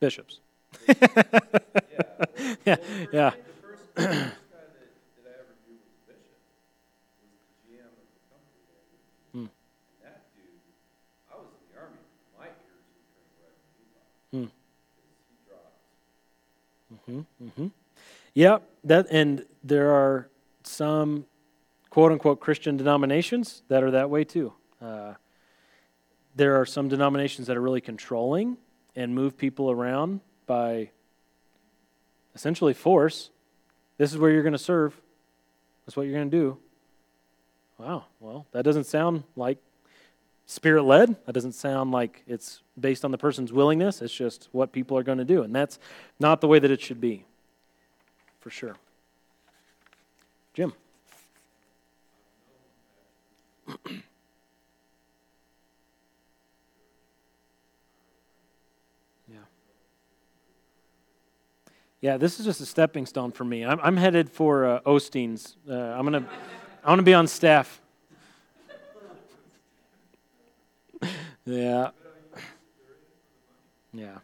Bishops. 0.00 0.38
yeah, 2.64 2.76
yeah. 3.10 3.32
Mm-hmm, 17.08 17.20
mm-hmm. 17.44 17.66
Yeah, 18.38 18.58
that 18.84 19.08
and 19.10 19.44
there 19.64 19.90
are 19.90 20.28
some 20.62 21.26
quote 21.90 22.12
unquote 22.12 22.38
Christian 22.38 22.76
denominations 22.76 23.62
that 23.66 23.82
are 23.82 23.90
that 23.90 24.10
way 24.10 24.22
too. 24.22 24.52
Uh, 24.80 25.14
there 26.36 26.54
are 26.54 26.64
some 26.64 26.86
denominations 26.88 27.48
that 27.48 27.56
are 27.56 27.60
really 27.60 27.80
controlling 27.80 28.56
and 28.94 29.12
move 29.12 29.36
people 29.36 29.72
around 29.72 30.20
by 30.46 30.90
essentially 32.32 32.74
force. 32.74 33.30
This 33.96 34.12
is 34.12 34.18
where 34.18 34.30
you're 34.30 34.44
going 34.44 34.52
to 34.52 34.56
serve. 34.56 34.94
That's 35.84 35.96
what 35.96 36.04
you're 36.04 36.14
going 36.14 36.30
to 36.30 36.36
do. 36.36 36.58
Wow, 37.76 38.04
well, 38.20 38.46
that 38.52 38.62
doesn't 38.62 38.84
sound 38.84 39.24
like 39.34 39.58
spirit 40.46 40.84
led. 40.84 41.16
That 41.26 41.32
doesn't 41.32 41.56
sound 41.56 41.90
like 41.90 42.22
it's 42.28 42.62
based 42.78 43.04
on 43.04 43.10
the 43.10 43.18
person's 43.18 43.52
willingness. 43.52 44.00
It's 44.00 44.14
just 44.14 44.48
what 44.52 44.70
people 44.70 44.96
are 44.96 45.02
going 45.02 45.18
to 45.18 45.24
do. 45.24 45.42
And 45.42 45.52
that's 45.52 45.80
not 46.20 46.40
the 46.40 46.46
way 46.46 46.60
that 46.60 46.70
it 46.70 46.80
should 46.80 47.00
be, 47.00 47.24
for 48.40 48.50
sure. 48.50 48.76
Jim. 50.54 50.72
yeah. 59.28 59.36
Yeah, 62.00 62.16
this 62.16 62.38
is 62.38 62.46
just 62.46 62.60
a 62.60 62.66
stepping 62.66 63.06
stone 63.06 63.32
for 63.32 63.44
me. 63.44 63.64
I'm, 63.64 63.80
I'm 63.82 63.96
headed 63.96 64.30
for 64.30 64.66
uh, 64.66 64.80
Osteen's. 64.80 65.56
Uh, 65.68 65.74
I'm 65.74 66.04
gonna, 66.04 66.24
I 66.84 66.88
want 66.88 66.98
to 66.98 67.04
be 67.04 67.14
on 67.14 67.26
staff 67.26 67.80
Yeah. 71.44 71.90
Yeah. 73.92 74.18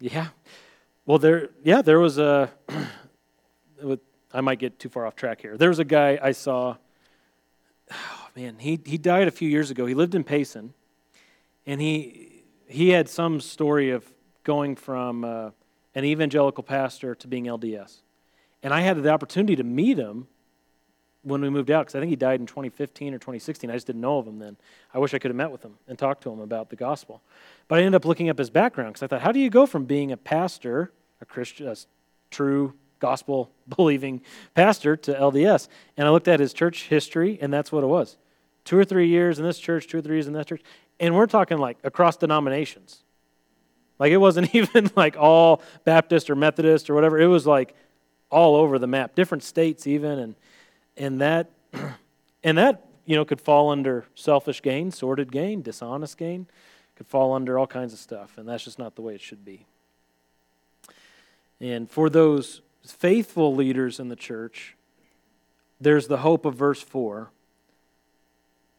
Yeah. 0.00 0.28
Well, 1.04 1.18
there, 1.18 1.50
yeah, 1.62 1.82
there 1.82 2.00
was 2.00 2.18
a. 2.18 2.50
I 4.32 4.40
might 4.40 4.58
get 4.58 4.78
too 4.78 4.88
far 4.88 5.06
off 5.06 5.16
track 5.16 5.40
here. 5.40 5.56
There 5.56 5.68
was 5.68 5.78
a 5.78 5.84
guy 5.84 6.18
I 6.20 6.32
saw. 6.32 6.76
Oh, 7.92 8.40
man, 8.40 8.60
he 8.60 8.78
he 8.86 8.96
died 8.96 9.26
a 9.26 9.32
few 9.32 9.48
years 9.48 9.72
ago. 9.72 9.84
He 9.84 9.94
lived 9.94 10.14
in 10.14 10.22
Payson, 10.22 10.72
and 11.66 11.80
he 11.80 12.44
he 12.68 12.90
had 12.90 13.08
some 13.08 13.40
story 13.40 13.90
of 13.90 14.04
going 14.44 14.76
from 14.76 15.24
uh, 15.24 15.50
an 15.96 16.04
evangelical 16.04 16.62
pastor 16.62 17.16
to 17.16 17.26
being 17.26 17.46
LDS, 17.46 18.02
and 18.62 18.72
I 18.72 18.82
had 18.82 19.02
the 19.02 19.10
opportunity 19.10 19.56
to 19.56 19.64
meet 19.64 19.98
him 19.98 20.28
when 21.22 21.42
we 21.42 21.50
moved 21.50 21.70
out 21.70 21.86
because 21.86 21.94
I 21.94 22.00
think 22.00 22.10
he 22.10 22.16
died 22.16 22.40
in 22.40 22.46
2015 22.46 23.14
or 23.14 23.18
2016. 23.18 23.70
I 23.70 23.74
just 23.74 23.86
didn't 23.86 24.00
know 24.00 24.18
of 24.18 24.26
him 24.26 24.38
then. 24.38 24.56
I 24.94 24.98
wish 24.98 25.12
I 25.12 25.18
could 25.18 25.30
have 25.30 25.36
met 25.36 25.50
with 25.50 25.62
him 25.62 25.74
and 25.86 25.98
talked 25.98 26.22
to 26.22 26.30
him 26.30 26.40
about 26.40 26.70
the 26.70 26.76
gospel. 26.76 27.22
But 27.68 27.78
I 27.78 27.82
ended 27.82 27.96
up 27.96 28.04
looking 28.04 28.28
up 28.30 28.38
his 28.38 28.50
background 28.50 28.94
because 28.94 29.02
I 29.02 29.06
thought, 29.06 29.20
how 29.22 29.32
do 29.32 29.40
you 29.40 29.50
go 29.50 29.66
from 29.66 29.84
being 29.84 30.12
a 30.12 30.16
pastor, 30.16 30.92
a 31.20 31.24
Christian, 31.24 31.68
a 31.68 31.76
true 32.30 32.74
gospel 32.98 33.50
believing 33.68 34.22
pastor, 34.54 34.96
to 34.96 35.12
LDS? 35.12 35.68
And 35.96 36.08
I 36.08 36.10
looked 36.10 36.28
at 36.28 36.40
his 36.40 36.52
church 36.52 36.88
history, 36.88 37.38
and 37.40 37.52
that's 37.52 37.70
what 37.70 37.84
it 37.84 37.88
was 37.88 38.16
two 38.64 38.78
or 38.78 38.84
three 38.84 39.08
years 39.08 39.38
in 39.38 39.44
this 39.44 39.58
church, 39.58 39.88
two 39.88 39.98
or 39.98 40.00
three 40.00 40.16
years 40.16 40.26
in 40.26 40.32
that 40.34 40.46
church. 40.46 40.62
And 40.98 41.14
we're 41.14 41.26
talking 41.26 41.58
like 41.58 41.78
across 41.82 42.16
denominations. 42.16 43.02
Like 43.98 44.12
it 44.12 44.18
wasn't 44.18 44.54
even 44.54 44.90
like 44.96 45.16
all 45.16 45.62
Baptist 45.84 46.30
or 46.30 46.36
Methodist 46.36 46.90
or 46.90 46.94
whatever. 46.94 47.18
It 47.18 47.26
was 47.26 47.46
like 47.46 47.74
all 48.30 48.54
over 48.56 48.78
the 48.78 48.86
map, 48.86 49.14
different 49.14 49.42
states 49.42 49.86
even. 49.86 50.18
And 50.18 50.34
and 51.00 51.20
that 51.20 51.50
and 52.44 52.58
that 52.58 52.86
you 53.06 53.16
know 53.16 53.24
could 53.24 53.40
fall 53.40 53.70
under 53.70 54.04
selfish 54.14 54.62
gain 54.62 54.92
sordid 54.92 55.32
gain 55.32 55.62
dishonest 55.62 56.16
gain 56.16 56.46
could 56.94 57.08
fall 57.08 57.32
under 57.32 57.58
all 57.58 57.66
kinds 57.66 57.92
of 57.92 57.98
stuff 57.98 58.38
and 58.38 58.48
that's 58.48 58.62
just 58.62 58.78
not 58.78 58.94
the 58.94 59.02
way 59.02 59.14
it 59.14 59.20
should 59.20 59.44
be. 59.44 59.66
And 61.62 61.90
for 61.90 62.08
those 62.08 62.62
faithful 62.86 63.54
leaders 63.54 63.98
in 63.98 64.08
the 64.08 64.16
church 64.16 64.76
there's 65.80 66.06
the 66.06 66.18
hope 66.18 66.44
of 66.44 66.54
verse 66.54 66.82
4 66.82 67.30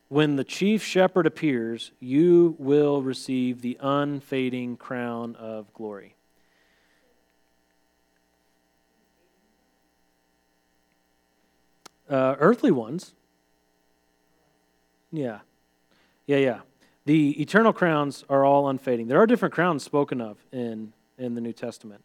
when 0.07 0.36
the 0.36 0.43
chief 0.43 0.84
shepherd 0.84 1.26
appears 1.26 1.91
you 1.99 2.55
will 2.59 3.01
receive 3.01 3.61
the 3.61 3.78
unfading 3.82 4.78
crown 4.78 5.36
of 5.38 5.74
glory 5.74 6.15
Uh, 12.12 12.36
earthly 12.39 12.72
ones. 12.72 13.14
Yeah. 15.14 15.39
Yeah, 16.28 16.38
yeah. 16.38 16.59
The 17.05 17.41
eternal 17.41 17.72
crowns 17.72 18.26
are 18.30 18.43
all 18.43 18.68
unfading. 18.68 19.07
There 19.07 19.20
are 19.20 19.26
different 19.26 19.53
crowns 19.53 19.84
spoken 19.84 20.20
of 20.20 20.38
in, 20.51 20.91
in 21.18 21.36
the 21.36 21.41
New 21.41 21.53
Testament. 21.53 22.03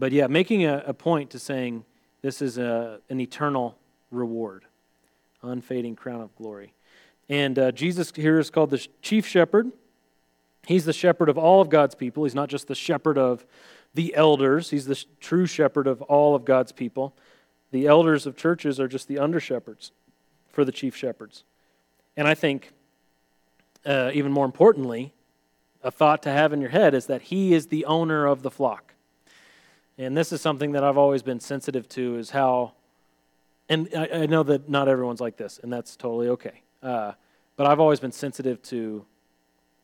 But 0.00 0.10
yeah, 0.10 0.26
making 0.26 0.64
a, 0.64 0.82
a 0.86 0.92
point 0.92 1.30
to 1.30 1.38
saying 1.38 1.84
this 2.22 2.42
is 2.42 2.58
a, 2.58 2.98
an 3.08 3.20
eternal 3.20 3.78
reward, 4.10 4.64
unfading 5.42 5.94
crown 5.94 6.20
of 6.20 6.34
glory. 6.34 6.74
And 7.28 7.56
uh, 7.56 7.70
Jesus 7.70 8.12
here 8.14 8.40
is 8.40 8.50
called 8.50 8.70
the 8.70 8.84
chief 9.00 9.26
shepherd. 9.26 9.70
He's 10.66 10.84
the 10.84 10.92
shepherd 10.92 11.28
of 11.28 11.38
all 11.38 11.60
of 11.60 11.68
God's 11.68 11.94
people. 11.94 12.24
He's 12.24 12.34
not 12.34 12.48
just 12.48 12.66
the 12.66 12.74
shepherd 12.74 13.16
of 13.16 13.46
the 13.94 14.14
elders, 14.14 14.70
he's 14.70 14.86
the 14.86 15.02
true 15.20 15.46
shepherd 15.46 15.86
of 15.86 16.02
all 16.02 16.34
of 16.34 16.44
God's 16.44 16.72
people. 16.72 17.16
The 17.76 17.86
elders 17.86 18.26
of 18.26 18.38
churches 18.38 18.80
are 18.80 18.88
just 18.88 19.06
the 19.06 19.18
under 19.18 19.38
shepherds 19.38 19.92
for 20.48 20.64
the 20.64 20.72
chief 20.72 20.96
shepherds. 20.96 21.44
And 22.16 22.26
I 22.26 22.32
think, 22.32 22.72
uh, 23.84 24.12
even 24.14 24.32
more 24.32 24.46
importantly, 24.46 25.12
a 25.82 25.90
thought 25.90 26.22
to 26.22 26.30
have 26.30 26.54
in 26.54 26.62
your 26.62 26.70
head 26.70 26.94
is 26.94 27.04
that 27.04 27.20
he 27.20 27.52
is 27.52 27.66
the 27.66 27.84
owner 27.84 28.24
of 28.24 28.40
the 28.40 28.50
flock. 28.50 28.94
And 29.98 30.16
this 30.16 30.32
is 30.32 30.40
something 30.40 30.72
that 30.72 30.84
I've 30.84 30.96
always 30.96 31.22
been 31.22 31.38
sensitive 31.38 31.86
to 31.90 32.16
is 32.16 32.30
how 32.30 32.72
and 33.68 33.90
I, 33.94 34.22
I, 34.22 34.26
know 34.26 34.42
that 34.44 34.70
not 34.70 34.88
everyone's 34.88 35.20
like 35.20 35.36
this, 35.36 35.60
and 35.62 35.70
that's 35.70 35.96
totally 35.96 36.28
okay. 36.28 36.62
Uh, 36.82 37.12
but 37.56 37.66
I've 37.66 37.80
always 37.80 38.00
been 38.00 38.10
sensitive 38.12 38.62
to 38.62 39.04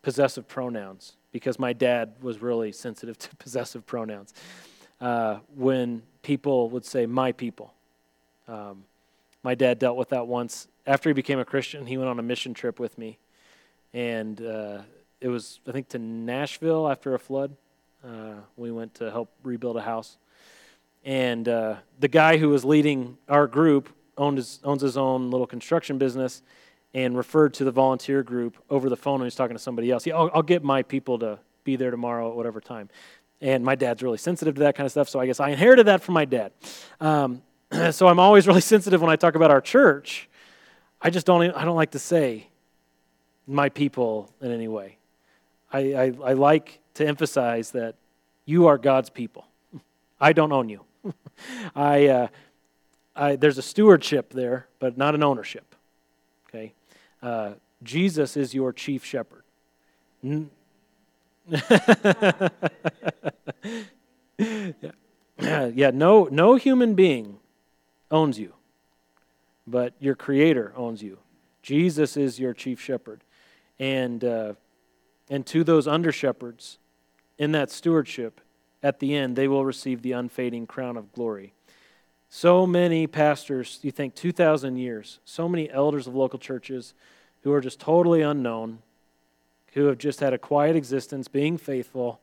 possessive 0.00 0.48
pronouns 0.48 1.16
because 1.30 1.58
my 1.58 1.74
dad 1.74 2.14
was 2.22 2.40
really 2.40 2.72
sensitive 2.72 3.18
to 3.26 3.36
possessive 3.36 3.84
pronouns. 3.84 4.32
Uh, 4.98 5.40
when 5.56 6.00
people 6.22 6.70
would 6.70 6.86
say 6.86 7.04
"my 7.04 7.32
people," 7.32 7.74
um, 8.48 8.84
my 9.42 9.54
dad 9.54 9.78
dealt 9.78 9.96
with 9.96 10.10
that 10.10 10.26
once. 10.26 10.68
After 10.86 11.08
he 11.08 11.14
became 11.14 11.38
a 11.38 11.44
Christian, 11.44 11.86
he 11.86 11.96
went 11.96 12.08
on 12.08 12.18
a 12.18 12.22
mission 12.22 12.54
trip 12.54 12.80
with 12.80 12.98
me, 12.98 13.18
and 13.92 14.40
uh, 14.40 14.82
it 15.20 15.28
was 15.28 15.60
I 15.66 15.72
think 15.72 15.88
to 15.90 15.98
Nashville 15.98 16.88
after 16.88 17.14
a 17.14 17.18
flood. 17.18 17.56
Uh, 18.04 18.34
we 18.56 18.72
went 18.72 18.94
to 18.94 19.10
help 19.10 19.30
rebuild 19.44 19.76
a 19.76 19.82
house, 19.82 20.18
and 21.04 21.48
uh, 21.48 21.76
the 22.00 22.08
guy 22.08 22.36
who 22.36 22.48
was 22.48 22.64
leading 22.64 23.16
our 23.28 23.46
group 23.46 23.88
his, 24.18 24.60
owns 24.64 24.82
his 24.82 24.96
own 24.96 25.30
little 25.30 25.46
construction 25.46 25.98
business 25.98 26.42
and 26.94 27.16
referred 27.16 27.54
to 27.54 27.64
the 27.64 27.70
volunteer 27.70 28.22
group 28.22 28.56
over 28.68 28.88
the 28.88 28.96
phone 28.96 29.20
when 29.20 29.26
he's 29.26 29.34
talking 29.34 29.56
to 29.56 29.62
somebody 29.62 29.90
else. 29.90 30.04
He, 30.04 30.12
I'll, 30.12 30.30
I'll 30.34 30.42
get 30.42 30.62
my 30.62 30.82
people 30.82 31.18
to 31.20 31.38
be 31.64 31.76
there 31.76 31.90
tomorrow 31.90 32.30
at 32.30 32.36
whatever 32.36 32.60
time. 32.60 32.88
And 33.40 33.64
my 33.64 33.74
dad's 33.74 34.02
really 34.02 34.18
sensitive 34.18 34.54
to 34.56 34.60
that 34.60 34.76
kind 34.76 34.84
of 34.84 34.90
stuff, 34.92 35.08
so 35.08 35.18
I 35.18 35.26
guess 35.26 35.40
I 35.40 35.50
inherited 35.50 35.86
that 35.86 36.02
from 36.02 36.14
my 36.14 36.24
dad. 36.24 36.52
Um, 37.00 37.42
so 37.90 38.06
I'm 38.06 38.18
always 38.18 38.46
really 38.46 38.60
sensitive 38.60 39.00
when 39.00 39.10
I 39.10 39.16
talk 39.16 39.34
about 39.34 39.50
our 39.50 39.60
church. 39.60 40.28
I 41.00 41.10
just 41.10 41.26
don't, 41.26 41.42
I 41.52 41.64
don't 41.64 41.76
like 41.76 41.92
to 41.92 41.98
say 41.98 42.48
my 43.46 43.68
people 43.68 44.30
in 44.40 44.50
any 44.50 44.68
way. 44.68 44.98
I, 45.72 45.94
I, 45.94 46.12
I 46.24 46.32
like 46.34 46.80
to 46.94 47.06
emphasize 47.06 47.70
that 47.72 47.94
you 48.44 48.66
are 48.66 48.76
God's 48.78 49.10
people. 49.10 49.46
I 50.20 50.32
don't 50.32 50.52
own 50.52 50.68
you. 50.68 50.84
I, 51.74 52.06
uh, 52.08 52.28
I, 53.16 53.36
there's 53.36 53.58
a 53.58 53.62
stewardship 53.62 54.32
there, 54.32 54.66
but 54.78 54.98
not 54.98 55.14
an 55.14 55.22
ownership. 55.22 55.74
Okay? 56.48 56.74
Uh, 57.22 57.52
Jesus 57.82 58.36
is 58.36 58.54
your 58.54 58.72
chief 58.72 59.04
shepherd. 59.04 59.44
yeah. 60.22 60.48
yeah, 65.38 65.90
no, 65.92 66.28
no 66.30 66.54
human 66.56 66.94
being 66.94 67.38
owns 68.12 68.38
you, 68.38 68.52
but 69.66 69.94
your 69.98 70.14
Creator 70.14 70.72
owns 70.76 71.02
you. 71.02 71.18
Jesus 71.62 72.16
is 72.16 72.38
your 72.38 72.52
chief 72.52 72.80
shepherd. 72.80 73.22
And, 73.78 74.22
uh, 74.22 74.54
and 75.30 75.44
to 75.46 75.64
those 75.64 75.88
under 75.88 76.12
shepherds 76.12 76.78
in 77.38 77.52
that 77.52 77.70
stewardship, 77.70 78.40
at 78.82 78.98
the 79.00 79.16
end, 79.16 79.34
they 79.34 79.48
will 79.48 79.64
receive 79.64 80.02
the 80.02 80.12
unfading 80.12 80.66
crown 80.66 80.96
of 80.96 81.12
glory. 81.12 81.54
So 82.28 82.66
many 82.66 83.06
pastors, 83.06 83.78
you 83.82 83.90
think 83.90 84.14
2,000 84.14 84.76
years, 84.76 85.18
so 85.24 85.48
many 85.48 85.70
elders 85.70 86.06
of 86.06 86.14
local 86.14 86.38
churches 86.38 86.94
who 87.42 87.52
are 87.52 87.60
just 87.60 87.80
totally 87.80 88.22
unknown, 88.22 88.78
who 89.74 89.86
have 89.86 89.98
just 89.98 90.20
had 90.20 90.32
a 90.32 90.38
quiet 90.38 90.76
existence, 90.76 91.28
being 91.28 91.58
faithful, 91.58 92.20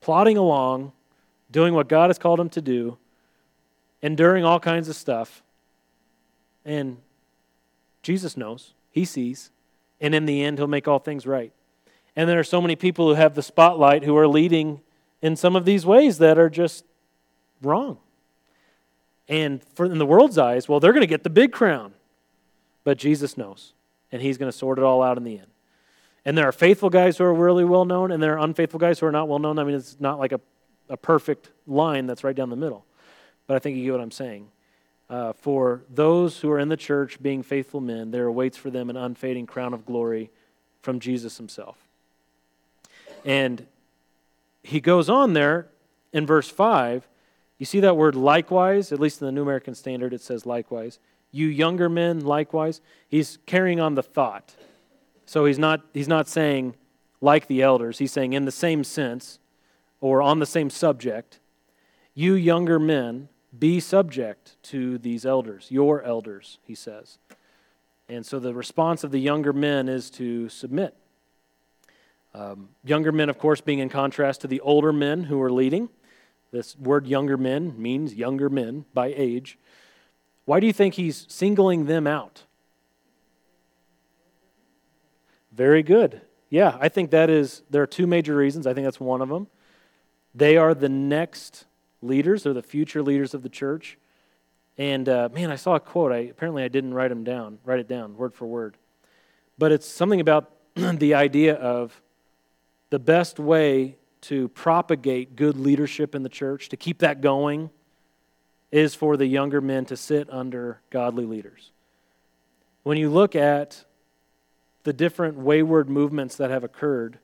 plodding 0.00 0.36
along, 0.36 0.92
doing 1.50 1.74
what 1.74 1.88
God 1.88 2.10
has 2.10 2.18
called 2.18 2.38
them 2.38 2.48
to 2.50 2.60
do, 2.60 2.98
enduring 4.02 4.44
all 4.44 4.60
kinds 4.60 4.88
of 4.88 4.96
stuff. 4.96 5.42
And 6.64 6.98
Jesus 8.02 8.36
knows, 8.36 8.74
He 8.90 9.04
sees, 9.04 9.50
and 10.00 10.14
in 10.14 10.26
the 10.26 10.42
end, 10.42 10.58
He'll 10.58 10.66
make 10.66 10.88
all 10.88 10.98
things 10.98 11.26
right. 11.26 11.52
And 12.14 12.28
there 12.28 12.38
are 12.38 12.44
so 12.44 12.60
many 12.60 12.76
people 12.76 13.08
who 13.08 13.14
have 13.14 13.34
the 13.34 13.42
spotlight 13.42 14.04
who 14.04 14.16
are 14.16 14.28
leading 14.28 14.80
in 15.22 15.36
some 15.36 15.56
of 15.56 15.64
these 15.64 15.86
ways 15.86 16.18
that 16.18 16.38
are 16.38 16.50
just 16.50 16.84
wrong. 17.62 17.98
And 19.28 19.62
for, 19.74 19.86
in 19.86 19.98
the 19.98 20.06
world's 20.06 20.36
eyes, 20.36 20.68
well, 20.68 20.80
they're 20.80 20.92
going 20.92 21.02
to 21.02 21.06
get 21.06 21.22
the 21.22 21.30
big 21.30 21.52
crown. 21.52 21.94
But 22.84 22.98
Jesus 22.98 23.38
knows, 23.38 23.72
and 24.10 24.20
He's 24.20 24.36
going 24.36 24.50
to 24.50 24.56
sort 24.56 24.78
it 24.78 24.84
all 24.84 25.02
out 25.02 25.16
in 25.16 25.24
the 25.24 25.38
end. 25.38 25.46
And 26.24 26.36
there 26.36 26.46
are 26.46 26.52
faithful 26.52 26.90
guys 26.90 27.18
who 27.18 27.24
are 27.24 27.34
really 27.34 27.64
well 27.64 27.84
known, 27.84 28.12
and 28.12 28.22
there 28.22 28.34
are 28.34 28.44
unfaithful 28.44 28.78
guys 28.78 28.98
who 28.98 29.06
are 29.06 29.12
not 29.12 29.28
well 29.28 29.38
known. 29.38 29.58
I 29.58 29.64
mean, 29.64 29.74
it's 29.74 29.96
not 29.98 30.18
like 30.18 30.32
a, 30.32 30.40
a 30.88 30.96
perfect 30.96 31.50
line 31.66 32.06
that's 32.06 32.22
right 32.22 32.34
down 32.34 32.50
the 32.50 32.56
middle. 32.56 32.84
But 33.46 33.56
I 33.56 33.58
think 33.58 33.76
you 33.76 33.84
get 33.84 33.92
what 33.92 34.00
I'm 34.00 34.10
saying. 34.10 34.48
Uh, 35.10 35.32
for 35.32 35.82
those 35.90 36.40
who 36.40 36.50
are 36.50 36.58
in 36.58 36.68
the 36.68 36.76
church 36.76 37.22
being 37.22 37.42
faithful 37.42 37.80
men, 37.80 38.10
there 38.10 38.26
awaits 38.26 38.56
for 38.56 38.70
them 38.70 38.88
an 38.88 38.96
unfading 38.96 39.46
crown 39.46 39.74
of 39.74 39.84
glory 39.84 40.30
from 40.80 41.00
Jesus 41.00 41.36
Himself. 41.36 41.76
And 43.24 43.66
he 44.62 44.80
goes 44.80 45.08
on 45.08 45.32
there 45.32 45.68
in 46.12 46.26
verse 46.26 46.48
5. 46.48 47.06
You 47.58 47.66
see 47.66 47.80
that 47.80 47.96
word 47.96 48.14
likewise, 48.14 48.92
at 48.92 49.00
least 49.00 49.20
in 49.20 49.26
the 49.26 49.32
New 49.32 49.42
American 49.42 49.74
Standard, 49.74 50.12
it 50.12 50.20
says 50.20 50.46
likewise. 50.46 50.98
You 51.30 51.46
younger 51.46 51.88
men, 51.88 52.20
likewise. 52.20 52.80
He's 53.08 53.38
carrying 53.46 53.80
on 53.80 53.94
the 53.94 54.02
thought. 54.02 54.54
So 55.26 55.44
he's 55.44 55.58
not, 55.58 55.82
he's 55.94 56.08
not 56.08 56.28
saying 56.28 56.74
like 57.20 57.46
the 57.46 57.62
elders, 57.62 57.98
he's 57.98 58.12
saying 58.12 58.32
in 58.32 58.44
the 58.44 58.52
same 58.52 58.84
sense 58.84 59.38
or 60.00 60.20
on 60.20 60.40
the 60.40 60.46
same 60.46 60.68
subject. 60.68 61.38
You 62.14 62.34
younger 62.34 62.78
men, 62.78 63.28
be 63.56 63.80
subject 63.80 64.56
to 64.64 64.98
these 64.98 65.26
elders, 65.26 65.66
your 65.70 66.02
elders, 66.02 66.58
he 66.64 66.74
says. 66.74 67.18
And 68.08 68.24
so 68.24 68.38
the 68.38 68.54
response 68.54 69.04
of 69.04 69.10
the 69.10 69.20
younger 69.20 69.52
men 69.52 69.88
is 69.88 70.10
to 70.12 70.48
submit. 70.48 70.94
Um, 72.34 72.70
younger 72.84 73.12
men, 73.12 73.28
of 73.28 73.38
course, 73.38 73.60
being 73.60 73.78
in 73.78 73.88
contrast 73.88 74.40
to 74.40 74.46
the 74.46 74.60
older 74.60 74.92
men 74.92 75.24
who 75.24 75.40
are 75.42 75.52
leading. 75.52 75.90
This 76.50 76.76
word 76.78 77.06
younger 77.06 77.36
men 77.36 77.74
means 77.80 78.14
younger 78.14 78.48
men 78.48 78.84
by 78.94 79.12
age. 79.16 79.58
Why 80.44 80.60
do 80.60 80.66
you 80.66 80.72
think 80.72 80.94
he's 80.94 81.26
singling 81.28 81.86
them 81.86 82.06
out? 82.06 82.44
Very 85.52 85.82
good. 85.82 86.22
Yeah, 86.48 86.76
I 86.80 86.88
think 86.88 87.10
that 87.10 87.30
is, 87.30 87.62
there 87.70 87.82
are 87.82 87.86
two 87.86 88.06
major 88.06 88.34
reasons. 88.36 88.66
I 88.66 88.74
think 88.74 88.86
that's 88.86 89.00
one 89.00 89.22
of 89.22 89.28
them. 89.28 89.46
They 90.34 90.56
are 90.56 90.74
the 90.74 90.88
next 90.88 91.66
leaders, 92.02 92.42
they're 92.42 92.52
the 92.52 92.62
future 92.62 93.02
leaders 93.02 93.34
of 93.34 93.42
the 93.42 93.48
church. 93.48 93.98
And 94.78 95.08
uh, 95.08 95.28
man, 95.32 95.50
I 95.50 95.56
saw 95.56 95.74
a 95.74 95.80
quote. 95.80 96.12
I, 96.12 96.18
apparently, 96.18 96.62
I 96.62 96.68
didn't 96.68 96.94
write 96.94 97.08
them 97.08 97.24
down, 97.24 97.58
write 97.64 97.80
it 97.80 97.88
down 97.88 98.16
word 98.16 98.34
for 98.34 98.46
word. 98.46 98.76
But 99.58 99.72
it's 99.72 99.86
something 99.86 100.20
about 100.20 100.50
the 100.74 101.14
idea 101.14 101.54
of 101.54 102.00
the 102.90 102.98
best 102.98 103.38
way 103.38 103.96
to 104.22 104.48
propagate 104.48 105.36
good 105.36 105.56
leadership 105.56 106.14
in 106.14 106.22
the 106.22 106.28
church, 106.28 106.68
to 106.70 106.76
keep 106.76 106.98
that 106.98 107.20
going, 107.20 107.70
is 108.70 108.94
for 108.94 109.16
the 109.16 109.26
younger 109.26 109.60
men 109.60 109.84
to 109.84 109.96
sit 109.96 110.28
under 110.30 110.80
godly 110.90 111.26
leaders. 111.26 111.72
When 112.82 112.96
you 112.96 113.10
look 113.10 113.36
at 113.36 113.84
the 114.84 114.92
different 114.92 115.36
wayward 115.36 115.88
movements 115.88 116.36
that 116.36 116.50
have 116.50 116.64
occurred, 116.64 117.18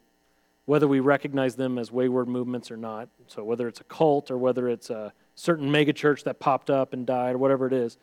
whether 0.69 0.87
we 0.87 1.01
recognize 1.01 1.57
them 1.57 1.79
as 1.79 1.91
wayward 1.91 2.29
movements 2.29 2.71
or 2.71 2.77
not, 2.77 3.09
so 3.27 3.43
whether 3.43 3.67
it's 3.69 3.81
a 3.81 3.85
cult 3.85 4.31
or 4.31 4.37
whether 4.37 4.69
it's 4.69 4.91
a 4.91 5.15
certain 5.35 5.71
megachurch 5.71 6.25
that 6.25 6.39
popped 6.41 6.69
up 6.69 6.93
and 6.93 7.07
died 7.07 7.37
or 7.37 7.39
whatever 7.39 7.67
it 7.67 7.73
is, 7.73 7.97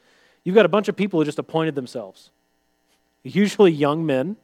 you've 0.44 0.56
got 0.56 0.66
a 0.66 0.70
bunch 0.70 0.88
of 0.88 0.96
people 0.96 1.20
who 1.20 1.26
just 1.26 1.38
appointed 1.38 1.76
themselves. 1.76 2.32
Usually 3.22 3.72
young 3.72 4.04
men 4.04 4.36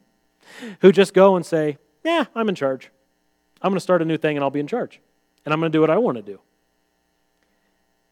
who 0.82 0.92
just 0.92 1.14
go 1.14 1.34
and 1.34 1.44
say, 1.44 1.78
Yeah, 2.04 2.26
I'm 2.32 2.48
in 2.48 2.54
charge. 2.54 2.92
I'm 3.60 3.70
going 3.70 3.76
to 3.76 3.80
start 3.80 4.02
a 4.02 4.04
new 4.04 4.16
thing 4.16 4.36
and 4.36 4.44
I'll 4.44 4.50
be 4.50 4.60
in 4.60 4.68
charge. 4.68 5.00
And 5.44 5.52
I'm 5.52 5.58
going 5.58 5.72
to 5.72 5.76
do 5.76 5.80
what 5.80 5.90
I 5.90 5.98
want 5.98 6.16
to 6.16 6.22
do. 6.22 6.38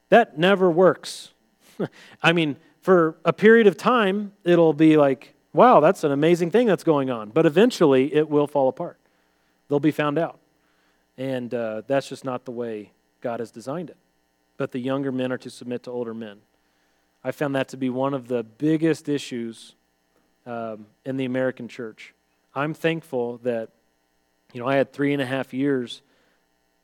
That 0.08 0.36
never 0.36 0.68
works. 0.68 1.30
I 2.22 2.32
mean, 2.32 2.56
for 2.82 3.16
a 3.24 3.32
period 3.32 3.68
of 3.68 3.76
time, 3.76 4.32
it'll 4.42 4.72
be 4.72 4.96
like, 4.96 5.34
wow, 5.52 5.78
that's 5.78 6.02
an 6.02 6.11
amazing 6.11 6.50
thing 6.50 6.66
that's 6.66 6.82
going 6.82 7.11
on. 7.11 7.30
But 7.30 7.46
eventually, 7.46 8.12
it 8.12 8.28
will 8.28 8.48
fall 8.48 8.68
apart. 8.68 8.96
They'll 9.70 9.80
be 9.80 9.92
found 9.92 10.18
out. 10.18 10.40
And 11.16 11.54
uh, 11.54 11.82
that's 11.86 12.08
just 12.08 12.24
not 12.24 12.44
the 12.44 12.50
way 12.50 12.90
God 13.20 13.40
has 13.40 13.50
designed 13.50 13.88
it. 13.88 13.96
But 14.56 14.72
the 14.72 14.80
younger 14.80 15.12
men 15.12 15.32
are 15.32 15.38
to 15.38 15.48
submit 15.48 15.84
to 15.84 15.90
older 15.90 16.12
men. 16.12 16.38
I 17.22 17.30
found 17.30 17.54
that 17.54 17.68
to 17.68 17.76
be 17.76 17.88
one 17.88 18.12
of 18.12 18.28
the 18.28 18.42
biggest 18.42 19.08
issues 19.08 19.76
um, 20.44 20.86
in 21.04 21.16
the 21.16 21.24
American 21.24 21.68
church. 21.68 22.14
I'm 22.54 22.74
thankful 22.74 23.38
that 23.38 23.68
you 24.52 24.60
know, 24.60 24.66
I 24.66 24.74
had 24.74 24.92
three 24.92 25.12
and 25.12 25.22
a 25.22 25.26
half 25.26 25.54
years 25.54 26.02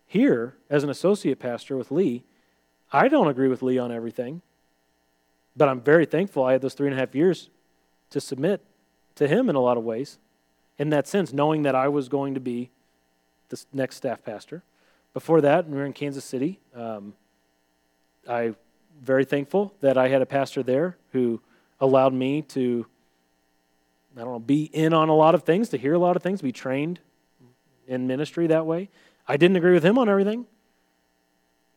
here 0.07 0.55
as 0.71 0.85
an 0.85 0.91
associate 0.91 1.41
pastor 1.41 1.77
with 1.77 1.91
Lee. 1.91 2.23
I 2.93 3.09
don't 3.09 3.27
agree 3.27 3.49
with 3.49 3.63
Lee 3.63 3.79
on 3.79 3.91
everything, 3.91 4.43
but 5.57 5.69
I'm 5.69 5.81
very 5.81 6.07
thankful 6.07 6.45
I 6.45 6.53
had 6.53 6.61
those 6.61 6.75
three 6.75 6.87
and 6.87 6.95
a 6.95 7.01
half 7.01 7.17
years 7.17 7.51
to 8.11 8.21
submit 8.21 8.63
to 9.17 9.27
him 9.27 9.51
in 9.51 9.57
a 9.57 9.61
lot 9.61 9.77
of 9.77 9.83
ways. 9.83 10.19
In 10.79 10.91
that 10.91 11.09
sense, 11.09 11.33
knowing 11.33 11.63
that 11.63 11.75
I 11.75 11.89
was 11.89 12.09
going 12.09 12.35
to 12.35 12.41
be 12.41 12.71
the 13.49 13.63
next 13.73 13.97
staff 13.97 14.25
pastor. 14.25 14.63
Before 15.15 15.41
that, 15.41 15.69
we 15.69 15.77
were 15.77 15.87
in 15.87 15.93
Kansas 15.93 16.25
City. 16.25 16.61
Um, 16.75 17.15
I 18.29 18.55
very 19.03 19.25
thankful 19.25 19.75
that 19.81 19.99
I 19.99 20.09
had 20.09 20.23
a 20.23 20.27
pastor 20.27 20.63
there 20.63 20.97
who 21.13 21.41
allowed 21.81 22.13
me 22.15 22.43
to, 22.43 22.87
I 24.17 24.21
don't 24.21 24.33
know, 24.33 24.39
be 24.39 24.65
in 24.65 24.93
on 24.93 25.09
a 25.09 25.15
lot 25.15 25.35
of 25.35 25.43
things, 25.43 25.69
to 25.71 25.79
hear 25.79 25.95
a 25.95 25.99
lot 25.99 26.17
of 26.17 26.23
things, 26.23 26.41
be 26.43 26.53
trained 26.53 27.01
in 27.87 28.07
ministry 28.07 28.47
that 28.47 28.67
way. 28.67 28.89
I 29.29 29.37
didn't 29.37 29.57
agree 29.57 29.73
with 29.73 29.85
him 29.85 29.99
on 29.99 30.09
everything, 30.09 30.47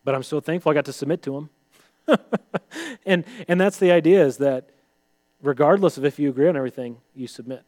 but 0.04 0.14
I'm 0.14 0.22
so 0.22 0.40
thankful 0.40 0.70
I 0.70 0.74
got 0.74 0.84
to 0.86 0.92
submit 0.92 1.22
to 1.22 1.36
him. 1.36 1.50
and, 3.06 3.24
and 3.48 3.60
that's 3.60 3.78
the 3.78 3.92
idea 3.92 4.24
is 4.24 4.38
that 4.38 4.70
regardless 5.42 5.98
of 5.98 6.04
if 6.04 6.18
you 6.18 6.28
agree 6.28 6.48
on 6.48 6.56
everything, 6.56 6.98
you 7.14 7.26
submit, 7.26 7.64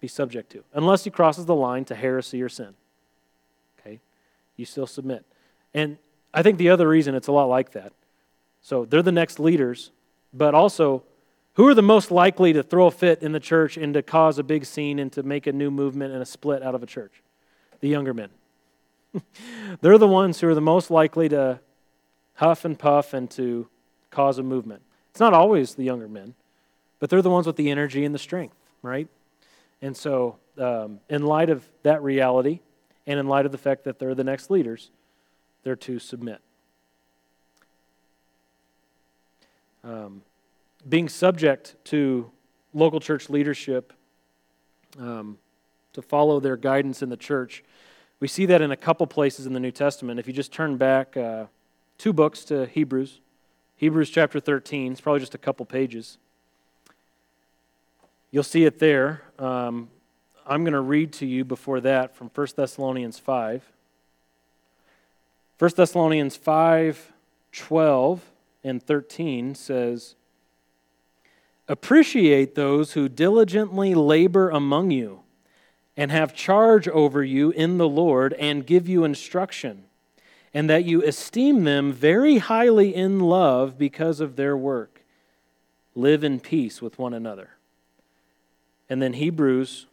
be 0.00 0.08
subject 0.08 0.50
to. 0.52 0.64
Unless 0.72 1.04
he 1.04 1.10
crosses 1.10 1.46
the 1.46 1.54
line 1.54 1.84
to 1.86 1.94
heresy 1.94 2.42
or 2.42 2.48
sin. 2.48 2.74
You 4.60 4.66
still 4.66 4.86
submit. 4.86 5.24
And 5.72 5.96
I 6.34 6.42
think 6.42 6.58
the 6.58 6.68
other 6.68 6.86
reason 6.86 7.14
it's 7.14 7.28
a 7.28 7.32
lot 7.32 7.48
like 7.48 7.72
that. 7.72 7.92
So 8.60 8.84
they're 8.84 9.02
the 9.02 9.10
next 9.10 9.40
leaders, 9.40 9.90
but 10.34 10.54
also 10.54 11.02
who 11.54 11.66
are 11.66 11.74
the 11.74 11.82
most 11.82 12.10
likely 12.10 12.52
to 12.52 12.62
throw 12.62 12.86
a 12.86 12.90
fit 12.90 13.22
in 13.22 13.32
the 13.32 13.40
church 13.40 13.78
and 13.78 13.94
to 13.94 14.02
cause 14.02 14.38
a 14.38 14.42
big 14.42 14.66
scene 14.66 14.98
and 14.98 15.10
to 15.12 15.22
make 15.22 15.46
a 15.46 15.52
new 15.52 15.70
movement 15.70 16.12
and 16.12 16.22
a 16.22 16.26
split 16.26 16.62
out 16.62 16.74
of 16.74 16.82
a 16.82 16.86
church? 16.86 17.22
The 17.80 17.88
younger 17.88 18.12
men. 18.12 18.28
they're 19.80 19.98
the 19.98 20.06
ones 20.06 20.40
who 20.40 20.48
are 20.48 20.54
the 20.54 20.60
most 20.60 20.90
likely 20.90 21.28
to 21.30 21.60
huff 22.34 22.64
and 22.64 22.78
puff 22.78 23.14
and 23.14 23.30
to 23.30 23.68
cause 24.10 24.38
a 24.38 24.42
movement. 24.42 24.82
It's 25.10 25.20
not 25.20 25.32
always 25.32 25.74
the 25.74 25.84
younger 25.84 26.06
men, 26.06 26.34
but 26.98 27.08
they're 27.08 27.22
the 27.22 27.30
ones 27.30 27.46
with 27.46 27.56
the 27.56 27.70
energy 27.70 28.04
and 28.04 28.14
the 28.14 28.18
strength, 28.18 28.56
right? 28.82 29.08
And 29.82 29.96
so, 29.96 30.36
um, 30.58 31.00
in 31.08 31.22
light 31.22 31.48
of 31.48 31.66
that 31.82 32.02
reality, 32.02 32.60
and 33.10 33.18
in 33.18 33.26
light 33.26 33.44
of 33.44 33.50
the 33.50 33.58
fact 33.58 33.82
that 33.82 33.98
they're 33.98 34.14
the 34.14 34.22
next 34.22 34.50
leaders, 34.50 34.90
they're 35.64 35.74
to 35.74 35.98
submit. 35.98 36.40
Um, 39.82 40.22
being 40.88 41.08
subject 41.08 41.74
to 41.86 42.30
local 42.72 43.00
church 43.00 43.28
leadership, 43.28 43.92
um, 44.96 45.38
to 45.92 46.00
follow 46.00 46.38
their 46.38 46.56
guidance 46.56 47.02
in 47.02 47.08
the 47.08 47.16
church, 47.16 47.64
we 48.20 48.28
see 48.28 48.46
that 48.46 48.62
in 48.62 48.70
a 48.70 48.76
couple 48.76 49.08
places 49.08 49.44
in 49.44 49.54
the 49.54 49.60
New 49.60 49.72
Testament. 49.72 50.20
If 50.20 50.28
you 50.28 50.32
just 50.32 50.52
turn 50.52 50.76
back 50.76 51.16
uh, 51.16 51.46
two 51.98 52.12
books 52.12 52.44
to 52.44 52.66
Hebrews, 52.66 53.18
Hebrews 53.74 54.10
chapter 54.10 54.38
13, 54.38 54.92
it's 54.92 55.00
probably 55.00 55.18
just 55.18 55.34
a 55.34 55.38
couple 55.38 55.66
pages. 55.66 56.16
You'll 58.30 58.44
see 58.44 58.66
it 58.66 58.78
there. 58.78 59.22
Um, 59.36 59.88
I'm 60.50 60.64
going 60.64 60.72
to 60.72 60.80
read 60.80 61.12
to 61.14 61.26
you 61.26 61.44
before 61.44 61.80
that 61.82 62.16
from 62.16 62.28
1 62.34 62.48
Thessalonians 62.56 63.20
5. 63.20 63.62
1 65.60 65.70
Thessalonians 65.76 66.36
5 66.36 67.12
12 67.52 68.30
and 68.64 68.82
13 68.82 69.54
says, 69.54 70.16
Appreciate 71.68 72.56
those 72.56 72.92
who 72.92 73.08
diligently 73.08 73.94
labor 73.94 74.50
among 74.50 74.90
you 74.90 75.20
and 75.96 76.10
have 76.10 76.34
charge 76.34 76.88
over 76.88 77.22
you 77.22 77.50
in 77.50 77.78
the 77.78 77.88
Lord 77.88 78.32
and 78.34 78.66
give 78.66 78.88
you 78.88 79.04
instruction, 79.04 79.84
and 80.52 80.68
that 80.68 80.84
you 80.84 81.02
esteem 81.04 81.62
them 81.62 81.92
very 81.92 82.38
highly 82.38 82.92
in 82.92 83.20
love 83.20 83.78
because 83.78 84.18
of 84.18 84.34
their 84.34 84.56
work. 84.56 85.04
Live 85.94 86.24
in 86.24 86.40
peace 86.40 86.82
with 86.82 86.98
one 86.98 87.14
another. 87.14 87.50
And 88.88 89.00
then 89.00 89.12
Hebrews 89.12 89.86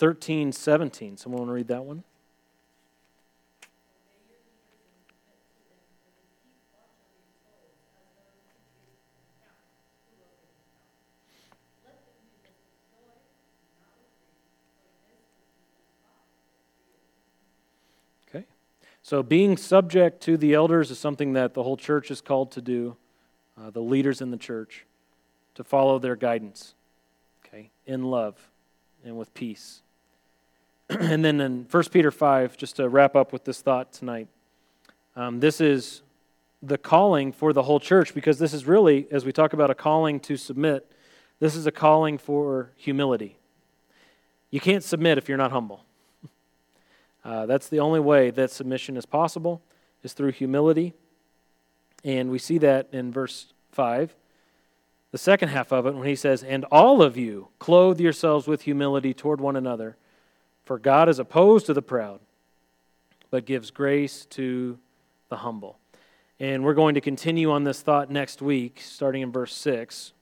13, 0.00 0.50
17. 0.50 1.18
Someone 1.18 1.40
want 1.40 1.50
to 1.50 1.52
read 1.52 1.68
that 1.68 1.84
one? 1.84 2.02
Okay. 18.26 18.46
So 19.02 19.22
being 19.22 19.58
subject 19.58 20.22
to 20.22 20.38
the 20.38 20.54
elders 20.54 20.90
is 20.90 20.98
something 20.98 21.34
that 21.34 21.52
the 21.52 21.62
whole 21.62 21.76
church 21.76 22.10
is 22.10 22.22
called 22.22 22.52
to 22.52 22.62
do, 22.62 22.96
uh, 23.60 23.68
the 23.68 23.82
leaders 23.82 24.22
in 24.22 24.30
the 24.30 24.38
church, 24.38 24.86
to 25.56 25.62
follow 25.62 25.98
their 25.98 26.16
guidance 26.16 26.72
okay, 27.44 27.68
in 27.84 28.04
love 28.04 28.48
and 29.04 29.18
with 29.18 29.34
peace. 29.34 29.82
and 30.98 31.24
then 31.24 31.40
in 31.40 31.66
1 31.70 31.84
Peter 31.92 32.10
5, 32.10 32.56
just 32.56 32.76
to 32.76 32.88
wrap 32.88 33.14
up 33.14 33.32
with 33.32 33.44
this 33.44 33.62
thought 33.62 33.92
tonight, 33.92 34.26
um, 35.14 35.38
this 35.38 35.60
is 35.60 36.02
the 36.62 36.76
calling 36.76 37.32
for 37.32 37.52
the 37.52 37.62
whole 37.62 37.78
church 37.78 38.12
because 38.12 38.38
this 38.38 38.52
is 38.52 38.66
really, 38.66 39.06
as 39.10 39.24
we 39.24 39.32
talk 39.32 39.52
about 39.52 39.70
a 39.70 39.74
calling 39.74 40.18
to 40.20 40.36
submit, 40.36 40.90
this 41.38 41.54
is 41.54 41.66
a 41.66 41.70
calling 41.70 42.18
for 42.18 42.72
humility. 42.76 43.36
You 44.50 44.58
can't 44.58 44.82
submit 44.82 45.16
if 45.16 45.28
you're 45.28 45.38
not 45.38 45.52
humble. 45.52 45.84
Uh, 47.22 47.44
that's 47.44 47.68
the 47.68 47.78
only 47.78 48.00
way 48.00 48.30
that 48.30 48.50
submission 48.50 48.96
is 48.96 49.04
possible, 49.04 49.60
is 50.02 50.14
through 50.14 50.32
humility. 50.32 50.94
And 52.02 52.30
we 52.30 52.38
see 52.38 52.56
that 52.56 52.88
in 52.92 53.12
verse 53.12 53.52
5 53.72 54.14
the 55.10 55.18
second 55.18 55.48
half 55.48 55.72
of 55.72 55.86
it 55.86 55.94
when 55.94 56.06
he 56.06 56.16
says, 56.16 56.42
And 56.42 56.64
all 56.66 57.02
of 57.02 57.16
you 57.16 57.48
clothe 57.58 58.00
yourselves 58.00 58.46
with 58.46 58.62
humility 58.62 59.12
toward 59.12 59.40
one 59.40 59.56
another, 59.56 59.96
for 60.64 60.78
God 60.78 61.08
is 61.08 61.18
opposed 61.18 61.66
to 61.66 61.74
the 61.74 61.82
proud, 61.82 62.20
but 63.30 63.44
gives 63.44 63.70
grace 63.70 64.26
to 64.30 64.78
the 65.28 65.36
humble. 65.36 65.78
And 66.38 66.64
we're 66.64 66.74
going 66.74 66.94
to 66.94 67.00
continue 67.00 67.50
on 67.50 67.64
this 67.64 67.82
thought 67.82 68.10
next 68.10 68.40
week, 68.40 68.80
starting 68.82 69.22
in 69.22 69.30
verse 69.30 69.54
6. 69.54 70.12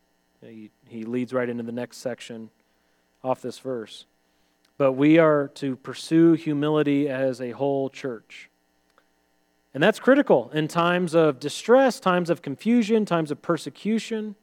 He, 0.41 0.71
he 0.89 1.05
leads 1.05 1.33
right 1.33 1.49
into 1.49 1.63
the 1.63 1.73
next 1.73 1.99
section 1.99 2.51
off 3.23 3.41
this 3.43 3.59
verse. 3.59 4.07
But 4.77 4.93
we 4.93 5.19
are 5.19 5.49
to 5.55 5.77
pursue 5.77 6.35
humility 6.35 7.09
as 7.09 7.41
a 7.41 7.51
whole 7.51 7.91
church. 7.91 8.49
And 9.75 9.83
that's 9.83 10.01
critical 10.01 10.51
in 10.53 10.67
times 10.67 11.15
of 11.15 11.39
distress, 11.39 12.01
times 12.01 12.31
of 12.31 12.43
confusion, 12.43 13.05
times 13.05 13.31
of 13.31 13.43
persecution 13.43 14.35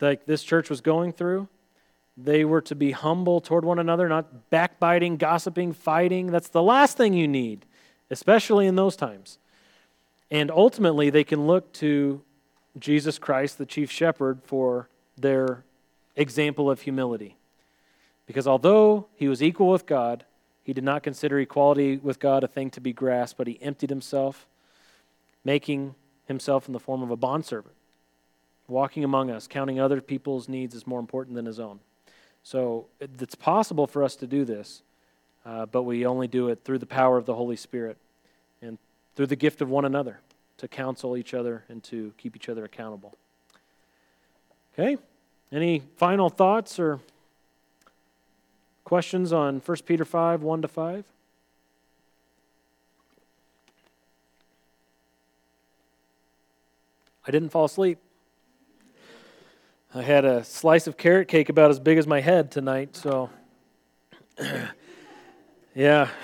like 0.00 0.26
this 0.26 0.42
church 0.42 0.70
was 0.70 0.80
going 0.80 1.12
through. 1.12 1.48
They 2.16 2.44
were 2.44 2.60
to 2.62 2.74
be 2.74 2.92
humble 2.92 3.40
toward 3.40 3.64
one 3.64 3.78
another, 3.78 4.08
not 4.08 4.50
backbiting, 4.50 5.16
gossiping, 5.16 5.72
fighting. 5.72 6.28
That's 6.28 6.48
the 6.48 6.62
last 6.62 6.96
thing 6.96 7.14
you 7.14 7.26
need, 7.26 7.66
especially 8.10 8.66
in 8.66 8.76
those 8.76 8.96
times. 8.96 9.38
And 10.30 10.50
ultimately, 10.50 11.10
they 11.10 11.24
can 11.24 11.46
look 11.46 11.72
to 11.74 12.22
Jesus 12.78 13.18
Christ, 13.18 13.58
the 13.58 13.66
chief 13.66 13.90
shepherd, 13.90 14.40
for 14.44 14.88
their 15.16 15.64
example 16.16 16.70
of 16.70 16.82
humility. 16.82 17.36
Because 18.26 18.46
although 18.46 19.06
he 19.16 19.28
was 19.28 19.42
equal 19.42 19.68
with 19.68 19.86
God, 19.86 20.24
he 20.62 20.72
did 20.72 20.84
not 20.84 21.02
consider 21.02 21.38
equality 21.38 21.98
with 21.98 22.20
God 22.20 22.42
a 22.42 22.48
thing 22.48 22.70
to 22.70 22.80
be 22.80 22.92
grasped, 22.92 23.36
but 23.36 23.46
he 23.46 23.60
emptied 23.60 23.90
himself, 23.90 24.46
making 25.44 25.94
himself 26.26 26.68
in 26.68 26.72
the 26.72 26.80
form 26.80 27.02
of 27.02 27.10
a 27.10 27.16
bondservant 27.16 27.74
walking 28.68 29.04
among 29.04 29.30
us, 29.30 29.46
counting 29.46 29.78
other 29.78 30.00
people's 30.00 30.48
needs 30.48 30.74
as 30.74 30.86
more 30.86 31.00
important 31.00 31.36
than 31.36 31.46
his 31.46 31.60
own. 31.60 31.80
So 32.44 32.86
it's 33.00 33.34
possible 33.34 33.86
for 33.86 34.04
us 34.04 34.16
to 34.16 34.26
do 34.26 34.44
this, 34.44 34.82
uh, 35.46 35.64
but 35.64 35.82
we 35.82 36.04
only 36.04 36.28
do 36.28 36.48
it 36.48 36.60
through 36.62 36.78
the 36.78 36.86
power 36.86 37.16
of 37.16 37.24
the 37.24 37.34
Holy 37.34 37.56
Spirit 37.56 37.96
and 38.60 38.76
through 39.16 39.28
the 39.28 39.36
gift 39.36 39.62
of 39.62 39.70
one 39.70 39.86
another 39.86 40.20
to 40.58 40.68
counsel 40.68 41.16
each 41.16 41.32
other 41.32 41.64
and 41.70 41.82
to 41.84 42.12
keep 42.18 42.36
each 42.36 42.50
other 42.50 42.64
accountable. 42.64 43.14
Okay? 44.74 44.98
Any 45.50 45.82
final 45.96 46.28
thoughts 46.28 46.78
or 46.78 47.00
questions 48.84 49.32
on 49.32 49.60
1 49.64 49.76
Peter 49.86 50.04
5 50.04 50.42
1 50.42 50.62
to 50.62 50.68
5? 50.68 51.04
I 57.26 57.30
didn't 57.30 57.48
fall 57.48 57.64
asleep. 57.64 57.98
I 59.96 60.02
had 60.02 60.24
a 60.24 60.42
slice 60.42 60.88
of 60.88 60.96
carrot 60.96 61.28
cake 61.28 61.48
about 61.48 61.70
as 61.70 61.78
big 61.78 61.98
as 61.98 62.06
my 62.08 62.20
head 62.20 62.50
tonight, 62.50 62.96
so 62.96 63.30
yeah. 65.74 66.08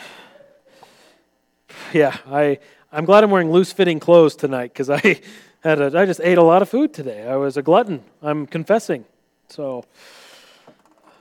Yeah, 1.93 2.17
I 2.27 2.59
I'm 2.93 3.05
glad 3.05 3.25
I'm 3.25 3.31
wearing 3.31 3.51
loose-fitting 3.51 4.01
clothes 4.01 4.35
tonight 4.35 4.75
cuz 4.75 4.91
I 4.91 5.21
had 5.61 5.81
a, 5.81 5.97
I 5.97 6.05
just 6.05 6.21
ate 6.23 6.37
a 6.37 6.43
lot 6.43 6.63
of 6.63 6.69
food 6.69 6.93
today. 6.93 7.27
I 7.29 7.37
was 7.37 7.57
a 7.57 7.63
glutton. 7.63 8.03
I'm 8.23 8.47
confessing. 8.47 9.05
So 9.49 9.85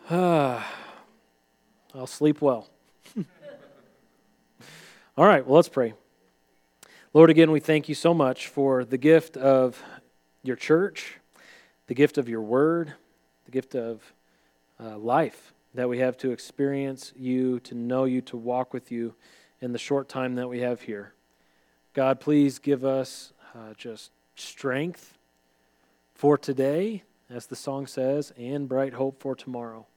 uh, 0.10 0.64
I'll 1.94 2.08
sleep 2.08 2.42
well. 2.42 2.68
All 5.18 5.26
right, 5.26 5.46
well, 5.46 5.58
let's 5.58 5.70
pray. 5.70 5.94
Lord, 7.14 7.30
again, 7.30 7.52
we 7.52 7.60
thank 7.60 7.88
you 7.88 7.96
so 7.96 8.14
much 8.14 8.48
for 8.48 8.84
the 8.84 8.98
gift 8.98 9.38
of 9.38 9.84
your 10.42 10.56
church 10.56 11.19
the 11.90 11.96
gift 11.96 12.20
of 12.20 12.30
your 12.30 12.42
word, 12.42 12.94
the 13.46 13.52
gift 13.52 13.74
of 13.74 14.14
uh, 14.80 14.96
life 14.96 15.54
that 15.74 15.90
we 15.90 15.98
have 15.98 16.16
to 16.16 16.30
experience 16.30 17.12
you, 17.18 17.60
to 17.62 17.74
know 17.74 18.04
you, 18.06 18.22
to 18.22 18.38
walk 18.38 18.74
with 18.74 18.92
you 18.92 19.16
in 19.60 19.72
the 19.72 19.80
short 19.80 20.08
time 20.08 20.36
that 20.36 20.48
we 20.48 20.60
have 20.60 20.84
here. 20.84 21.14
God, 21.96 22.20
please 22.20 22.60
give 22.60 22.86
us 22.86 23.34
uh, 23.56 23.74
just 23.76 24.12
strength 24.36 25.18
for 26.14 26.38
today, 26.38 27.02
as 27.28 27.48
the 27.48 27.56
song 27.56 27.88
says, 27.88 28.32
and 28.38 28.70
bright 28.70 28.94
hope 28.94 29.20
for 29.20 29.34
tomorrow. 29.34 29.88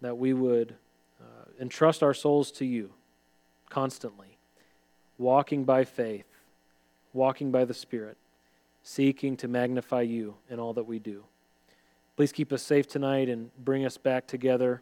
That 0.00 0.16
we 0.16 0.32
would 0.32 0.74
uh, 1.20 1.50
entrust 1.60 2.02
our 2.02 2.14
souls 2.14 2.50
to 2.52 2.64
you 2.64 2.92
constantly, 3.68 4.38
walking 5.18 5.64
by 5.64 5.84
faith, 5.84 6.26
walking 7.12 7.50
by 7.50 7.66
the 7.66 7.74
Spirit 7.74 8.16
seeking 8.86 9.36
to 9.36 9.48
magnify 9.48 10.00
you 10.00 10.36
in 10.48 10.60
all 10.60 10.72
that 10.72 10.84
we 10.84 11.00
do. 11.00 11.24
Please 12.16 12.30
keep 12.30 12.52
us 12.52 12.62
safe 12.62 12.86
tonight 12.86 13.28
and 13.28 13.50
bring 13.56 13.84
us 13.84 13.98
back 13.98 14.28
together 14.28 14.80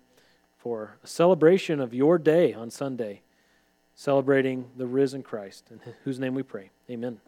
for 0.59 0.99
a 1.03 1.07
celebration 1.07 1.81
of 1.81 1.95
your 1.95 2.19
day 2.19 2.53
on 2.53 2.69
Sunday, 2.69 3.23
celebrating 3.95 4.67
the 4.77 4.87
risen 4.87 5.23
Christ, 5.23 5.71
in 5.71 5.81
whose 6.05 6.19
name 6.19 6.35
we 6.35 6.43
pray. 6.43 6.69
Amen. 6.91 7.19